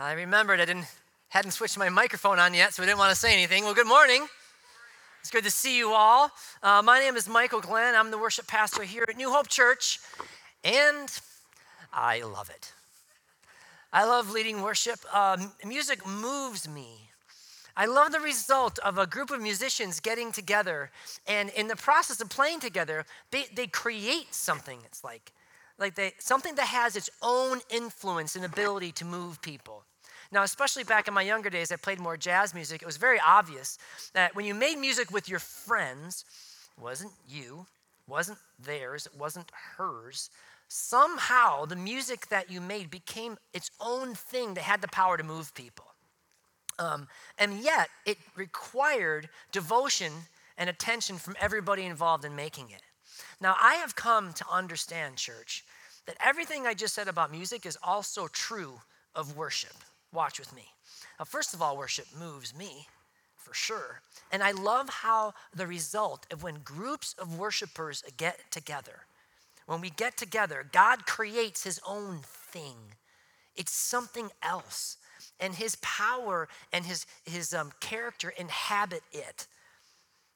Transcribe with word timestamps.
I 0.00 0.12
remembered 0.12 0.60
I 0.60 0.64
didn't 0.64 0.86
hadn't 1.30 1.50
switched 1.50 1.76
my 1.76 1.88
microphone 1.88 2.38
on 2.38 2.54
yet, 2.54 2.72
so 2.72 2.84
I 2.84 2.86
didn't 2.86 2.98
want 2.98 3.10
to 3.10 3.16
say 3.16 3.32
anything. 3.32 3.64
Well, 3.64 3.74
good 3.74 3.88
morning. 3.88 4.28
It's 5.18 5.30
good 5.30 5.42
to 5.42 5.50
see 5.50 5.76
you 5.76 5.90
all. 5.90 6.30
Uh, 6.62 6.82
my 6.82 7.00
name 7.00 7.16
is 7.16 7.28
Michael 7.28 7.60
Glenn. 7.60 7.96
I'm 7.96 8.12
the 8.12 8.16
worship 8.16 8.46
pastor 8.46 8.84
here 8.84 9.04
at 9.08 9.16
New 9.16 9.32
Hope 9.32 9.48
Church, 9.48 9.98
and 10.62 11.08
I 11.92 12.22
love 12.22 12.48
it. 12.48 12.72
I 13.92 14.04
love 14.04 14.30
leading 14.30 14.62
worship. 14.62 15.00
Um, 15.12 15.50
music 15.66 16.06
moves 16.06 16.68
me. 16.68 17.10
I 17.76 17.86
love 17.86 18.12
the 18.12 18.20
result 18.20 18.78
of 18.78 18.98
a 18.98 19.06
group 19.06 19.32
of 19.32 19.42
musicians 19.42 19.98
getting 19.98 20.30
together, 20.30 20.92
and 21.26 21.50
in 21.50 21.66
the 21.66 21.76
process 21.76 22.20
of 22.20 22.30
playing 22.30 22.60
together, 22.60 23.04
they, 23.32 23.46
they 23.52 23.66
create 23.66 24.32
something. 24.32 24.78
It's 24.84 25.02
like, 25.02 25.32
like 25.76 25.96
they, 25.96 26.12
something 26.20 26.54
that 26.54 26.68
has 26.68 26.94
its 26.94 27.10
own 27.20 27.62
influence 27.68 28.36
and 28.36 28.44
ability 28.44 28.92
to 28.92 29.04
move 29.04 29.42
people. 29.42 29.82
Now, 30.30 30.42
especially 30.42 30.84
back 30.84 31.08
in 31.08 31.14
my 31.14 31.22
younger 31.22 31.48
days, 31.48 31.72
I 31.72 31.76
played 31.76 32.00
more 32.00 32.16
jazz 32.16 32.54
music. 32.54 32.82
It 32.82 32.86
was 32.86 32.98
very 32.98 33.18
obvious 33.24 33.78
that 34.12 34.34
when 34.34 34.44
you 34.44 34.54
made 34.54 34.76
music 34.76 35.10
with 35.10 35.28
your 35.28 35.38
friends, 35.38 36.24
wasn't 36.78 37.12
you, 37.26 37.66
wasn't 38.06 38.38
theirs, 38.58 39.06
it 39.06 39.18
wasn't 39.18 39.50
hers. 39.76 40.30
Somehow, 40.68 41.64
the 41.64 41.76
music 41.76 42.28
that 42.28 42.50
you 42.50 42.60
made 42.60 42.90
became 42.90 43.38
its 43.54 43.70
own 43.80 44.14
thing 44.14 44.54
that 44.54 44.64
had 44.64 44.82
the 44.82 44.88
power 44.88 45.16
to 45.16 45.24
move 45.24 45.54
people. 45.54 45.86
Um, 46.78 47.08
and 47.38 47.60
yet, 47.60 47.88
it 48.04 48.18
required 48.36 49.30
devotion 49.50 50.12
and 50.58 50.68
attention 50.68 51.16
from 51.16 51.36
everybody 51.40 51.84
involved 51.84 52.24
in 52.24 52.36
making 52.36 52.70
it. 52.70 52.82
Now, 53.40 53.56
I 53.60 53.74
have 53.76 53.96
come 53.96 54.32
to 54.34 54.44
understand, 54.50 55.16
church, 55.16 55.64
that 56.06 56.16
everything 56.24 56.66
I 56.66 56.74
just 56.74 56.94
said 56.94 57.08
about 57.08 57.32
music 57.32 57.64
is 57.64 57.78
also 57.82 58.28
true 58.28 58.80
of 59.14 59.36
worship. 59.36 59.74
Watch 60.12 60.38
with 60.38 60.54
me. 60.54 60.64
Now, 61.18 61.24
first 61.24 61.54
of 61.54 61.60
all, 61.60 61.76
worship 61.76 62.06
moves 62.18 62.54
me 62.54 62.86
for 63.36 63.54
sure. 63.54 64.02
And 64.30 64.42
I 64.42 64.52
love 64.52 64.88
how 64.88 65.34
the 65.54 65.66
result 65.66 66.26
of 66.30 66.42
when 66.42 66.60
groups 66.64 67.14
of 67.18 67.38
worshipers 67.38 68.02
get 68.16 68.50
together, 68.50 69.00
when 69.66 69.80
we 69.80 69.90
get 69.90 70.16
together, 70.16 70.66
God 70.72 71.04
creates 71.06 71.64
his 71.64 71.80
own 71.86 72.20
thing. 72.22 72.76
It's 73.54 73.72
something 73.72 74.30
else. 74.42 74.96
And 75.40 75.54
his 75.54 75.76
power 75.76 76.48
and 76.72 76.86
his, 76.86 77.06
his 77.24 77.52
um, 77.52 77.72
character 77.80 78.30
inhabit 78.30 79.02
it. 79.12 79.46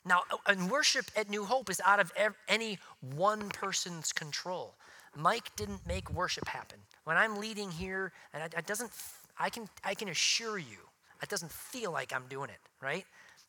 Now, 0.04 0.22
and 0.46 0.70
worship 0.70 1.06
at 1.16 1.30
New 1.30 1.44
Hope 1.44 1.70
is 1.70 1.80
out 1.84 2.00
of 2.00 2.12
any 2.48 2.78
one 3.00 3.48
person's 3.50 4.12
control. 4.12 4.74
Mike 5.16 5.54
didn't 5.56 5.86
make 5.86 6.10
worship 6.10 6.48
happen. 6.48 6.78
When 7.04 7.16
I'm 7.16 7.38
leading 7.38 7.70
here, 7.70 8.12
and 8.34 8.42
it 8.42 8.66
doesn't 8.66 8.90
I 9.38 9.50
can, 9.50 9.68
I 9.84 9.94
can 9.94 10.08
assure 10.08 10.58
you, 10.58 10.78
it 11.22 11.28
doesn't 11.28 11.52
feel 11.52 11.92
like 11.92 12.12
I'm 12.12 12.26
doing 12.28 12.50
it, 12.50 12.58
right? 12.80 13.04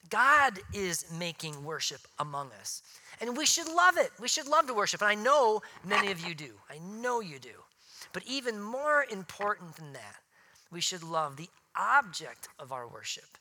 God 0.10 0.60
is 0.74 1.06
making 1.18 1.64
worship 1.64 2.02
among 2.20 2.52
us. 2.60 2.82
And 3.22 3.38
we 3.38 3.46
should 3.46 3.68
love 3.68 3.98
it. 3.98 4.12
We 4.20 4.28
should 4.28 4.48
love 4.48 4.68
to 4.68 4.74
worship. 4.74 5.02
And 5.02 5.10
I 5.10 5.16
know 5.16 5.62
many 5.86 6.12
of 6.12 6.26
you 6.28 6.36
do. 6.36 6.52
I 6.70 6.78
know 6.80 7.20
you 7.22 7.40
do. 7.40 7.64
But 8.12 8.24
even 8.28 8.62
more 8.62 9.06
important 9.10 9.76
than 9.76 9.94
that, 9.94 10.18
we 10.72 10.82
should 10.82 11.04
love 11.04 11.38
the 11.38 11.50
object 11.78 12.50
of 12.60 12.72
our 12.72 12.88
worship, 12.88 13.38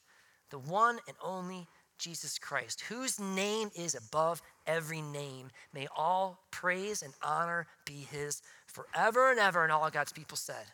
the 0.51 0.59
one 0.59 0.99
and 1.09 1.17
only 1.23 1.67
Jesus 1.99 2.39
Christ, 2.39 2.83
whose 2.83 3.19
name 3.21 3.71
is 3.77 3.95
above 3.95 4.43
every 4.67 5.01
name. 5.01 5.51
May 5.73 5.87
all 5.97 6.45
praise 6.51 7.03
and 7.03 7.12
honor 7.23 7.67
be 7.84 8.06
his 8.11 8.43
forever 8.67 9.31
and 9.31 9.41
ever. 9.41 9.62
And 9.62 9.73
all 9.73 9.91
God's 9.91 10.12
people 10.12 10.37
said, 10.37 10.65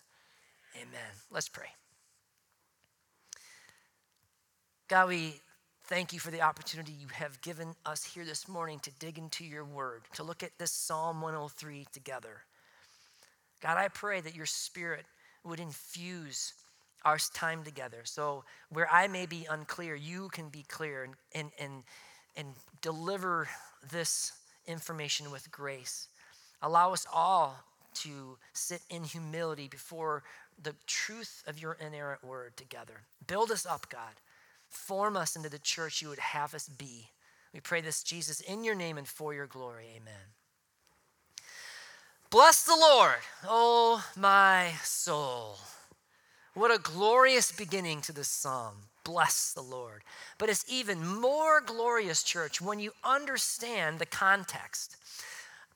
Amen. 0.80 1.10
Let's 1.32 1.48
pray. 1.48 1.66
God, 4.86 5.08
we 5.08 5.40
thank 5.86 6.12
you 6.12 6.20
for 6.20 6.30
the 6.30 6.42
opportunity 6.42 6.92
you 6.92 7.08
have 7.08 7.40
given 7.42 7.74
us 7.84 8.04
here 8.04 8.24
this 8.24 8.46
morning 8.46 8.78
to 8.80 8.92
dig 9.00 9.18
into 9.18 9.44
your 9.44 9.64
word, 9.64 10.02
to 10.14 10.22
look 10.22 10.44
at 10.44 10.56
this 10.58 10.70
Psalm 10.70 11.20
103 11.20 11.86
together. 11.92 12.42
God, 13.60 13.76
I 13.76 13.88
pray 13.88 14.20
that 14.20 14.36
your 14.36 14.46
spirit 14.46 15.04
would 15.42 15.58
infuse 15.58 16.54
our 17.04 17.18
time 17.34 17.64
together. 17.64 18.02
So 18.04 18.44
where 18.70 18.88
I 18.92 19.08
may 19.08 19.26
be 19.26 19.46
unclear, 19.50 19.96
you 19.96 20.28
can 20.28 20.48
be 20.48 20.64
clear 20.68 21.02
and, 21.02 21.14
and, 21.34 21.50
and, 21.58 21.82
and 22.36 22.54
deliver 22.82 23.48
this 23.90 24.32
information 24.66 25.32
with 25.32 25.50
grace. 25.50 26.06
Allow 26.62 26.92
us 26.92 27.04
all 27.12 27.56
to 27.94 28.38
sit 28.52 28.80
in 28.90 29.02
humility 29.02 29.68
before 29.68 30.22
the 30.62 30.74
truth 30.86 31.42
of 31.46 31.60
your 31.60 31.74
inerrant 31.74 32.24
word 32.24 32.56
together. 32.56 33.02
Build 33.26 33.50
us 33.50 33.66
up, 33.66 33.88
God. 33.88 34.14
Form 34.68 35.16
us 35.16 35.36
into 35.36 35.48
the 35.48 35.58
church 35.58 36.02
you 36.02 36.08
would 36.08 36.18
have 36.18 36.54
us 36.54 36.68
be. 36.68 37.08
We 37.54 37.60
pray 37.60 37.80
this, 37.80 38.02
Jesus, 38.02 38.40
in 38.40 38.64
your 38.64 38.74
name 38.74 38.98
and 38.98 39.08
for 39.08 39.32
your 39.32 39.46
glory. 39.46 39.86
Amen. 39.96 40.34
Bless 42.30 42.64
the 42.64 42.76
Lord, 42.78 43.20
oh 43.44 44.04
my 44.14 44.72
soul. 44.82 45.56
What 46.52 46.70
a 46.70 46.78
glorious 46.78 47.52
beginning 47.52 48.02
to 48.02 48.12
this 48.12 48.28
psalm. 48.28 48.74
Bless 49.04 49.54
the 49.54 49.62
Lord. 49.62 50.02
But 50.36 50.50
it's 50.50 50.66
even 50.68 51.06
more 51.06 51.62
glorious, 51.62 52.22
church, 52.22 52.60
when 52.60 52.80
you 52.80 52.92
understand 53.02 53.98
the 53.98 54.06
context. 54.06 54.96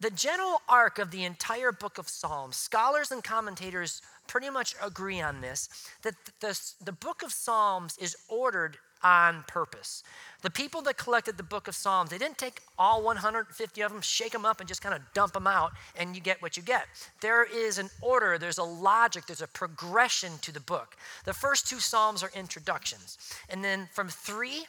The 0.01 0.11
general 0.11 0.61
arc 0.69 0.99
of 0.99 1.11
the 1.11 1.25
entire 1.25 1.73
book 1.73 1.97
of 1.97 2.09
Psalms, 2.09 2.57
scholars 2.57 3.11
and 3.11 3.25
commentators 3.25 4.03
pretty 4.33 4.49
much 4.49 4.75
agree 4.83 5.21
on 5.21 5.43
this 5.43 5.69
that 6.01 6.15
the, 6.41 6.59
the 6.83 6.91
book 6.91 7.23
of 7.23 7.31
Psalms 7.31 7.99
is 7.99 8.17
ordered 8.31 8.79
on 9.03 9.45
purpose. 9.47 10.03
The 10.41 10.49
people 10.49 10.81
that 10.83 10.97
collected 10.97 11.37
the 11.37 11.43
book 11.43 11.69
of 11.69 11.75
Psalms, 11.75 12.09
they 12.09 12.17
didn't 12.17 12.39
take 12.39 12.63
all 12.79 13.03
150 13.03 13.81
of 13.83 13.93
them, 13.93 14.01
shake 14.01 14.33
them 14.33 14.47
up, 14.47 14.59
and 14.61 14.67
just 14.67 14.81
kind 14.81 14.95
of 14.95 15.03
dump 15.13 15.35
them 15.35 15.47
out, 15.47 15.73
and 15.99 16.17
you 16.17 16.23
get 16.23 16.41
what 16.41 16.57
you 16.57 16.63
get. 16.63 16.87
There 17.21 17.45
is 17.45 17.77
an 17.77 17.91
order, 18.01 18.39
there's 18.39 18.57
a 18.57 18.65
logic, 18.65 19.27
there's 19.27 19.43
a 19.43 19.47
progression 19.49 20.33
to 20.41 20.51
the 20.51 20.61
book. 20.61 20.97
The 21.27 21.35
first 21.35 21.69
two 21.69 21.79
Psalms 21.79 22.23
are 22.23 22.31
introductions. 22.35 23.19
And 23.51 23.63
then 23.63 23.91
from 23.93 24.09
3 24.09 24.65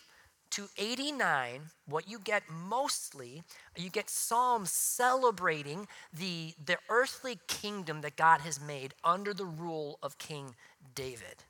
to 0.54 0.70
89, 0.78 1.62
what 1.88 2.08
you 2.08 2.20
get 2.20 2.44
mostly, 2.48 3.42
you 3.76 3.90
get 3.90 4.08
Psalms 4.08 4.72
celebrating 4.72 5.88
the, 6.14 6.54
the 6.64 6.78
earthly 6.90 7.40
kingdom 7.48 8.02
that 8.02 8.16
God 8.16 8.42
has 8.42 8.62
made 8.62 8.94
under 9.04 9.34
the 9.34 9.46
rule 9.46 9.98
of 10.04 10.20
King 10.20 10.54
David. 10.94 11.44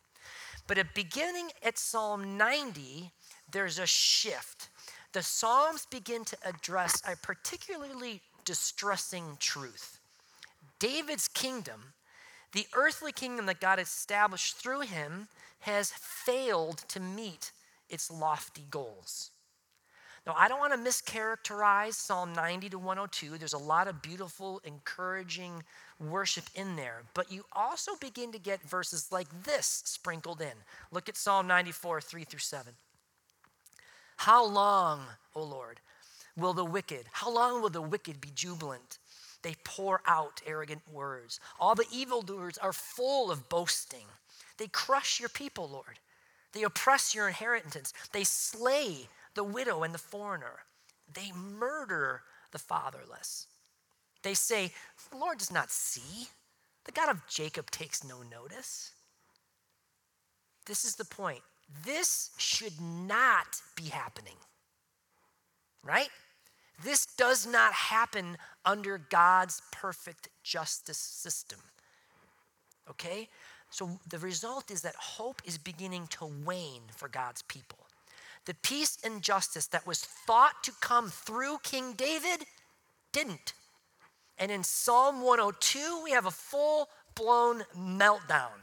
But 0.68 0.78
at 0.78 0.96
beginning 0.96 1.50
at 1.62 1.78
Psalm 1.78 2.38
90, 2.38 3.12
there's 3.52 3.78
a 3.78 3.86
shift. 3.86 4.70
The 5.12 5.22
Psalms 5.22 5.86
begin 5.86 6.24
to 6.24 6.38
address 6.46 7.02
a 7.06 7.18
particularly 7.18 8.22
distressing 8.46 9.36
truth. 9.38 10.00
David's 10.80 11.28
kingdom, 11.28 11.94
the 12.54 12.68
earthly 12.74 13.12
kingdom 13.12 13.48
that 13.48 13.60
God 13.60 13.80
established 13.80 14.56
through 14.56 14.82
him, 14.82 15.28
has 15.60 15.92
failed 15.92 16.78
to 16.88 17.02
meet 17.02 17.52
its 17.90 18.12
lofty 18.12 18.66
goals. 18.70 19.32
Now, 20.26 20.36
I 20.38 20.48
don't 20.48 20.60
want 20.60 20.72
to 20.72 20.80
mischaracterize 20.80 21.96
Psalm 21.96 22.32
90 22.34 22.70
to 22.70 22.80
102. 22.80 23.38
There's 23.38 23.54
a 23.54 23.58
lot 23.58 23.90
of 23.90 24.02
beautiful, 24.02 24.62
encouraging 24.64 25.64
worship 26.00 26.46
in 26.56 26.78
there. 26.78 27.04
But 27.14 27.30
you 27.30 27.44
also 27.52 27.92
begin 28.00 28.32
to 28.32 28.40
get 28.40 28.62
verses 28.62 29.12
like 29.12 29.28
this 29.44 29.84
sprinkled 29.86 30.40
in. 30.40 30.54
Look 30.92 31.10
at 31.10 31.18
Psalm 31.18 31.46
94, 31.46 32.00
3 32.00 32.24
through 32.24 32.40
7. 32.40 32.74
How 34.16 34.46
long, 34.46 35.02
O 35.36 35.44
Lord, 35.44 35.82
will 36.38 36.54
the 36.54 36.64
wicked, 36.64 37.06
how 37.12 37.30
long 37.30 37.62
will 37.62 37.70
the 37.70 37.82
wicked 37.82 38.22
be 38.22 38.30
jubilant? 38.34 39.00
They 39.42 39.56
pour 39.66 40.02
out 40.08 40.42
arrogant 40.46 40.82
words. 40.90 41.42
All 41.60 41.76
the 41.76 41.86
evildoers 41.92 42.58
are 42.58 42.72
full 42.72 43.30
of 43.30 43.50
boasting. 43.50 44.06
They 44.58 44.68
crush 44.68 45.20
your 45.20 45.30
people, 45.30 45.70
Lord. 45.70 46.00
They 46.54 46.64
oppress 46.64 47.14
your 47.14 47.28
inheritance. 47.28 47.94
They 48.12 48.24
slay 48.24 49.08
the 49.34 49.44
widow 49.44 49.84
and 49.84 49.94
the 49.94 50.00
foreigner. 50.00 50.60
They 51.12 51.32
murder 51.32 52.22
the 52.52 52.60
fatherless. 52.60 53.48
They 54.22 54.34
say, 54.34 54.72
The 55.12 55.18
Lord 55.18 55.40
does 55.40 55.52
not 55.52 55.72
see. 55.72 56.28
The 56.86 56.92
God 56.92 57.10
of 57.10 57.28
Jacob 57.28 57.72
takes 57.72 58.04
no 58.04 58.22
notice. 58.24 58.92
This 60.66 60.86
is 60.86 60.96
the 60.96 61.06
point. 61.06 61.42
This 61.86 62.32
should 62.38 62.80
not 62.80 63.62
be 63.76 63.86
happening, 63.86 64.36
right? 65.84 66.10
This 66.84 67.06
does 67.06 67.48
not 67.48 67.74
happen 67.74 68.38
under 68.66 68.98
God's 68.98 69.62
perfect 69.72 70.30
justice 70.44 70.98
system. 70.98 71.60
Okay? 72.90 73.30
So 73.74 73.98
the 74.08 74.20
result 74.20 74.70
is 74.70 74.84
that 74.84 74.96
hope 74.96 75.42
is 75.46 75.58
beginning 75.58 76.06
to 76.12 76.26
wane 76.46 76.84
for 76.96 77.10
God's 77.10 77.42
people. 77.42 77.80
The 78.46 78.54
peace 78.54 79.00
and 79.04 79.24
justice 79.24 79.66
that 79.66 79.88
was 79.88 80.00
thought 80.00 80.64
to 80.66 80.72
come 80.80 81.10
through 81.10 81.58
King 81.64 81.94
David 81.94 82.46
didn't. 83.12 83.54
And 84.38 84.52
in 84.52 84.64
Psalm 84.64 85.22
102, 85.22 86.02
we 86.04 86.12
have 86.12 86.28
a 86.28 86.32
full 86.32 86.88
blown 87.16 87.64
meltdown. 87.76 88.62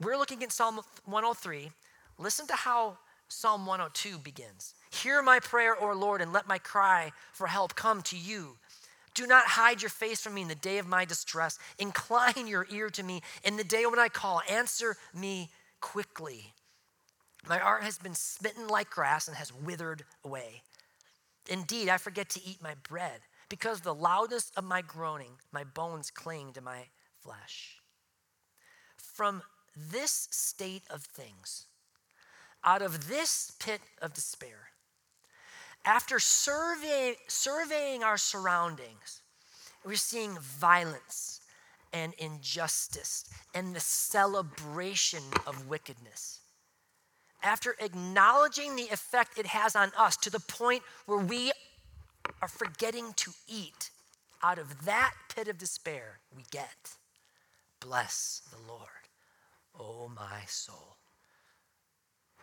we're 0.00 0.16
looking 0.16 0.44
at 0.44 0.52
Psalm 0.52 0.76
103. 1.06 1.72
Listen 2.16 2.46
to 2.46 2.54
how 2.54 2.96
Psalm 3.26 3.66
102 3.66 4.18
begins. 4.18 4.74
Hear 4.92 5.20
my 5.20 5.40
prayer, 5.40 5.74
O 5.82 5.92
Lord, 5.94 6.20
and 6.20 6.32
let 6.32 6.46
my 6.46 6.58
cry 6.58 7.10
for 7.32 7.48
help 7.48 7.74
come 7.74 8.02
to 8.02 8.16
you. 8.16 8.56
Do 9.14 9.26
not 9.26 9.44
hide 9.46 9.82
your 9.82 9.90
face 9.90 10.20
from 10.20 10.34
me 10.34 10.42
in 10.42 10.48
the 10.48 10.54
day 10.54 10.78
of 10.78 10.86
my 10.86 11.04
distress. 11.04 11.58
Incline 11.78 12.46
your 12.46 12.66
ear 12.70 12.90
to 12.90 13.02
me 13.02 13.22
in 13.44 13.56
the 13.56 13.64
day 13.64 13.86
when 13.86 13.98
I 13.98 14.08
call. 14.08 14.42
Answer 14.48 14.96
me 15.14 15.50
quickly. 15.80 16.52
My 17.48 17.58
heart 17.58 17.82
has 17.82 17.98
been 17.98 18.14
smitten 18.14 18.68
like 18.68 18.90
grass 18.90 19.26
and 19.26 19.36
has 19.36 19.52
withered 19.52 20.04
away. 20.24 20.62
Indeed, 21.48 21.88
I 21.88 21.96
forget 21.96 22.28
to 22.30 22.40
eat 22.44 22.62
my 22.62 22.74
bread 22.88 23.20
because 23.48 23.78
of 23.78 23.84
the 23.84 23.94
loudness 23.94 24.52
of 24.56 24.64
my 24.64 24.82
groaning, 24.82 25.32
my 25.52 25.64
bones 25.64 26.10
cling 26.10 26.52
to 26.52 26.60
my 26.60 26.86
flesh. 27.22 27.78
From 28.96 29.42
this 29.76 30.28
state 30.30 30.84
of 30.90 31.02
things, 31.02 31.66
out 32.62 32.82
of 32.82 33.08
this 33.08 33.52
pit 33.58 33.80
of 34.00 34.14
despair, 34.14 34.68
after 35.84 36.18
survey, 36.18 37.16
surveying 37.28 38.02
our 38.02 38.18
surroundings, 38.18 39.22
we're 39.84 39.96
seeing 39.96 40.38
violence 40.38 41.40
and 41.92 42.14
injustice 42.18 43.24
and 43.54 43.74
the 43.74 43.80
celebration 43.80 45.22
of 45.46 45.68
wickedness. 45.68 46.40
After 47.42 47.74
acknowledging 47.80 48.76
the 48.76 48.88
effect 48.88 49.38
it 49.38 49.46
has 49.46 49.74
on 49.74 49.90
us 49.96 50.16
to 50.18 50.30
the 50.30 50.40
point 50.40 50.82
where 51.06 51.18
we 51.18 51.52
are 52.42 52.48
forgetting 52.48 53.12
to 53.16 53.32
eat, 53.48 53.90
out 54.42 54.58
of 54.58 54.84
that 54.84 55.14
pit 55.34 55.48
of 55.48 55.58
despair, 55.58 56.18
we 56.34 56.44
get, 56.50 56.96
Bless 57.80 58.42
the 58.50 58.70
Lord, 58.70 59.08
O 59.78 60.04
oh 60.04 60.12
my 60.14 60.42
soul. 60.46 60.96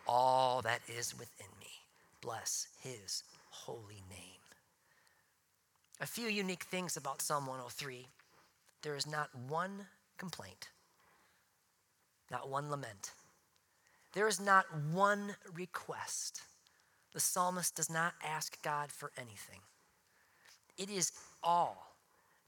All 0.06 0.62
that 0.62 0.80
is 0.88 1.18
within 1.18 1.48
me, 1.60 1.66
bless 2.20 2.68
his 2.82 3.22
holy 3.50 4.02
name. 4.10 4.40
A 6.00 6.06
few 6.06 6.28
unique 6.28 6.64
things 6.64 6.96
about 6.96 7.22
Psalm 7.22 7.46
103 7.46 8.06
there 8.82 8.94
is 8.94 9.06
not 9.06 9.28
one 9.48 9.86
complaint, 10.18 10.68
not 12.30 12.48
one 12.48 12.70
lament, 12.70 13.12
there 14.14 14.28
is 14.28 14.40
not 14.40 14.66
one 14.92 15.34
request. 15.54 16.42
The 17.12 17.20
psalmist 17.20 17.74
does 17.74 17.90
not 17.90 18.14
ask 18.24 18.62
God 18.62 18.92
for 18.92 19.10
anything. 19.16 19.60
It 20.76 20.90
is 20.90 21.12
all 21.42 21.96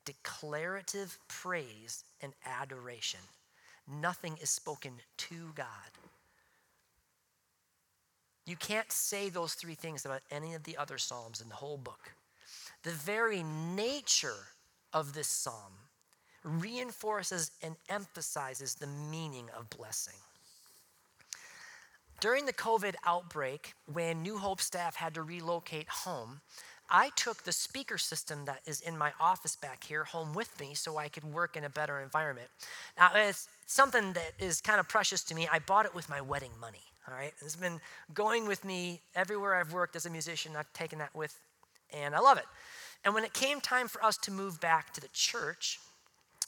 declarative 0.05 1.19
praise 1.29 2.05
and 2.23 2.33
adoration. 2.45 3.21
Nothing 3.89 4.37
is 4.41 4.51
spoken 4.51 4.95
to 5.17 5.53
God. 5.55 5.67
You 8.51 8.57
can't 8.57 8.91
say 8.91 9.29
those 9.29 9.55
three 9.55 9.77
things 9.77 10.05
about 10.05 10.23
any 10.29 10.55
of 10.55 10.65
the 10.65 10.77
other 10.77 10.99
Psalms 10.99 11.41
in 11.41 11.49
the 11.49 11.55
whole 11.55 11.77
book. 11.77 12.11
The 12.83 12.91
very 12.91 13.45
nature 13.45 14.49
of 14.93 15.15
this 15.15 15.29
psalm 15.29 15.73
reinforces 16.43 17.53
and 17.63 17.77
emphasizes 17.89 18.75
the 18.75 18.89
meaning 18.89 19.47
of 19.57 19.71
blessing. 19.71 20.19
During 22.21 22.45
the 22.45 22.53
COVID 22.53 22.97
outbreak, 23.07 23.75
when 23.87 24.21
New 24.21 24.39
Hope 24.39 24.61
staff 24.61 24.97
had 24.97 25.15
to 25.15 25.23
relocate 25.23 25.89
home, 25.89 26.41
I 26.91 27.11
took 27.15 27.45
the 27.45 27.53
speaker 27.53 27.99
system 27.99 28.47
that 28.47 28.63
is 28.67 28.81
in 28.81 28.99
my 28.99 29.13
office 29.21 29.55
back 29.55 29.85
here 29.85 30.03
home 30.03 30.35
with 30.35 30.59
me 30.59 30.75
so 30.75 30.97
I 30.97 31.09
could 31.09 31.23
work 31.23 31.57
in 31.57 31.63
a 31.63 31.71
better 31.71 32.01
environment. 32.01 32.49
Now, 32.99 33.13
it's 33.15 33.47
something 33.67 34.13
that 34.15 34.33
is 34.41 34.61
kind 34.61 34.81
of 34.81 34.89
precious 34.89 35.23
to 35.25 35.37
me. 35.37 35.47
I 35.53 35.61
bought 35.61 35.87
it 35.87 35.95
with 35.95 36.09
my 36.09 36.21
wedding 36.21 36.51
money, 36.61 36.90
all 37.11 37.17
right? 37.17 37.33
It's 37.41 37.57
been 37.57 37.81
going 38.15 38.47
with 38.47 38.65
me 38.65 39.01
everywhere 39.15 39.55
I've 39.55 39.73
worked 39.73 39.97
as 39.97 40.07
a 40.07 40.11
musician. 40.11 40.53
I've 40.57 40.73
taken 40.73 40.99
that 40.99 41.15
with, 41.15 41.39
and 41.93 42.15
I 42.15 42.21
love 42.21 42.39
it. 42.39 42.47
And 43.05 43.15
when 43.15 43.25
it 43.25 43.33
came 43.33 43.61
time 43.61 43.89
for 43.89 44.05
us 44.05 44.17
to 44.19 44.31
move 44.31 44.61
back 44.61 44.93
to 44.95 45.01
the 45.01 45.09
church, 45.13 45.79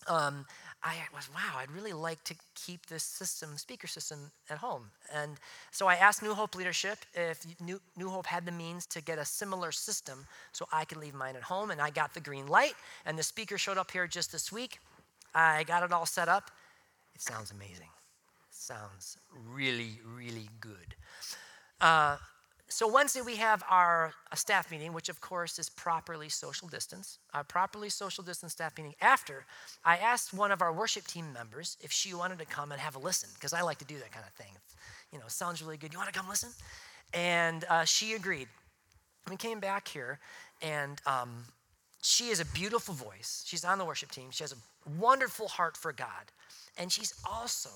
um, 0.08 0.44
I 0.84 0.96
was, 1.14 1.28
wow, 1.32 1.58
I'd 1.58 1.70
really 1.70 1.92
like 1.92 2.24
to 2.24 2.34
keep 2.54 2.86
this 2.86 3.04
system, 3.04 3.56
speaker 3.56 3.86
system, 3.86 4.32
at 4.50 4.58
home. 4.58 4.90
And 5.14 5.36
so 5.70 5.86
I 5.86 5.94
asked 5.94 6.22
New 6.22 6.34
Hope 6.34 6.56
leadership 6.56 6.98
if 7.14 7.46
New, 7.60 7.80
New 7.96 8.08
Hope 8.08 8.26
had 8.26 8.44
the 8.44 8.52
means 8.52 8.84
to 8.86 9.00
get 9.00 9.18
a 9.18 9.24
similar 9.24 9.70
system 9.70 10.26
so 10.50 10.66
I 10.72 10.84
could 10.84 10.98
leave 10.98 11.14
mine 11.14 11.36
at 11.36 11.42
home. 11.42 11.70
And 11.70 11.80
I 11.80 11.90
got 11.90 12.14
the 12.14 12.20
green 12.20 12.48
light, 12.48 12.74
and 13.06 13.16
the 13.16 13.22
speaker 13.22 13.58
showed 13.58 13.78
up 13.78 13.92
here 13.92 14.08
just 14.08 14.32
this 14.32 14.50
week. 14.50 14.80
I 15.34 15.62
got 15.64 15.84
it 15.84 15.92
all 15.92 16.06
set 16.06 16.28
up. 16.28 16.50
It 17.14 17.22
sounds 17.22 17.52
amazing. 17.52 17.91
Sounds 18.62 19.16
really, 19.52 19.98
really 20.06 20.48
good. 20.60 20.94
Uh, 21.80 22.16
so 22.68 22.86
Wednesday 22.86 23.20
we 23.20 23.34
have 23.34 23.64
our 23.68 24.12
staff 24.36 24.70
meeting, 24.70 24.92
which 24.92 25.08
of 25.08 25.20
course 25.20 25.58
is 25.58 25.68
properly 25.68 26.28
social 26.28 26.68
distance. 26.68 27.18
Properly 27.48 27.88
social 27.88 28.22
distance 28.22 28.52
staff 28.52 28.78
meeting. 28.78 28.94
After, 29.00 29.46
I 29.84 29.96
asked 29.96 30.32
one 30.32 30.52
of 30.52 30.62
our 30.62 30.72
worship 30.72 31.08
team 31.08 31.32
members 31.32 31.76
if 31.80 31.90
she 31.90 32.14
wanted 32.14 32.38
to 32.38 32.44
come 32.44 32.70
and 32.70 32.80
have 32.80 32.94
a 32.94 33.00
listen, 33.00 33.30
because 33.34 33.52
I 33.52 33.62
like 33.62 33.78
to 33.78 33.84
do 33.84 33.96
that 33.96 34.12
kind 34.12 34.24
of 34.24 34.32
thing. 34.34 34.54
You 35.12 35.18
know, 35.18 35.24
sounds 35.26 35.60
really 35.60 35.76
good. 35.76 35.92
You 35.92 35.98
want 35.98 36.12
to 36.12 36.16
come 36.16 36.28
listen? 36.28 36.50
And 37.12 37.64
uh, 37.68 37.84
she 37.84 38.12
agreed. 38.12 38.46
We 39.28 39.36
came 39.36 39.58
back 39.58 39.88
here, 39.88 40.20
and 40.62 41.02
um, 41.04 41.46
she 42.00 42.28
has 42.28 42.38
a 42.38 42.46
beautiful 42.46 42.94
voice. 42.94 43.42
She's 43.44 43.64
on 43.64 43.78
the 43.78 43.84
worship 43.84 44.12
team. 44.12 44.28
She 44.30 44.44
has 44.44 44.52
a 44.52 44.90
wonderful 45.00 45.48
heart 45.48 45.76
for 45.76 45.92
God, 45.92 46.30
and 46.78 46.92
she's 46.92 47.12
also 47.28 47.70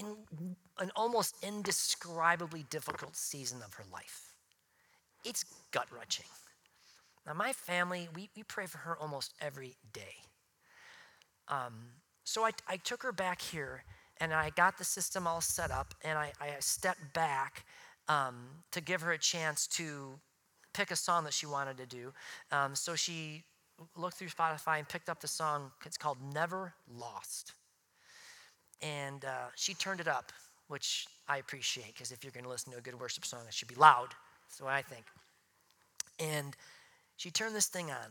in 0.00 0.56
an 0.78 0.90
almost 0.96 1.36
indescribably 1.42 2.64
difficult 2.70 3.14
season 3.16 3.60
of 3.64 3.74
her 3.74 3.84
life. 3.92 4.32
It's 5.24 5.44
gut 5.70 5.86
wrenching. 5.94 6.26
Now, 7.26 7.34
my 7.34 7.52
family, 7.52 8.08
we, 8.14 8.30
we 8.34 8.42
pray 8.42 8.66
for 8.66 8.78
her 8.78 8.96
almost 8.98 9.34
every 9.40 9.76
day. 9.92 10.16
Um, 11.48 11.74
so 12.24 12.44
I, 12.44 12.52
I 12.66 12.76
took 12.76 13.02
her 13.02 13.12
back 13.12 13.42
here 13.42 13.84
and 14.18 14.32
I 14.32 14.50
got 14.50 14.78
the 14.78 14.84
system 14.84 15.26
all 15.26 15.40
set 15.40 15.70
up 15.70 15.94
and 16.02 16.18
I, 16.18 16.32
I 16.40 16.56
stepped 16.60 17.12
back 17.12 17.64
um, 18.08 18.36
to 18.72 18.80
give 18.80 19.02
her 19.02 19.12
a 19.12 19.18
chance 19.18 19.66
to 19.68 20.18
pick 20.72 20.90
a 20.90 20.96
song 20.96 21.24
that 21.24 21.34
she 21.34 21.46
wanted 21.46 21.76
to 21.78 21.86
do. 21.86 22.12
Um, 22.50 22.74
so 22.74 22.94
she 22.94 23.44
looked 23.96 24.16
through 24.16 24.28
Spotify 24.28 24.78
and 24.78 24.88
picked 24.88 25.08
up 25.08 25.20
the 25.20 25.28
song. 25.28 25.72
It's 25.84 25.98
called 25.98 26.18
Never 26.32 26.74
Lost 26.88 27.54
and 28.82 29.24
uh, 29.24 29.48
she 29.56 29.74
turned 29.74 30.00
it 30.00 30.08
up, 30.08 30.32
which 30.68 31.06
I 31.28 31.38
appreciate 31.38 31.94
because 31.94 32.12
if 32.12 32.24
you're 32.24 32.32
going 32.32 32.44
to 32.44 32.50
listen 32.50 32.72
to 32.72 32.78
a 32.78 32.82
good 32.82 32.98
worship 32.98 33.24
song, 33.24 33.40
it 33.46 33.54
should 33.54 33.68
be 33.68 33.74
loud. 33.74 34.08
That's 34.48 34.60
what 34.60 34.72
I 34.72 34.82
think. 34.82 35.04
And 36.18 36.56
she 37.16 37.30
turned 37.30 37.54
this 37.54 37.66
thing 37.66 37.90
on. 37.90 38.10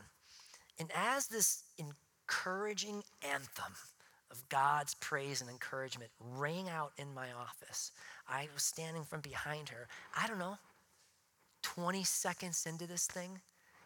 And 0.78 0.90
as 0.94 1.26
this 1.26 1.64
encouraging 1.78 3.02
anthem 3.22 3.72
of 4.30 4.48
God's 4.48 4.94
praise 4.94 5.40
and 5.40 5.50
encouragement 5.50 6.10
rang 6.20 6.68
out 6.68 6.92
in 6.96 7.12
my 7.12 7.26
office, 7.32 7.92
I 8.28 8.48
was 8.54 8.62
standing 8.62 9.04
from 9.04 9.20
behind 9.20 9.68
her. 9.70 9.88
I 10.16 10.26
don't 10.26 10.38
know, 10.38 10.56
20 11.62 12.04
seconds 12.04 12.66
into 12.66 12.86
this 12.86 13.06
thing, 13.06 13.40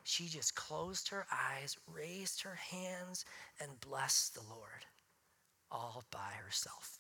she 0.05 0.29
just 0.29 0.55
closed 0.55 1.09
her 1.09 1.27
eyes, 1.33 1.77
raised 1.93 2.43
her 2.43 2.55
hands, 2.55 3.25
and 3.61 3.81
blessed 3.81 4.35
the 4.35 4.43
Lord 4.49 4.85
all 5.75 6.05
by 6.11 6.31
herself. 6.45 6.99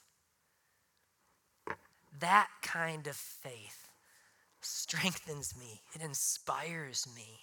That 2.20 2.48
kind 2.62 3.06
of 3.06 3.16
faith 3.16 3.88
strengthens 4.60 5.54
me, 5.58 5.80
it 5.94 6.02
inspires 6.02 7.06
me. 7.14 7.40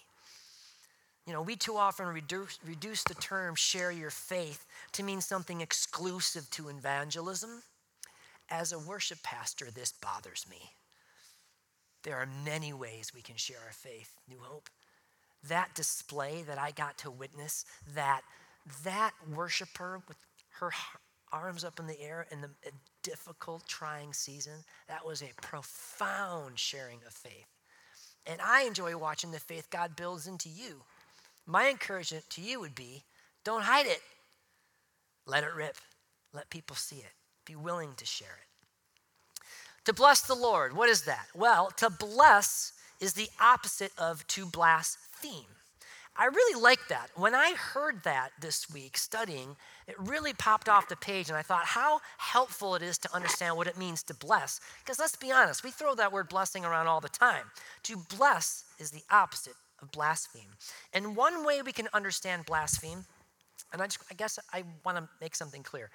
You 1.26 1.32
know, 1.32 1.42
we 1.42 1.54
too 1.54 1.76
often 1.76 2.06
reduce, 2.06 2.58
reduce 2.66 3.04
the 3.04 3.14
term 3.14 3.54
share 3.54 3.92
your 3.92 4.10
faith 4.10 4.66
to 4.92 5.04
mean 5.04 5.20
something 5.20 5.60
exclusive 5.60 6.50
to 6.50 6.68
evangelism. 6.68 7.62
As 8.50 8.72
a 8.72 8.78
worship 8.78 9.22
pastor, 9.22 9.70
this 9.70 9.92
bothers 9.92 10.44
me. 10.50 10.58
There 12.02 12.16
are 12.16 12.28
many 12.44 12.72
ways 12.72 13.12
we 13.14 13.22
can 13.22 13.36
share 13.36 13.60
our 13.64 13.72
faith, 13.72 14.12
New 14.28 14.38
Hope. 14.40 14.68
That 15.48 15.74
display 15.74 16.42
that 16.42 16.58
I 16.58 16.72
got 16.72 16.98
to 16.98 17.10
witness, 17.10 17.64
that 17.94 18.22
that 18.82 19.12
worshiper 19.32 20.02
with 20.08 20.16
her 20.58 20.70
arms 21.32 21.64
up 21.64 21.80
in 21.80 21.86
the 21.86 22.00
air 22.00 22.26
in 22.30 22.40
the 22.40 22.50
difficult, 23.02 23.66
trying 23.66 24.12
season, 24.12 24.64
that 24.88 25.04
was 25.04 25.22
a 25.22 25.30
profound 25.40 26.58
sharing 26.58 26.98
of 27.06 27.12
faith. 27.12 27.46
And 28.26 28.40
I 28.40 28.62
enjoy 28.62 28.96
watching 28.96 29.32
the 29.32 29.40
faith 29.40 29.68
God 29.70 29.96
builds 29.96 30.26
into 30.26 30.48
you. 30.48 30.82
My 31.46 31.68
encouragement 31.68 32.28
to 32.30 32.40
you 32.40 32.60
would 32.60 32.74
be 32.74 33.02
don't 33.44 33.62
hide 33.62 33.86
it, 33.86 34.00
let 35.26 35.42
it 35.42 35.54
rip, 35.56 35.76
let 36.32 36.48
people 36.50 36.76
see 36.76 36.96
it, 36.96 37.12
be 37.44 37.56
willing 37.56 37.90
to 37.96 38.06
share 38.06 38.28
it. 38.28 39.44
To 39.86 39.92
bless 39.92 40.20
the 40.20 40.34
Lord, 40.34 40.76
what 40.76 40.88
is 40.88 41.02
that? 41.02 41.26
Well, 41.34 41.72
to 41.78 41.90
bless 41.90 42.72
is 43.00 43.14
the 43.14 43.28
opposite 43.40 43.90
of 43.98 44.24
to 44.28 44.46
blaspheme. 44.46 45.56
I 46.14 46.26
really 46.26 46.60
like 46.60 46.88
that. 46.88 47.08
When 47.16 47.34
I 47.34 47.54
heard 47.54 48.02
that 48.04 48.30
this 48.38 48.68
week 48.70 48.98
studying, 48.98 49.56
it 49.86 49.94
really 49.98 50.34
popped 50.34 50.68
off 50.68 50.88
the 50.88 50.96
page, 50.96 51.28
and 51.28 51.38
I 51.38 51.42
thought 51.42 51.64
how 51.64 52.00
helpful 52.18 52.74
it 52.74 52.82
is 52.82 52.98
to 52.98 53.14
understand 53.14 53.56
what 53.56 53.66
it 53.66 53.78
means 53.78 54.02
to 54.04 54.14
bless. 54.14 54.60
Because 54.84 54.98
let's 54.98 55.16
be 55.16 55.32
honest, 55.32 55.64
we 55.64 55.70
throw 55.70 55.94
that 55.94 56.12
word 56.12 56.28
blessing 56.28 56.64
around 56.64 56.86
all 56.86 57.00
the 57.00 57.08
time. 57.08 57.46
To 57.84 57.96
bless 58.16 58.64
is 58.78 58.90
the 58.90 59.02
opposite 59.10 59.54
of 59.80 59.90
blaspheme. 59.90 60.50
And 60.92 61.16
one 61.16 61.46
way 61.46 61.62
we 61.62 61.72
can 61.72 61.88
understand 61.94 62.44
blaspheme, 62.44 63.06
and 63.72 63.80
I, 63.80 63.86
just, 63.86 64.00
I 64.10 64.14
guess 64.14 64.38
I 64.52 64.64
want 64.84 64.98
to 64.98 65.08
make 65.20 65.34
something 65.34 65.62
clear 65.62 65.90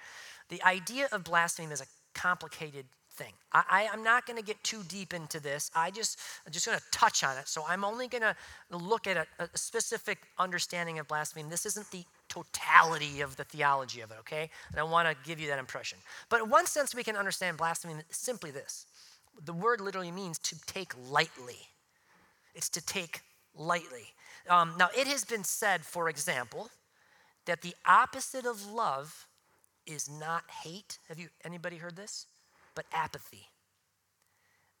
the 0.48 0.62
idea 0.62 1.08
of 1.12 1.24
blaspheme 1.24 1.70
is 1.70 1.80
a 1.80 1.86
complicated 2.14 2.86
thing. 3.18 3.32
I, 3.52 3.88
am 3.92 4.04
not 4.04 4.26
going 4.26 4.38
to 4.38 4.44
get 4.44 4.62
too 4.62 4.82
deep 4.88 5.12
into 5.12 5.40
this. 5.40 5.70
I 5.74 5.90
just, 5.90 6.18
I'm 6.46 6.52
just 6.52 6.66
going 6.66 6.78
to 6.78 6.84
touch 6.92 7.24
on 7.24 7.36
it. 7.36 7.48
So 7.48 7.64
I'm 7.68 7.84
only 7.84 8.06
going 8.06 8.22
to 8.22 8.36
look 8.70 9.06
at 9.06 9.16
a, 9.16 9.26
a, 9.42 9.48
specific 9.54 10.18
understanding 10.38 10.98
of 10.98 11.08
blasphemy. 11.08 11.44
This 11.50 11.66
isn't 11.66 11.90
the 11.90 12.04
totality 12.28 13.20
of 13.20 13.36
the 13.36 13.44
theology 13.44 14.00
of 14.02 14.10
it, 14.10 14.16
okay? 14.20 14.50
And 14.70 14.78
I 14.78 14.84
want 14.84 15.08
to 15.08 15.16
give 15.28 15.40
you 15.40 15.48
that 15.48 15.58
impression. 15.58 15.98
But 16.28 16.42
in 16.42 16.50
one 16.50 16.66
sense, 16.66 16.94
we 16.94 17.02
can 17.02 17.16
understand 17.16 17.56
blasphemy 17.56 17.94
simply 18.10 18.50
this 18.50 18.86
the 19.44 19.52
word 19.52 19.80
literally 19.80 20.10
means 20.10 20.38
to 20.38 20.56
take 20.66 20.92
lightly. 21.10 21.58
It's 22.54 22.68
to 22.70 22.84
take 22.84 23.20
lightly. 23.54 24.06
Um, 24.48 24.74
now, 24.78 24.88
it 24.96 25.06
has 25.06 25.24
been 25.24 25.44
said, 25.44 25.84
for 25.84 26.08
example, 26.08 26.70
that 27.44 27.62
the 27.62 27.74
opposite 27.86 28.46
of 28.46 28.70
love 28.70 29.26
is 29.86 30.08
not 30.08 30.42
hate. 30.62 30.98
Have 31.08 31.18
you 31.18 31.28
anybody 31.44 31.76
heard 31.76 31.96
this? 31.96 32.26
But 32.78 32.86
apathy. 32.92 33.48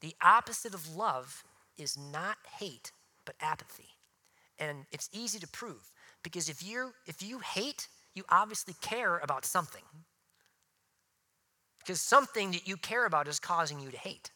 The 0.02 0.14
opposite 0.22 0.72
of 0.72 0.94
love 0.94 1.42
is 1.76 1.98
not 1.98 2.36
hate, 2.60 2.92
but 3.24 3.34
apathy. 3.40 3.88
And 4.56 4.86
it's 4.92 5.10
easy 5.12 5.40
to 5.40 5.48
prove 5.48 5.90
because 6.22 6.48
if 6.48 6.62
you 6.62 6.92
if 7.08 7.20
you 7.20 7.40
hate, 7.40 7.88
you 8.14 8.22
obviously 8.30 8.76
care 8.80 9.18
about 9.18 9.44
something. 9.44 9.82
Because 11.80 12.00
something 12.00 12.52
that 12.52 12.68
you 12.68 12.76
care 12.76 13.04
about 13.04 13.26
is 13.26 13.40
causing 13.40 13.80
you 13.80 13.90
to 13.90 13.98
hate. 13.98 14.30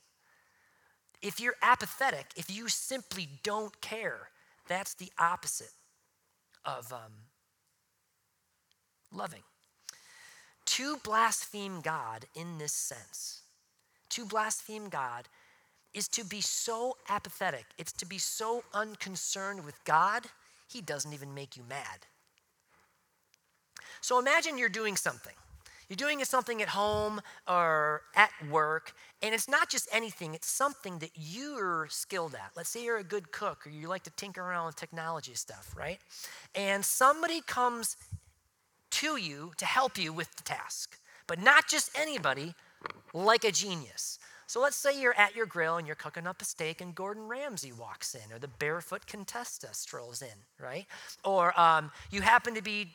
If 1.23 1.39
you're 1.39 1.55
apathetic, 1.63 2.33
if 2.35 2.51
you 2.51 2.69
simply 2.69 3.29
don't 3.45 3.81
care, 3.81 4.31
that's 4.67 4.95
the 4.95 5.13
opposite 5.21 5.77
of 6.65 6.93
um, 6.93 7.13
loving. 9.13 9.45
To 10.67 10.97
blaspheme 11.05 11.81
God 11.81 12.25
in 12.35 12.59
this 12.59 12.73
sense 12.73 13.42
to 14.13 14.25
blaspheme 14.25 14.89
God 14.89 15.29
is 15.95 16.09
to 16.09 16.25
be 16.25 16.41
so 16.41 16.97
apathetic, 17.09 17.67
it's 17.79 17.93
to 17.93 18.07
be 18.07 18.19
so 18.19 18.65
unconcerned 18.73 19.65
with 19.65 19.83
God, 19.85 20.25
He 20.69 20.81
doesn't 20.81 21.13
even 21.13 21.35
make 21.35 21.57
you 21.57 21.63
mad. 21.69 22.07
So 24.01 24.19
imagine 24.19 24.59
you're 24.59 24.69
doing 24.69 24.97
something. 24.97 25.35
You're 25.89 25.97
doing 25.97 26.25
something 26.25 26.63
at 26.63 26.69
home 26.69 27.21
or 27.47 28.03
at 28.17 28.31
work, 28.51 28.95
and 29.21 29.35
it's 29.35 29.49
not 29.49 29.69
just 29.69 29.89
anything, 29.93 30.33
it's 30.33 30.49
something 30.49 30.99
that 31.01 31.11
you're 31.15 31.87
skilled 31.91 32.35
at. 32.35 32.53
Let's 32.57 32.71
say 32.71 32.83
you're 32.83 32.97
a 32.97 33.05
good 33.05 33.31
cook 33.31 33.67
or 33.67 33.71
you 33.71 33.89
like 33.89 34.03
to 34.05 34.11
tinker 34.13 34.41
around 34.41 34.67
with 34.67 34.77
technology 34.77 35.35
stuff, 35.35 35.75
right? 35.77 35.99
And 36.55 36.83
somebody 36.83 37.43
comes 37.43 37.99
to 38.93 39.17
you 39.19 39.53
to 39.59 39.67
help 39.67 39.99
you 39.99 40.15
with 40.15 40.35
the 40.37 40.43
task, 40.45 40.99
but 41.27 41.39
not 41.43 41.69
just 41.69 41.91
anybody, 41.95 42.55
like 43.13 43.45
a 43.45 43.53
genius. 43.53 44.19
So 44.53 44.61
let's 44.61 44.77
say 44.77 45.01
you're 45.01 45.17
at 45.17 45.35
your 45.35 45.47
grill 45.47 45.79
and 45.79 45.87
you're 45.87 45.97
cooking 45.97 46.27
up 46.27 46.43
a 46.43 46.45
steak 46.45 46.83
and 46.83 46.95
Gordon 46.95 47.27
Ramsay 47.27 47.73
walks 47.73 48.15
in, 48.15 48.31
or 48.31 48.39
the 48.39 48.49
barefoot 48.49 49.07
Contessa 49.07 49.69
strolls 49.73 50.21
in, 50.21 50.29
right? 50.61 50.85
Or 51.25 51.59
um, 51.59 51.91
you 52.11 52.21
happen 52.21 52.55
to 52.55 52.63
be 52.63 52.91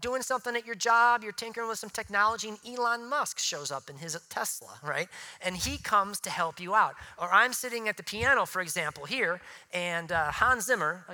doing 0.00 0.22
something 0.22 0.56
at 0.56 0.64
your 0.64 0.74
job, 0.74 1.22
you're 1.22 1.32
tinkering 1.32 1.68
with 1.68 1.78
some 1.78 1.90
technology, 1.90 2.48
and 2.48 2.58
Elon 2.66 3.10
Musk 3.10 3.38
shows 3.38 3.70
up 3.70 3.90
in 3.90 3.96
his 3.96 4.18
Tesla, 4.30 4.78
right? 4.82 5.08
And 5.42 5.54
he 5.54 5.76
comes 5.76 6.18
to 6.20 6.30
help 6.30 6.58
you 6.58 6.74
out. 6.74 6.94
Or 7.18 7.30
I'm 7.30 7.52
sitting 7.52 7.88
at 7.88 7.98
the 7.98 8.02
piano, 8.02 8.46
for 8.46 8.62
example, 8.62 9.04
here, 9.04 9.42
and 9.74 10.10
uh, 10.12 10.30
Hans 10.30 10.64
Zimmer, 10.64 11.04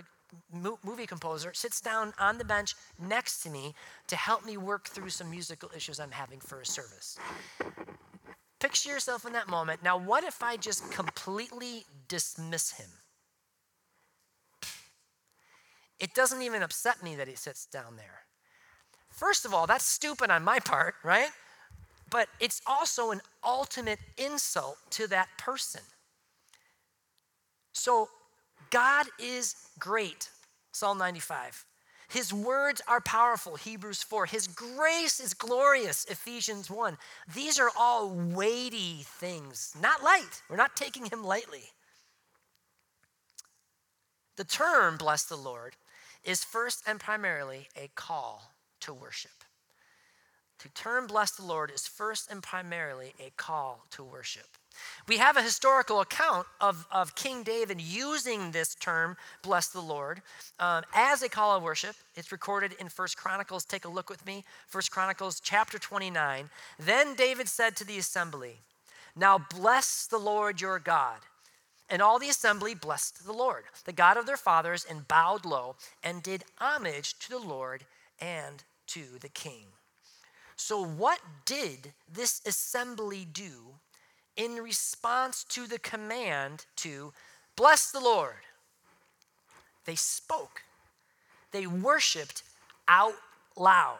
movie 0.52 1.06
composer, 1.06 1.52
sits 1.54 1.80
down 1.80 2.12
on 2.18 2.38
the 2.38 2.44
bench 2.44 2.74
next 3.00 3.42
to 3.42 3.50
me 3.50 3.74
to 4.06 4.16
help 4.16 4.44
me 4.44 4.56
work 4.56 4.88
through 4.88 5.10
some 5.10 5.30
musical 5.30 5.70
issues 5.74 6.00
I'm 6.00 6.10
having 6.10 6.40
for 6.40 6.60
a 6.60 6.66
service. 6.66 7.18
Picture 8.60 8.90
yourself 8.90 9.24
in 9.24 9.32
that 9.34 9.48
moment. 9.48 9.82
Now, 9.82 9.96
what 9.96 10.24
if 10.24 10.42
I 10.42 10.56
just 10.56 10.90
completely 10.90 11.84
dismiss 12.08 12.72
him? 12.72 12.90
It 16.00 16.14
doesn't 16.14 16.42
even 16.42 16.62
upset 16.62 17.02
me 17.02 17.16
that 17.16 17.28
he 17.28 17.34
sits 17.34 17.66
down 17.66 17.96
there. 17.96 18.20
First 19.10 19.44
of 19.44 19.52
all, 19.52 19.66
that's 19.66 19.84
stupid 19.84 20.30
on 20.30 20.44
my 20.44 20.60
part, 20.60 20.94
right? 21.02 21.30
But 22.10 22.28
it's 22.40 22.60
also 22.66 23.10
an 23.10 23.20
ultimate 23.44 23.98
insult 24.16 24.78
to 24.90 25.06
that 25.08 25.28
person. 25.38 25.82
So, 27.72 28.08
God 28.70 29.06
is 29.18 29.54
great, 29.78 30.30
Psalm 30.72 30.98
95. 30.98 31.64
His 32.08 32.32
words 32.32 32.80
are 32.88 33.02
powerful, 33.02 33.56
Hebrews 33.56 34.02
4. 34.02 34.26
His 34.26 34.46
grace 34.46 35.20
is 35.20 35.34
glorious, 35.34 36.06
Ephesians 36.06 36.70
1. 36.70 36.96
These 37.34 37.58
are 37.58 37.70
all 37.78 38.10
weighty 38.10 39.02
things, 39.04 39.74
not 39.80 40.02
light. 40.02 40.42
We're 40.48 40.56
not 40.56 40.74
taking 40.74 41.06
him 41.06 41.22
lightly. 41.22 41.64
The 44.36 44.44
term, 44.44 44.96
bless 44.96 45.24
the 45.24 45.36
Lord, 45.36 45.76
is 46.24 46.44
first 46.44 46.82
and 46.86 46.98
primarily 46.98 47.68
a 47.76 47.90
call 47.94 48.54
to 48.80 48.94
worship. 48.94 49.44
To 50.60 50.68
term 50.70 51.06
bless 51.06 51.32
the 51.32 51.44
Lord 51.44 51.70
is 51.70 51.86
first 51.86 52.30
and 52.30 52.42
primarily 52.42 53.14
a 53.20 53.30
call 53.36 53.84
to 53.90 54.02
worship. 54.02 54.57
We 55.06 55.18
have 55.18 55.36
a 55.36 55.42
historical 55.42 56.00
account 56.00 56.46
of, 56.60 56.86
of 56.90 57.14
King 57.14 57.42
David 57.42 57.80
using 57.80 58.50
this 58.50 58.74
term, 58.74 59.16
bless 59.42 59.68
the 59.68 59.80
Lord, 59.80 60.22
um, 60.58 60.84
as 60.94 61.22
a 61.22 61.28
call 61.28 61.56
of 61.56 61.62
worship. 61.62 61.96
It's 62.14 62.32
recorded 62.32 62.74
in 62.78 62.88
First 62.88 63.16
Chronicles. 63.16 63.64
Take 63.64 63.84
a 63.84 63.88
look 63.88 64.10
with 64.10 64.24
me. 64.26 64.44
First 64.66 64.90
Chronicles 64.90 65.40
chapter 65.40 65.78
29. 65.78 66.50
Then 66.78 67.14
David 67.14 67.48
said 67.48 67.76
to 67.76 67.84
the 67.84 67.98
assembly, 67.98 68.60
Now 69.16 69.38
bless 69.38 70.06
the 70.06 70.18
Lord 70.18 70.60
your 70.60 70.78
God. 70.78 71.18
And 71.90 72.02
all 72.02 72.18
the 72.18 72.28
assembly 72.28 72.74
blessed 72.74 73.24
the 73.24 73.32
Lord, 73.32 73.64
the 73.86 73.92
God 73.92 74.18
of 74.18 74.26
their 74.26 74.36
fathers, 74.36 74.84
and 74.88 75.08
bowed 75.08 75.46
low 75.46 75.76
and 76.04 76.22
did 76.22 76.44
homage 76.58 77.18
to 77.20 77.30
the 77.30 77.38
Lord 77.38 77.84
and 78.20 78.62
to 78.88 79.18
the 79.20 79.30
king. 79.30 79.64
So, 80.56 80.84
what 80.84 81.20
did 81.46 81.92
this 82.12 82.42
assembly 82.44 83.26
do 83.32 83.78
in 84.38 84.54
response 84.54 85.44
to 85.44 85.66
the 85.66 85.80
command 85.80 86.64
to 86.76 87.12
bless 87.56 87.90
the 87.90 88.00
Lord. 88.00 88.46
They 89.84 89.96
spoke, 89.96 90.62
they 91.50 91.66
worshiped 91.66 92.42
out 92.86 93.14
loud. 93.56 93.98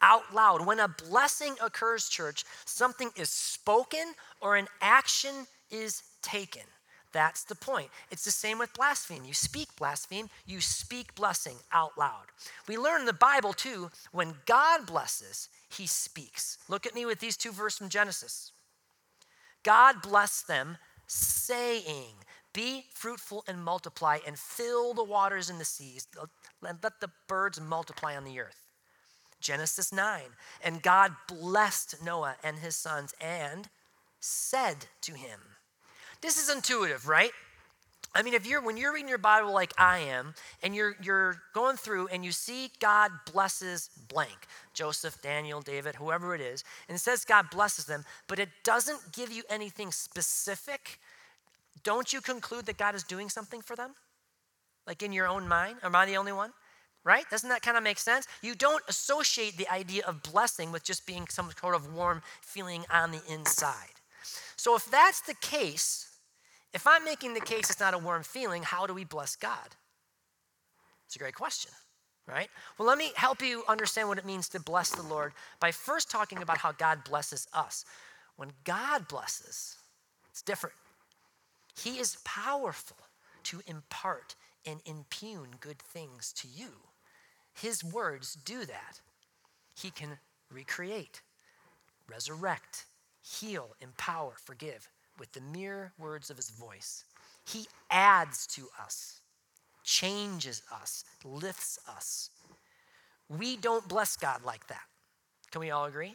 Out 0.00 0.32
loud. 0.32 0.64
When 0.64 0.78
a 0.78 0.86
blessing 0.86 1.56
occurs, 1.60 2.08
church, 2.08 2.44
something 2.64 3.10
is 3.16 3.30
spoken 3.30 4.14
or 4.40 4.54
an 4.56 4.68
action 4.80 5.46
is 5.72 6.04
taken. 6.22 6.62
That's 7.12 7.42
the 7.42 7.56
point. 7.56 7.88
It's 8.10 8.24
the 8.24 8.30
same 8.30 8.58
with 8.58 8.72
blaspheme. 8.74 9.24
You 9.24 9.34
speak 9.34 9.74
blaspheme, 9.76 10.28
you 10.46 10.60
speak 10.60 11.14
blessing 11.16 11.56
out 11.72 11.98
loud. 11.98 12.26
We 12.68 12.78
learn 12.78 13.00
in 13.00 13.06
the 13.06 13.12
Bible 13.12 13.52
too, 13.52 13.90
when 14.12 14.34
God 14.46 14.86
blesses, 14.86 15.48
he 15.68 15.88
speaks. 15.88 16.58
Look 16.68 16.86
at 16.86 16.94
me 16.94 17.06
with 17.06 17.18
these 17.18 17.36
two 17.36 17.50
verses 17.50 17.78
from 17.78 17.88
Genesis. 17.88 18.52
God 19.68 20.00
blessed 20.00 20.48
them, 20.48 20.78
saying, 21.06 22.14
Be 22.54 22.86
fruitful 22.94 23.44
and 23.46 23.62
multiply, 23.62 24.16
and 24.26 24.38
fill 24.38 24.94
the 24.94 25.04
waters 25.04 25.50
in 25.50 25.58
the 25.58 25.64
seas, 25.66 26.06
and 26.66 26.78
let 26.82 27.00
the 27.00 27.10
birds 27.26 27.60
multiply 27.60 28.16
on 28.16 28.24
the 28.24 28.40
earth. 28.40 28.66
Genesis 29.42 29.92
9. 29.92 30.22
And 30.64 30.82
God 30.82 31.12
blessed 31.28 32.02
Noah 32.02 32.36
and 32.42 32.60
his 32.60 32.76
sons 32.76 33.12
and 33.20 33.68
said 34.20 34.86
to 35.02 35.12
him, 35.12 35.38
This 36.22 36.38
is 36.38 36.48
intuitive, 36.48 37.06
right? 37.06 37.32
I 38.18 38.22
mean, 38.22 38.34
if 38.34 38.44
you're 38.48 38.60
when 38.60 38.76
you're 38.76 38.92
reading 38.92 39.08
your 39.08 39.16
Bible 39.16 39.54
like 39.54 39.72
I 39.78 39.98
am, 39.98 40.34
and 40.64 40.74
you're 40.74 40.96
you're 41.00 41.40
going 41.54 41.76
through 41.76 42.08
and 42.08 42.24
you 42.24 42.32
see 42.32 42.72
God 42.80 43.12
blesses 43.32 43.90
blank, 44.08 44.48
Joseph, 44.74 45.22
Daniel, 45.22 45.60
David, 45.60 45.94
whoever 45.94 46.34
it 46.34 46.40
is, 46.40 46.64
and 46.88 46.96
it 46.96 46.98
says 46.98 47.24
God 47.24 47.48
blesses 47.48 47.84
them, 47.84 48.04
but 48.26 48.40
it 48.40 48.48
doesn't 48.64 49.12
give 49.12 49.30
you 49.30 49.44
anything 49.48 49.92
specific, 49.92 50.98
don't 51.84 52.12
you 52.12 52.20
conclude 52.20 52.66
that 52.66 52.76
God 52.76 52.96
is 52.96 53.04
doing 53.04 53.28
something 53.28 53.60
for 53.60 53.76
them? 53.76 53.92
Like 54.84 55.04
in 55.04 55.12
your 55.12 55.28
own 55.28 55.46
mind? 55.46 55.76
Am 55.84 55.94
I 55.94 56.04
the 56.04 56.16
only 56.16 56.32
one? 56.32 56.50
Right? 57.04 57.24
Doesn't 57.30 57.50
that 57.50 57.62
kind 57.62 57.76
of 57.76 57.84
make 57.84 58.00
sense? 58.00 58.26
You 58.42 58.56
don't 58.56 58.82
associate 58.88 59.56
the 59.56 59.72
idea 59.72 60.02
of 60.04 60.24
blessing 60.24 60.72
with 60.72 60.82
just 60.82 61.06
being 61.06 61.28
some 61.28 61.50
sort 61.60 61.76
of 61.76 61.94
warm 61.94 62.22
feeling 62.40 62.84
on 62.92 63.12
the 63.12 63.22
inside. 63.32 63.94
So 64.56 64.74
if 64.74 64.90
that's 64.90 65.20
the 65.20 65.34
case, 65.34 66.07
if 66.74 66.86
I'm 66.86 67.04
making 67.04 67.34
the 67.34 67.40
case 67.40 67.70
it's 67.70 67.80
not 67.80 67.94
a 67.94 67.98
warm 67.98 68.22
feeling, 68.22 68.62
how 68.62 68.86
do 68.86 68.94
we 68.94 69.04
bless 69.04 69.36
God? 69.36 69.76
It's 71.06 71.16
a 71.16 71.18
great 71.18 71.34
question, 71.34 71.72
right? 72.26 72.50
Well, 72.76 72.86
let 72.86 72.98
me 72.98 73.12
help 73.16 73.40
you 73.40 73.64
understand 73.68 74.08
what 74.08 74.18
it 74.18 74.26
means 74.26 74.48
to 74.50 74.60
bless 74.60 74.90
the 74.90 75.02
Lord 75.02 75.32
by 75.60 75.72
first 75.72 76.10
talking 76.10 76.42
about 76.42 76.58
how 76.58 76.72
God 76.72 77.04
blesses 77.04 77.48
us. 77.54 77.84
When 78.36 78.52
God 78.64 79.08
blesses, 79.08 79.76
it's 80.30 80.42
different. 80.42 80.76
He 81.82 81.98
is 81.98 82.18
powerful 82.24 82.98
to 83.44 83.62
impart 83.66 84.34
and 84.66 84.80
impugn 84.84 85.48
good 85.60 85.78
things 85.78 86.32
to 86.34 86.48
you. 86.48 86.68
His 87.54 87.82
words 87.82 88.34
do 88.34 88.64
that. 88.66 89.00
He 89.74 89.90
can 89.90 90.18
recreate, 90.52 91.22
resurrect, 92.08 92.84
heal, 93.22 93.74
empower, 93.80 94.34
forgive 94.44 94.88
with 95.18 95.32
the 95.32 95.40
mere 95.40 95.92
words 95.98 96.30
of 96.30 96.36
his 96.36 96.50
voice. 96.50 97.04
He 97.44 97.66
adds 97.90 98.46
to 98.48 98.68
us, 98.80 99.20
changes 99.84 100.62
us, 100.72 101.04
lifts 101.24 101.78
us. 101.88 102.30
We 103.28 103.56
don't 103.56 103.86
bless 103.88 104.16
God 104.16 104.42
like 104.44 104.66
that. 104.68 104.82
Can 105.50 105.60
we 105.60 105.70
all 105.70 105.86
agree? 105.86 106.14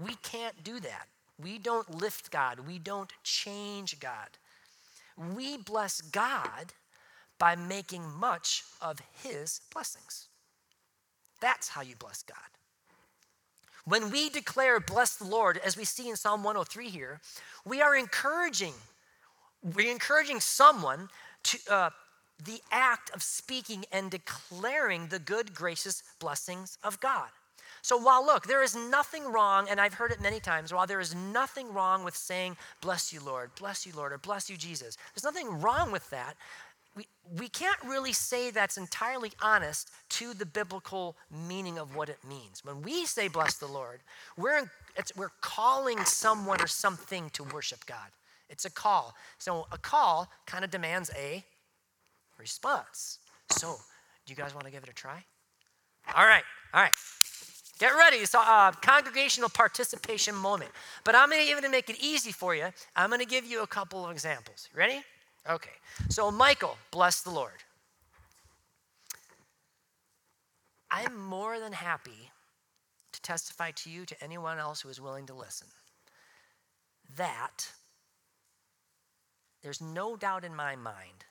We 0.00 0.14
can't 0.22 0.62
do 0.64 0.80
that. 0.80 1.06
We 1.42 1.58
don't 1.58 2.00
lift 2.00 2.30
God. 2.30 2.60
We 2.66 2.78
don't 2.78 3.12
change 3.24 3.98
God. 4.00 4.28
We 5.34 5.56
bless 5.58 6.00
God 6.00 6.72
by 7.38 7.56
making 7.56 8.04
much 8.18 8.62
of 8.80 9.00
his 9.22 9.60
blessings. 9.72 10.28
That's 11.40 11.68
how 11.68 11.82
you 11.82 11.96
bless 11.96 12.22
God. 12.22 12.36
When 13.84 14.10
we 14.10 14.28
declare, 14.28 14.78
bless 14.78 15.16
the 15.16 15.24
Lord, 15.24 15.58
as 15.64 15.76
we 15.76 15.84
see 15.84 16.08
in 16.08 16.16
Psalm 16.16 16.44
103 16.44 16.88
here, 16.88 17.20
we 17.64 17.82
are 17.82 17.96
encouraging, 17.96 18.74
we're 19.74 19.90
encouraging 19.90 20.40
someone 20.40 21.08
to 21.44 21.58
uh, 21.68 21.90
the 22.44 22.60
act 22.70 23.10
of 23.14 23.22
speaking 23.22 23.84
and 23.90 24.10
declaring 24.10 25.08
the 25.08 25.18
good, 25.18 25.54
gracious 25.54 26.02
blessings 26.20 26.78
of 26.84 27.00
God. 27.00 27.28
So 27.84 27.96
while, 27.96 28.24
look, 28.24 28.46
there 28.46 28.62
is 28.62 28.76
nothing 28.76 29.24
wrong, 29.24 29.66
and 29.68 29.80
I've 29.80 29.94
heard 29.94 30.12
it 30.12 30.20
many 30.20 30.38
times, 30.38 30.72
while 30.72 30.86
there 30.86 31.00
is 31.00 31.16
nothing 31.16 31.72
wrong 31.72 32.04
with 32.04 32.16
saying, 32.16 32.56
bless 32.80 33.12
you, 33.12 33.20
Lord, 33.20 33.50
bless 33.58 33.84
you, 33.84 33.92
Lord, 33.96 34.12
or 34.12 34.18
bless 34.18 34.48
you, 34.48 34.56
Jesus, 34.56 34.96
there's 35.14 35.24
nothing 35.24 35.60
wrong 35.60 35.90
with 35.90 36.08
that 36.10 36.36
we, 36.94 37.06
we 37.38 37.48
can't 37.48 37.78
really 37.84 38.12
say 38.12 38.50
that's 38.50 38.76
entirely 38.76 39.32
honest 39.40 39.90
to 40.10 40.34
the 40.34 40.44
biblical 40.46 41.16
meaning 41.48 41.78
of 41.78 41.96
what 41.96 42.08
it 42.08 42.18
means. 42.28 42.64
When 42.64 42.82
we 42.82 43.06
say 43.06 43.28
bless 43.28 43.54
the 43.54 43.66
Lord, 43.66 44.00
we're, 44.36 44.70
we're 45.16 45.32
calling 45.40 46.04
someone 46.04 46.60
or 46.60 46.66
something 46.66 47.30
to 47.30 47.44
worship 47.44 47.86
God. 47.86 48.08
It's 48.50 48.66
a 48.66 48.70
call. 48.70 49.14
So 49.38 49.66
a 49.72 49.78
call 49.78 50.28
kind 50.46 50.64
of 50.64 50.70
demands 50.70 51.10
a 51.18 51.42
response. 52.38 53.18
So, 53.50 53.76
do 54.26 54.32
you 54.32 54.36
guys 54.36 54.54
want 54.54 54.66
to 54.66 54.72
give 54.72 54.82
it 54.82 54.88
a 54.88 54.94
try? 54.94 55.24
All 56.14 56.26
right, 56.26 56.42
all 56.74 56.82
right. 56.82 56.92
Get 57.78 57.96
ready. 57.96 58.18
It's 58.18 58.34
a 58.34 58.72
congregational 58.80 59.48
participation 59.48 60.34
moment. 60.34 60.70
But 61.04 61.14
I'm 61.16 61.30
going 61.30 61.44
to 61.44 61.50
even 61.50 61.68
make 61.70 61.90
it 61.90 61.96
easy 62.00 62.30
for 62.30 62.54
you. 62.54 62.66
I'm 62.94 63.10
going 63.10 63.20
to 63.20 63.26
give 63.26 63.44
you 63.44 63.62
a 63.62 63.66
couple 63.66 64.04
of 64.04 64.12
examples. 64.12 64.68
Ready? 64.74 65.02
Okay. 65.48 65.70
So, 66.08 66.30
Michael, 66.30 66.76
bless 66.90 67.22
the 67.22 67.30
Lord. 67.30 67.64
I'm 70.90 71.16
more 71.16 71.58
than 71.58 71.72
happy 71.72 72.30
to 73.12 73.22
testify 73.22 73.70
to 73.72 73.90
you, 73.90 74.04
to 74.06 74.22
anyone 74.22 74.58
else 74.58 74.82
who 74.82 74.88
is 74.88 75.00
willing 75.00 75.26
to 75.26 75.34
listen, 75.34 75.68
that 77.16 77.68
there's 79.62 79.80
no 79.80 80.16
doubt 80.16 80.44
in 80.44 80.54
my 80.54 80.76
mind 80.76 81.24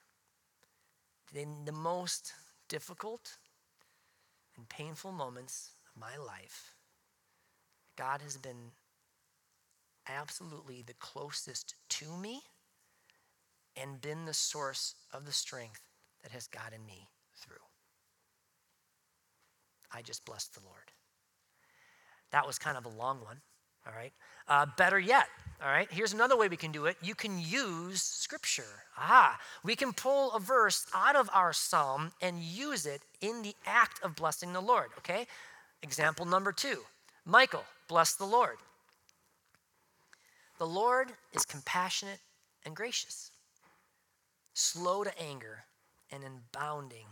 that 1.32 1.39
in 1.39 1.65
the 1.65 1.72
most 1.72 2.34
difficult 2.70 3.38
and 4.58 4.68
painful 4.68 5.12
moments 5.12 5.72
of 5.88 6.01
my 6.01 6.18
life, 6.18 6.75
God 7.98 8.22
has 8.22 8.38
been 8.38 8.72
absolutely 10.08 10.82
the 10.82 10.94
closest 10.94 11.75
to 11.89 12.18
me 12.18 12.41
and 13.75 14.01
been 14.01 14.25
the 14.25 14.34
source 14.34 14.96
of 15.13 15.25
the 15.25 15.31
strength 15.31 15.81
that 16.24 16.31
has 16.31 16.48
gotten 16.48 16.86
me 16.86 17.07
through. 17.36 17.55
I 19.94 20.01
just 20.01 20.25
blessed 20.25 20.53
the 20.53 20.62
Lord. 20.66 20.92
That 22.31 22.48
was 22.48 22.57
kind 22.57 22.77
of 22.77 22.86
a 22.86 22.90
long 22.90 23.22
one, 23.24 23.42
all 23.86 23.94
right? 23.94 24.14
Uh, 24.48 24.66
better 24.77 25.00
yet, 25.00 25.27
all 25.62 25.70
right, 25.70 25.88
here's 25.92 26.14
another 26.14 26.38
way 26.38 26.48
we 26.48 26.57
can 26.57 26.72
do 26.72 26.86
it. 26.86 26.98
You 27.01 27.14
can 27.14 27.40
use 27.40 28.01
scripture. 28.01 28.84
Aha, 28.98 29.38
we 29.64 29.75
can 29.75 29.94
pull 29.94 30.31
a 30.31 30.40
verse 30.40 30.86
out 30.94 31.16
of 31.16 31.29
our 31.34 31.53
psalm 31.53 32.12
and 32.22 32.40
use 32.40 32.86
it 32.86 33.01
in 33.22 33.42
the 33.42 33.55
act 33.66 34.01
of 34.03 34.16
blessing 34.16 34.53
the 34.53 34.62
Lord, 34.62 34.88
okay? 35.00 35.27
Example 35.84 36.25
number 36.25 36.51
two 36.51 36.79
Michael, 37.25 37.64
bless 37.88 38.16
the 38.16 38.25
Lord. 38.25 38.57
The 40.57 40.68
Lord 40.68 41.12
is 41.34 41.46
compassionate 41.46 42.20
and 42.66 42.75
gracious 42.75 43.30
slow 44.53 45.03
to 45.03 45.22
anger, 45.22 45.64
and 46.11 46.24
abounding 46.24 47.07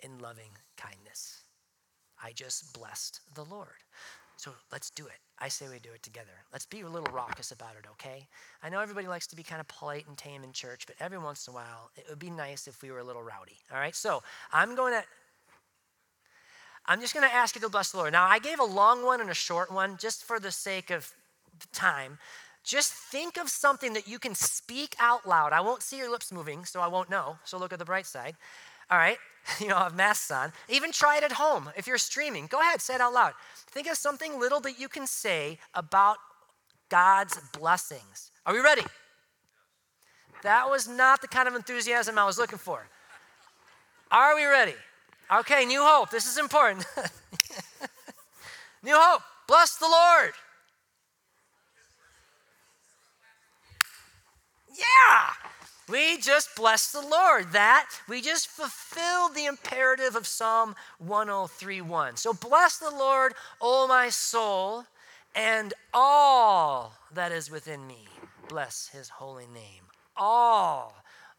in 0.00 0.18
loving 0.18 0.50
kindness. 0.76 1.42
I 2.22 2.32
just 2.32 2.72
blessed 2.78 3.20
the 3.34 3.44
Lord. 3.44 3.82
So 4.36 4.52
let's 4.72 4.90
do 4.90 5.06
it. 5.06 5.18
I 5.38 5.48
say 5.48 5.66
we 5.68 5.78
do 5.78 5.90
it 5.94 6.02
together. 6.02 6.30
Let's 6.52 6.66
be 6.66 6.82
a 6.82 6.88
little 6.88 7.12
raucous 7.12 7.50
about 7.50 7.74
it, 7.78 7.86
okay? 7.92 8.28
I 8.62 8.68
know 8.68 8.80
everybody 8.80 9.06
likes 9.06 9.26
to 9.28 9.36
be 9.36 9.42
kind 9.42 9.60
of 9.60 9.68
polite 9.68 10.06
and 10.06 10.16
tame 10.16 10.44
in 10.44 10.52
church, 10.52 10.86
but 10.86 10.96
every 11.00 11.18
once 11.18 11.46
in 11.46 11.52
a 11.52 11.54
while, 11.54 11.90
it 11.96 12.04
would 12.08 12.18
be 12.18 12.30
nice 12.30 12.68
if 12.68 12.82
we 12.82 12.90
were 12.90 13.00
a 13.00 13.04
little 13.04 13.22
rowdy, 13.22 13.58
all 13.72 13.78
right? 13.78 13.94
So 13.94 14.22
I'm 14.52 14.74
going 14.74 14.92
to. 14.92 15.02
I'm 16.86 17.00
just 17.00 17.14
going 17.14 17.26
to 17.26 17.34
ask 17.34 17.54
you 17.54 17.62
to 17.62 17.70
bless 17.70 17.92
the 17.92 17.96
Lord. 17.96 18.12
Now, 18.12 18.26
I 18.26 18.38
gave 18.38 18.60
a 18.60 18.64
long 18.64 19.02
one 19.04 19.22
and 19.22 19.30
a 19.30 19.34
short 19.34 19.72
one 19.72 19.96
just 19.96 20.22
for 20.22 20.38
the 20.38 20.50
sake 20.50 20.90
of 20.90 21.10
time. 21.72 22.18
Just 22.64 22.94
think 22.94 23.36
of 23.36 23.50
something 23.50 23.92
that 23.92 24.08
you 24.08 24.18
can 24.18 24.34
speak 24.34 24.96
out 24.98 25.28
loud. 25.28 25.52
I 25.52 25.60
won't 25.60 25.82
see 25.82 25.98
your 25.98 26.10
lips 26.10 26.32
moving, 26.32 26.64
so 26.64 26.80
I 26.80 26.86
won't 26.86 27.10
know. 27.10 27.36
So 27.44 27.58
look 27.58 27.74
at 27.74 27.78
the 27.78 27.84
bright 27.84 28.06
side. 28.06 28.36
All 28.90 28.96
right, 28.96 29.18
you 29.60 29.68
know, 29.68 29.76
have 29.76 29.94
masks 29.94 30.30
on. 30.30 30.50
Even 30.70 30.90
try 30.90 31.18
it 31.18 31.24
at 31.24 31.32
home. 31.32 31.70
If 31.76 31.86
you're 31.86 31.98
streaming, 31.98 32.46
go 32.46 32.60
ahead, 32.60 32.80
say 32.80 32.94
it 32.94 33.00
out 33.02 33.12
loud. 33.12 33.34
Think 33.70 33.86
of 33.86 33.98
something 33.98 34.40
little 34.40 34.60
that 34.60 34.80
you 34.80 34.88
can 34.88 35.06
say 35.06 35.58
about 35.74 36.16
God's 36.88 37.38
blessings. 37.52 38.30
Are 38.46 38.54
we 38.54 38.60
ready? 38.60 38.84
That 40.42 40.68
was 40.68 40.88
not 40.88 41.20
the 41.20 41.28
kind 41.28 41.48
of 41.48 41.54
enthusiasm 41.54 42.18
I 42.18 42.24
was 42.24 42.38
looking 42.38 42.58
for. 42.58 42.86
Are 44.10 44.34
we 44.36 44.44
ready? 44.44 44.74
Okay, 45.32 45.64
New 45.66 45.82
Hope. 45.82 46.10
This 46.10 46.26
is 46.26 46.38
important. 46.38 46.86
New 48.82 48.94
Hope. 48.94 49.22
Bless 49.48 49.76
the 49.76 49.88
Lord. 49.88 50.32
Yeah, 54.74 55.30
we 55.88 56.18
just 56.18 56.56
bless 56.56 56.90
the 56.90 57.00
Lord. 57.00 57.52
That 57.52 57.86
we 58.08 58.20
just 58.20 58.48
fulfilled 58.48 59.34
the 59.34 59.46
imperative 59.46 60.16
of 60.16 60.26
Psalm 60.26 60.74
1031. 60.98 62.16
So 62.16 62.32
bless 62.32 62.78
the 62.78 62.90
Lord, 62.90 63.34
O 63.60 63.86
my 63.86 64.08
soul, 64.08 64.84
and 65.34 65.74
all 65.92 66.94
that 67.12 67.32
is 67.32 67.50
within 67.50 67.86
me. 67.86 68.08
Bless 68.48 68.88
his 68.88 69.08
holy 69.08 69.46
name. 69.46 69.84
All 70.16 70.94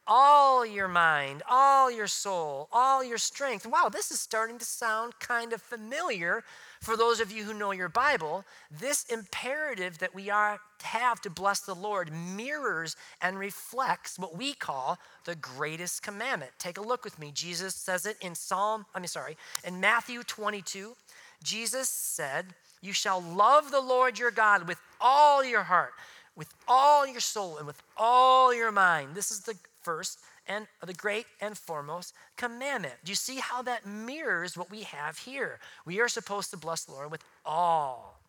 all 0.07 0.65
your 0.65 0.87
mind, 0.87 1.41
all 1.49 1.89
your 1.89 2.07
soul, 2.07 2.69
all 2.71 3.03
your 3.03 3.17
strength. 3.17 3.65
Wow, 3.65 3.89
this 3.91 4.11
is 4.11 4.19
starting 4.19 4.59
to 4.59 4.65
sound 4.65 5.19
kind 5.19 5.51
of 5.53 5.61
familiar 5.61 6.43
for 6.85 6.95
those 6.95 7.19
of 7.19 7.31
you 7.31 7.43
who 7.43 7.53
know 7.53 7.71
your 7.71 7.89
Bible, 7.89 8.45
this 8.69 9.05
imperative 9.05 9.97
that 9.97 10.13
we 10.13 10.29
are 10.29 10.59
have 10.83 11.19
to 11.21 11.31
bless 11.31 11.61
the 11.61 11.73
Lord 11.73 12.11
mirrors 12.13 12.95
and 13.21 13.39
reflects 13.39 14.19
what 14.19 14.37
we 14.37 14.53
call 14.53 14.99
the 15.23 15.35
greatest 15.35 16.03
commandment. 16.03 16.51
Take 16.59 16.77
a 16.77 16.81
look 16.81 17.03
with 17.03 17.17
me. 17.17 17.31
Jesus 17.33 17.73
says 17.73 18.05
it 18.05 18.17
in 18.21 18.35
Psalm, 18.35 18.85
I 18.93 18.99
mean 18.99 19.07
sorry, 19.07 19.35
in 19.63 19.79
Matthew 19.79 20.21
22. 20.21 20.95
Jesus 21.41 21.89
said, 21.89 22.53
"You 22.81 22.93
shall 22.93 23.19
love 23.19 23.71
the 23.71 23.81
Lord 23.81 24.19
your 24.19 24.29
God 24.29 24.67
with 24.67 24.79
all 25.01 25.43
your 25.43 25.63
heart, 25.63 25.95
with 26.35 26.53
all 26.67 27.07
your 27.07 27.19
soul, 27.19 27.57
and 27.57 27.65
with 27.65 27.81
all 27.97 28.53
your 28.53 28.71
mind." 28.71 29.15
This 29.15 29.31
is 29.31 29.41
the 29.41 29.57
first 29.81 30.19
and 30.47 30.67
the 30.85 30.93
great 30.93 31.25
and 31.41 31.57
foremost 31.57 32.13
commandment. 32.37 32.95
Do 33.03 33.11
you 33.11 33.15
see 33.15 33.37
how 33.37 33.61
that 33.63 33.85
mirrors 33.85 34.57
what 34.57 34.69
we 34.69 34.83
have 34.83 35.17
here? 35.17 35.59
We 35.85 35.99
are 35.99 36.07
supposed 36.07 36.51
to 36.51 36.57
bless 36.57 36.85
the 36.85 36.93
Lord 36.93 37.11
with 37.11 37.23
all. 37.45 38.19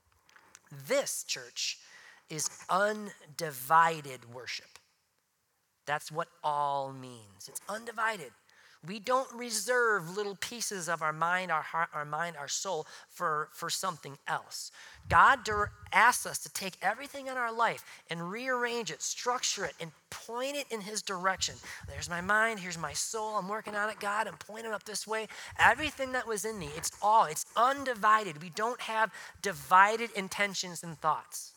This 0.88 1.24
church 1.24 1.78
is 2.28 2.50
undivided 2.68 4.32
worship. 4.32 4.78
That's 5.86 6.10
what 6.10 6.28
all 6.42 6.92
means. 6.92 7.48
It's 7.48 7.60
undivided. 7.68 8.32
We 8.86 8.98
don't 8.98 9.32
reserve 9.32 10.16
little 10.16 10.36
pieces 10.36 10.88
of 10.88 11.02
our 11.02 11.12
mind, 11.12 11.50
our 11.50 11.62
heart, 11.62 11.88
our 11.94 12.04
mind, 12.04 12.36
our 12.36 12.48
soul 12.48 12.86
for, 13.08 13.48
for 13.52 13.70
something 13.70 14.18
else. 14.26 14.70
God 15.08 15.40
asks 15.92 16.26
us 16.26 16.38
to 16.40 16.52
take 16.52 16.74
everything 16.82 17.28
in 17.28 17.34
our 17.34 17.52
life 17.52 17.84
and 18.10 18.30
rearrange 18.30 18.90
it, 18.90 19.02
structure 19.02 19.64
it, 19.64 19.74
and 19.80 19.92
point 20.10 20.56
it 20.56 20.66
in 20.70 20.80
His 20.80 21.02
direction. 21.02 21.54
There's 21.88 22.10
my 22.10 22.20
mind, 22.20 22.60
here's 22.60 22.78
my 22.78 22.92
soul, 22.92 23.36
I'm 23.36 23.48
working 23.48 23.76
on 23.76 23.88
it, 23.88 24.00
God, 24.00 24.26
I'm 24.26 24.36
pointing 24.36 24.72
up 24.72 24.84
this 24.84 25.06
way. 25.06 25.28
Everything 25.58 26.12
that 26.12 26.26
was 26.26 26.44
in 26.44 26.58
me, 26.58 26.70
it's 26.76 26.90
all, 27.00 27.24
it's 27.24 27.46
undivided. 27.56 28.42
We 28.42 28.50
don't 28.50 28.80
have 28.80 29.12
divided 29.42 30.10
intentions 30.16 30.82
and 30.82 30.98
thoughts. 30.98 31.52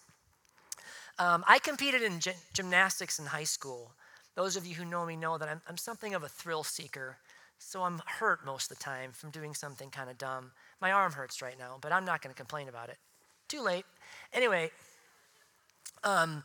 Um, 1.17 1.43
I 1.47 1.59
competed 1.59 2.01
in 2.01 2.19
gy- 2.19 2.31
gymnastics 2.53 3.19
in 3.19 3.25
high 3.25 3.43
school. 3.43 3.91
Those 4.39 4.55
of 4.55 4.65
you 4.65 4.73
who 4.73 4.85
know 4.85 5.05
me 5.05 5.17
know 5.17 5.37
that 5.37 5.49
I'm, 5.49 5.59
I'm 5.67 5.75
something 5.75 6.15
of 6.15 6.23
a 6.23 6.29
thrill 6.29 6.63
seeker. 6.63 7.17
So 7.57 7.83
I'm 7.83 8.01
hurt 8.05 8.45
most 8.45 8.71
of 8.71 8.77
the 8.77 8.81
time 8.81 9.11
from 9.11 9.31
doing 9.31 9.53
something 9.53 9.89
kind 9.89 10.09
of 10.09 10.17
dumb. 10.17 10.51
My 10.79 10.93
arm 10.93 11.11
hurts 11.11 11.41
right 11.41 11.59
now, 11.59 11.77
but 11.81 11.91
I'm 11.91 12.05
not 12.05 12.21
going 12.21 12.33
to 12.33 12.37
complain 12.37 12.69
about 12.69 12.87
it. 12.87 12.95
Too 13.49 13.61
late. 13.61 13.83
Anyway, 14.31 14.71
um, 16.05 16.41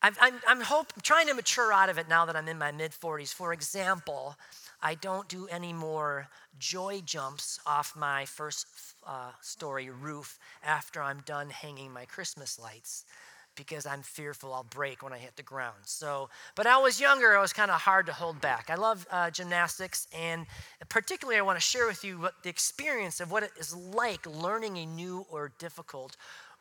I'm 0.00 0.62
hope, 0.62 1.02
trying 1.02 1.26
to 1.26 1.34
mature 1.34 1.70
out 1.70 1.90
of 1.90 1.98
it 1.98 2.08
now 2.08 2.24
that 2.24 2.34
I'm 2.34 2.48
in 2.48 2.56
my 2.56 2.72
mid 2.72 2.92
40s. 2.92 3.34
For 3.34 3.52
example, 3.52 4.34
I 4.80 4.94
don't 4.94 5.28
do 5.28 5.48
any 5.48 5.74
more 5.74 6.28
joy 6.58 7.02
jumps 7.04 7.60
off 7.66 7.94
my 7.94 8.24
first 8.24 8.68
uh, 9.06 9.32
story 9.42 9.90
roof 9.90 10.38
after 10.64 11.02
I'm 11.02 11.20
done 11.26 11.50
hanging 11.50 11.92
my 11.92 12.06
Christmas 12.06 12.58
lights 12.58 13.04
because 13.58 13.84
I'm 13.84 14.02
fearful 14.02 14.54
I'll 14.54 14.62
break 14.62 15.02
when 15.02 15.12
I 15.12 15.18
hit 15.18 15.36
the 15.36 15.42
ground. 15.42 15.76
So, 15.82 16.30
but 16.54 16.66
I 16.66 16.78
was 16.78 16.98
younger, 16.98 17.34
it 17.34 17.40
was 17.40 17.52
kind 17.52 17.70
of 17.70 17.80
hard 17.80 18.06
to 18.06 18.12
hold 18.12 18.40
back. 18.40 18.70
I 18.70 18.76
love 18.76 19.06
uh, 19.10 19.30
gymnastics, 19.30 20.06
and 20.16 20.46
particularly, 20.88 21.38
I 21.38 21.42
want 21.42 21.58
to 21.58 21.64
share 21.64 21.86
with 21.86 22.04
you 22.04 22.18
what 22.18 22.42
the 22.42 22.48
experience 22.48 23.20
of 23.20 23.30
what 23.30 23.42
it 23.42 23.50
is 23.58 23.74
like 23.74 24.24
learning 24.26 24.78
a 24.78 24.86
new 24.86 25.26
or 25.30 25.52
difficult, 25.58 26.16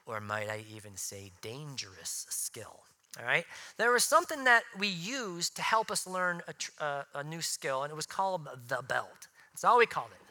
or 0.06 0.20
might 0.20 0.50
I 0.50 0.66
even 0.76 0.98
say 0.98 1.32
dangerous 1.42 2.26
skill. 2.30 2.82
All 3.20 3.26
right? 3.26 3.46
There 3.78 3.92
was 3.92 4.04
something 4.04 4.44
that 4.44 4.64
we 4.78 4.88
used 4.88 5.56
to 5.56 5.62
help 5.62 5.90
us 5.90 6.06
learn 6.06 6.42
a, 6.48 6.84
uh, 6.84 7.04
a 7.16 7.24
new 7.24 7.42
skill, 7.42 7.84
and 7.84 7.92
it 7.92 7.96
was 7.96 8.06
called 8.06 8.48
the 8.68 8.82
belt. 8.88 9.28
That's 9.54 9.64
all 9.64 9.78
we 9.78 9.86
called 9.86 10.10
it 10.12 10.27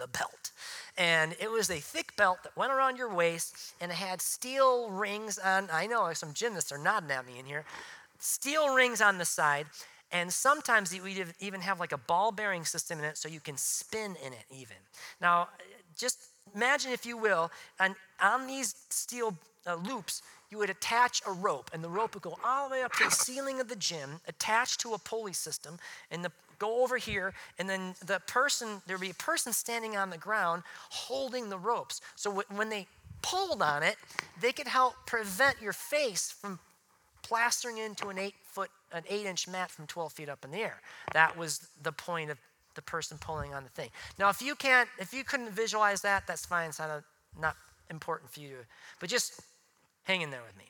the 0.00 0.08
belt. 0.08 0.50
And 0.98 1.36
it 1.40 1.50
was 1.50 1.70
a 1.70 1.78
thick 1.78 2.16
belt 2.16 2.38
that 2.42 2.56
went 2.56 2.72
around 2.72 2.96
your 2.96 3.14
waist 3.14 3.74
and 3.80 3.92
it 3.92 3.94
had 3.94 4.20
steel 4.20 4.90
rings 4.90 5.38
on. 5.38 5.68
I 5.72 5.86
know 5.86 6.12
some 6.12 6.32
gymnasts 6.34 6.72
are 6.72 6.78
nodding 6.78 7.12
at 7.12 7.26
me 7.26 7.38
in 7.38 7.46
here. 7.46 7.64
Steel 8.18 8.74
rings 8.74 9.00
on 9.00 9.18
the 9.18 9.24
side. 9.24 9.66
And 10.12 10.32
sometimes 10.32 10.92
we 10.92 11.24
even 11.38 11.60
have 11.60 11.78
like 11.78 11.92
a 11.92 11.98
ball 11.98 12.32
bearing 12.32 12.64
system 12.64 12.98
in 12.98 13.04
it 13.04 13.16
so 13.16 13.28
you 13.28 13.40
can 13.40 13.56
spin 13.56 14.16
in 14.26 14.32
it 14.32 14.44
even. 14.50 14.76
Now, 15.20 15.48
just 15.96 16.18
imagine, 16.54 16.90
if 16.90 17.06
you 17.06 17.16
will, 17.16 17.50
on, 17.78 17.94
on 18.20 18.48
these 18.48 18.74
steel 18.88 19.36
uh, 19.66 19.76
loops, 19.76 20.22
you 20.50 20.58
would 20.58 20.70
attach 20.70 21.22
a 21.28 21.32
rope, 21.32 21.70
and 21.72 21.84
the 21.84 21.88
rope 21.88 22.14
would 22.14 22.24
go 22.24 22.36
all 22.44 22.68
the 22.68 22.72
way 22.72 22.82
up 22.82 22.92
to 22.94 23.04
the 23.04 23.10
ceiling 23.10 23.60
of 23.60 23.68
the 23.68 23.76
gym, 23.76 24.20
attached 24.26 24.80
to 24.80 24.94
a 24.94 24.98
pulley 24.98 25.32
system, 25.32 25.78
and 26.10 26.24
the 26.24 26.32
go 26.60 26.84
over 26.84 26.98
here, 26.98 27.34
and 27.58 27.68
then 27.68 27.94
the 28.06 28.20
person, 28.28 28.80
there'd 28.86 29.00
be 29.00 29.10
a 29.10 29.14
person 29.14 29.52
standing 29.52 29.96
on 29.96 30.10
the 30.10 30.18
ground 30.18 30.62
holding 30.90 31.48
the 31.48 31.58
ropes. 31.58 32.00
So 32.14 32.30
w- 32.30 32.46
when 32.54 32.68
they 32.68 32.86
pulled 33.22 33.62
on 33.62 33.82
it, 33.82 33.96
they 34.40 34.52
could 34.52 34.68
help 34.68 34.94
prevent 35.06 35.60
your 35.60 35.72
face 35.72 36.30
from 36.30 36.60
plastering 37.22 37.78
into 37.78 38.08
an 38.08 38.18
eight 38.18 38.34
foot, 38.44 38.70
an 38.92 39.02
eight 39.08 39.26
inch 39.26 39.48
mat 39.48 39.70
from 39.70 39.86
12 39.86 40.12
feet 40.12 40.28
up 40.28 40.44
in 40.44 40.52
the 40.52 40.58
air. 40.58 40.80
That 41.12 41.36
was 41.36 41.66
the 41.82 41.92
point 41.92 42.30
of 42.30 42.38
the 42.74 42.82
person 42.82 43.18
pulling 43.18 43.52
on 43.54 43.64
the 43.64 43.70
thing. 43.70 43.90
Now, 44.18 44.28
if 44.28 44.40
you 44.40 44.54
can't, 44.54 44.88
if 44.98 45.12
you 45.12 45.24
couldn't 45.24 45.50
visualize 45.50 46.02
that, 46.02 46.26
that's 46.26 46.46
fine. 46.46 46.68
It's 46.68 46.78
not, 46.78 46.90
a, 46.90 47.02
not 47.40 47.56
important 47.90 48.30
for 48.30 48.40
you, 48.40 48.56
but 49.00 49.08
just 49.08 49.40
hang 50.04 50.22
in 50.22 50.30
there 50.30 50.42
with 50.46 50.56
me. 50.56 50.64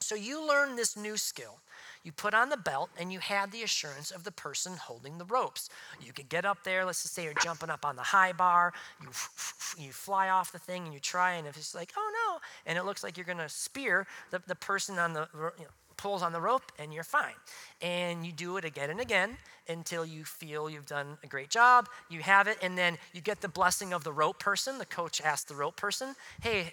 So 0.00 0.14
you 0.14 0.46
learn 0.46 0.76
this 0.76 0.96
new 0.96 1.16
skill. 1.16 1.58
You 2.06 2.12
put 2.12 2.34
on 2.34 2.50
the 2.50 2.56
belt 2.56 2.90
and 2.96 3.12
you 3.12 3.18
had 3.18 3.50
the 3.50 3.64
assurance 3.64 4.12
of 4.12 4.22
the 4.22 4.30
person 4.30 4.76
holding 4.76 5.18
the 5.18 5.24
ropes. 5.24 5.68
You 6.00 6.12
could 6.12 6.28
get 6.28 6.44
up 6.44 6.62
there, 6.62 6.84
let's 6.84 7.02
just 7.02 7.14
say 7.14 7.24
you're 7.24 7.34
jumping 7.42 7.68
up 7.68 7.84
on 7.84 7.96
the 7.96 8.02
high 8.02 8.32
bar, 8.32 8.72
you, 9.02 9.08
you 9.76 9.90
fly 9.90 10.28
off 10.28 10.52
the 10.52 10.60
thing 10.60 10.84
and 10.84 10.94
you 10.94 11.00
try, 11.00 11.32
and 11.32 11.48
if 11.48 11.56
it's 11.56 11.74
like, 11.74 11.92
oh 11.96 12.12
no, 12.28 12.38
and 12.64 12.78
it 12.78 12.84
looks 12.84 13.02
like 13.02 13.16
you're 13.16 13.26
gonna 13.26 13.48
spear 13.48 14.06
the, 14.30 14.40
the 14.46 14.54
person 14.54 15.00
on 15.00 15.14
the, 15.14 15.26
you 15.34 15.64
know, 15.64 15.70
pulls 15.96 16.22
on 16.22 16.32
the 16.32 16.40
rope 16.40 16.70
and 16.78 16.94
you're 16.94 17.02
fine. 17.02 17.34
And 17.82 18.24
you 18.24 18.30
do 18.30 18.56
it 18.56 18.64
again 18.64 18.90
and 18.90 19.00
again 19.00 19.36
until 19.68 20.06
you 20.06 20.24
feel 20.24 20.70
you've 20.70 20.86
done 20.86 21.18
a 21.24 21.26
great 21.26 21.50
job. 21.50 21.88
You 22.08 22.20
have 22.20 22.46
it, 22.46 22.56
and 22.62 22.78
then 22.78 22.98
you 23.14 23.20
get 23.20 23.40
the 23.40 23.48
blessing 23.48 23.92
of 23.92 24.04
the 24.04 24.12
rope 24.12 24.38
person. 24.38 24.78
The 24.78 24.86
coach 24.86 25.20
asks 25.20 25.48
the 25.48 25.56
rope 25.56 25.74
person, 25.74 26.14
hey, 26.40 26.70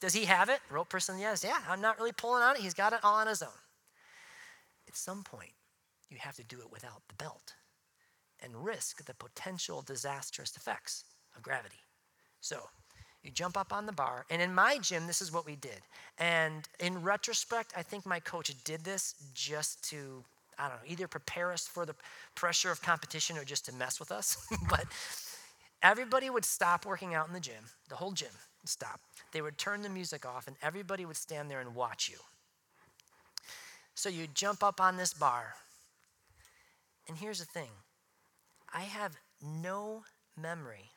does 0.00 0.14
he 0.14 0.24
have 0.24 0.48
it? 0.48 0.60
Rope 0.70 0.88
person, 0.88 1.18
yes. 1.18 1.44
Yeah, 1.44 1.58
I'm 1.68 1.82
not 1.82 1.98
really 1.98 2.12
pulling 2.12 2.42
on 2.42 2.56
it. 2.56 2.62
He's 2.62 2.72
got 2.72 2.94
it 2.94 3.00
all 3.02 3.16
on 3.16 3.26
his 3.26 3.42
own. 3.42 3.50
At 4.88 4.96
some 4.96 5.22
point, 5.22 5.52
you 6.08 6.16
have 6.20 6.36
to 6.36 6.44
do 6.44 6.58
it 6.60 6.72
without 6.72 7.02
the 7.08 7.14
belt 7.14 7.54
and 8.42 8.64
risk 8.64 9.04
the 9.04 9.14
potential 9.14 9.82
disastrous 9.82 10.56
effects 10.56 11.04
of 11.36 11.42
gravity. 11.42 11.80
So, 12.40 12.68
you 13.22 13.30
jump 13.30 13.56
up 13.56 13.72
on 13.72 13.84
the 13.84 13.92
bar, 13.92 14.24
and 14.30 14.40
in 14.40 14.54
my 14.54 14.78
gym, 14.78 15.06
this 15.06 15.20
is 15.20 15.32
what 15.32 15.44
we 15.44 15.56
did. 15.56 15.80
And 16.18 16.68
in 16.78 17.02
retrospect, 17.02 17.72
I 17.76 17.82
think 17.82 18.06
my 18.06 18.20
coach 18.20 18.52
did 18.64 18.84
this 18.84 19.14
just 19.34 19.82
to, 19.90 20.24
I 20.58 20.68
don't 20.68 20.76
know, 20.76 20.82
either 20.86 21.08
prepare 21.08 21.52
us 21.52 21.66
for 21.66 21.84
the 21.84 21.96
pressure 22.36 22.70
of 22.70 22.80
competition 22.80 23.36
or 23.36 23.44
just 23.44 23.66
to 23.66 23.74
mess 23.74 23.98
with 23.98 24.12
us. 24.12 24.38
but 24.70 24.86
everybody 25.82 26.30
would 26.30 26.44
stop 26.44 26.86
working 26.86 27.14
out 27.14 27.26
in 27.26 27.34
the 27.34 27.40
gym, 27.40 27.64
the 27.88 27.96
whole 27.96 28.12
gym 28.12 28.30
stop. 28.64 29.00
They 29.32 29.42
would 29.42 29.58
turn 29.58 29.82
the 29.82 29.88
music 29.88 30.24
off, 30.24 30.46
and 30.46 30.56
everybody 30.62 31.04
would 31.04 31.16
stand 31.16 31.50
there 31.50 31.60
and 31.60 31.74
watch 31.74 32.08
you. 32.08 32.18
So 33.98 34.08
you 34.08 34.28
jump 34.32 34.62
up 34.62 34.80
on 34.80 34.96
this 34.96 35.12
bar. 35.12 35.54
And 37.08 37.18
here's 37.18 37.40
the 37.40 37.44
thing 37.44 37.70
I 38.72 38.82
have 38.82 39.16
no 39.42 40.04
memory 40.40 40.92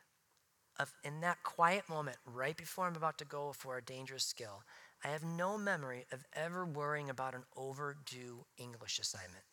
of, 0.79 0.93
in 1.03 1.19
that 1.21 1.41
quiet 1.41 1.89
moment, 1.89 2.17
right 2.27 2.55
before 2.55 2.85
I'm 2.85 2.95
about 2.95 3.17
to 3.17 3.25
go 3.25 3.53
for 3.53 3.75
a 3.75 3.81
dangerous 3.81 4.23
skill, 4.23 4.61
I 5.03 5.07
have 5.07 5.23
no 5.23 5.57
memory 5.57 6.05
of 6.11 6.25
ever 6.33 6.63
worrying 6.63 7.09
about 7.09 7.33
an 7.33 7.41
overdue 7.57 8.45
English 8.59 8.99
assignment. 8.99 9.45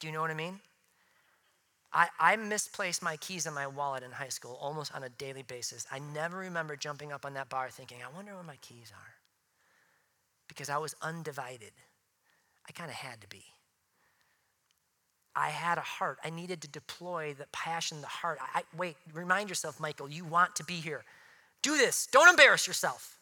Do 0.00 0.06
you 0.06 0.12
know 0.12 0.20
what 0.20 0.30
I 0.30 0.34
mean? 0.34 0.60
I, 1.94 2.08
I 2.20 2.36
misplaced 2.36 3.02
my 3.02 3.16
keys 3.16 3.46
in 3.46 3.54
my 3.54 3.66
wallet 3.66 4.02
in 4.02 4.10
high 4.10 4.28
school 4.28 4.58
almost 4.60 4.94
on 4.94 5.02
a 5.02 5.08
daily 5.08 5.44
basis. 5.44 5.86
I 5.90 5.98
never 5.98 6.36
remember 6.36 6.76
jumping 6.76 7.10
up 7.10 7.24
on 7.24 7.32
that 7.34 7.48
bar 7.48 7.70
thinking, 7.70 8.00
I 8.04 8.14
wonder 8.14 8.34
where 8.34 8.44
my 8.44 8.56
keys 8.56 8.92
are 8.94 9.14
because 10.48 10.68
I 10.68 10.78
was 10.78 10.94
undivided. 11.02 11.72
I 12.68 12.72
kind 12.72 12.90
of 12.90 12.96
had 12.96 13.20
to 13.20 13.28
be. 13.28 13.44
I 15.34 15.50
had 15.50 15.78
a 15.78 15.82
heart. 15.82 16.18
I 16.24 16.30
needed 16.30 16.60
to 16.62 16.68
deploy 16.68 17.34
the 17.38 17.46
passion, 17.52 18.00
the 18.00 18.08
heart. 18.08 18.38
I, 18.54 18.62
wait, 18.76 18.96
remind 19.14 19.48
yourself, 19.48 19.78
Michael, 19.78 20.10
you 20.10 20.24
want 20.24 20.56
to 20.56 20.64
be 20.64 20.74
here. 20.74 21.04
Do 21.62 21.76
this. 21.76 22.08
Don't 22.10 22.28
embarrass 22.28 22.66
yourself. 22.66 23.18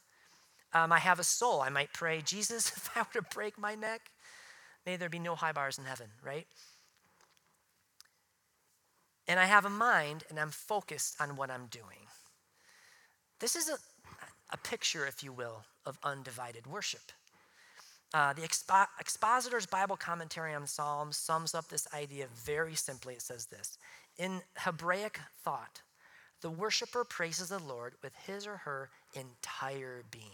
Um, 0.73 0.93
I 0.93 0.99
have 0.99 1.19
a 1.19 1.25
soul. 1.25 1.61
I 1.61 1.69
might 1.69 1.93
pray, 1.93 2.23
Jesus, 2.25 2.69
if 2.77 2.91
I 2.97 3.01
were 3.01 3.21
to 3.21 3.35
break 3.35 3.59
my 3.59 3.75
neck, 3.75 4.11
may 4.87 4.97
there 4.97 5.11
be 5.11 5.19
no 5.19 5.35
high 5.35 5.53
bars 5.53 5.79
in 5.79 5.85
heaven, 5.85 6.07
right? 6.25 6.47
And 9.29 9.41
I 9.41 9.45
have 9.45 9.65
a 9.65 9.71
mind 9.71 10.25
and 10.31 10.39
I'm 10.39 10.51
focused 10.51 11.21
on 11.21 11.37
what 11.37 11.51
I'm 11.51 11.67
doing. 11.67 12.07
This 13.41 13.57
is 13.57 13.69
a, 13.69 13.77
a 14.53 14.57
picture, 14.57 15.07
if 15.07 15.23
you 15.23 15.33
will, 15.33 15.65
of 15.87 15.99
undivided 16.03 16.67
worship. 16.67 17.13
Uh, 18.15 18.33
the 18.33 18.43
expo- 18.43 18.87
expositor's 19.01 19.67
Bible 19.67 19.97
commentary 19.97 20.55
on 20.55 20.67
Psalms 20.67 21.17
sums 21.17 21.55
up 21.55 21.69
this 21.69 21.89
idea 21.95 22.27
very 22.35 22.75
simply. 22.75 23.15
It 23.15 23.23
says 23.23 23.47
this 23.47 23.79
In 24.19 24.43
Hebraic 24.57 25.21
thought, 25.43 25.83
the 26.41 26.51
worshiper 26.51 27.05
praises 27.05 27.49
the 27.49 27.59
Lord 27.59 27.95
with 28.03 28.15
his 28.27 28.47
or 28.47 28.59
her 28.59 28.91
entire 29.15 30.05
being. 30.11 30.25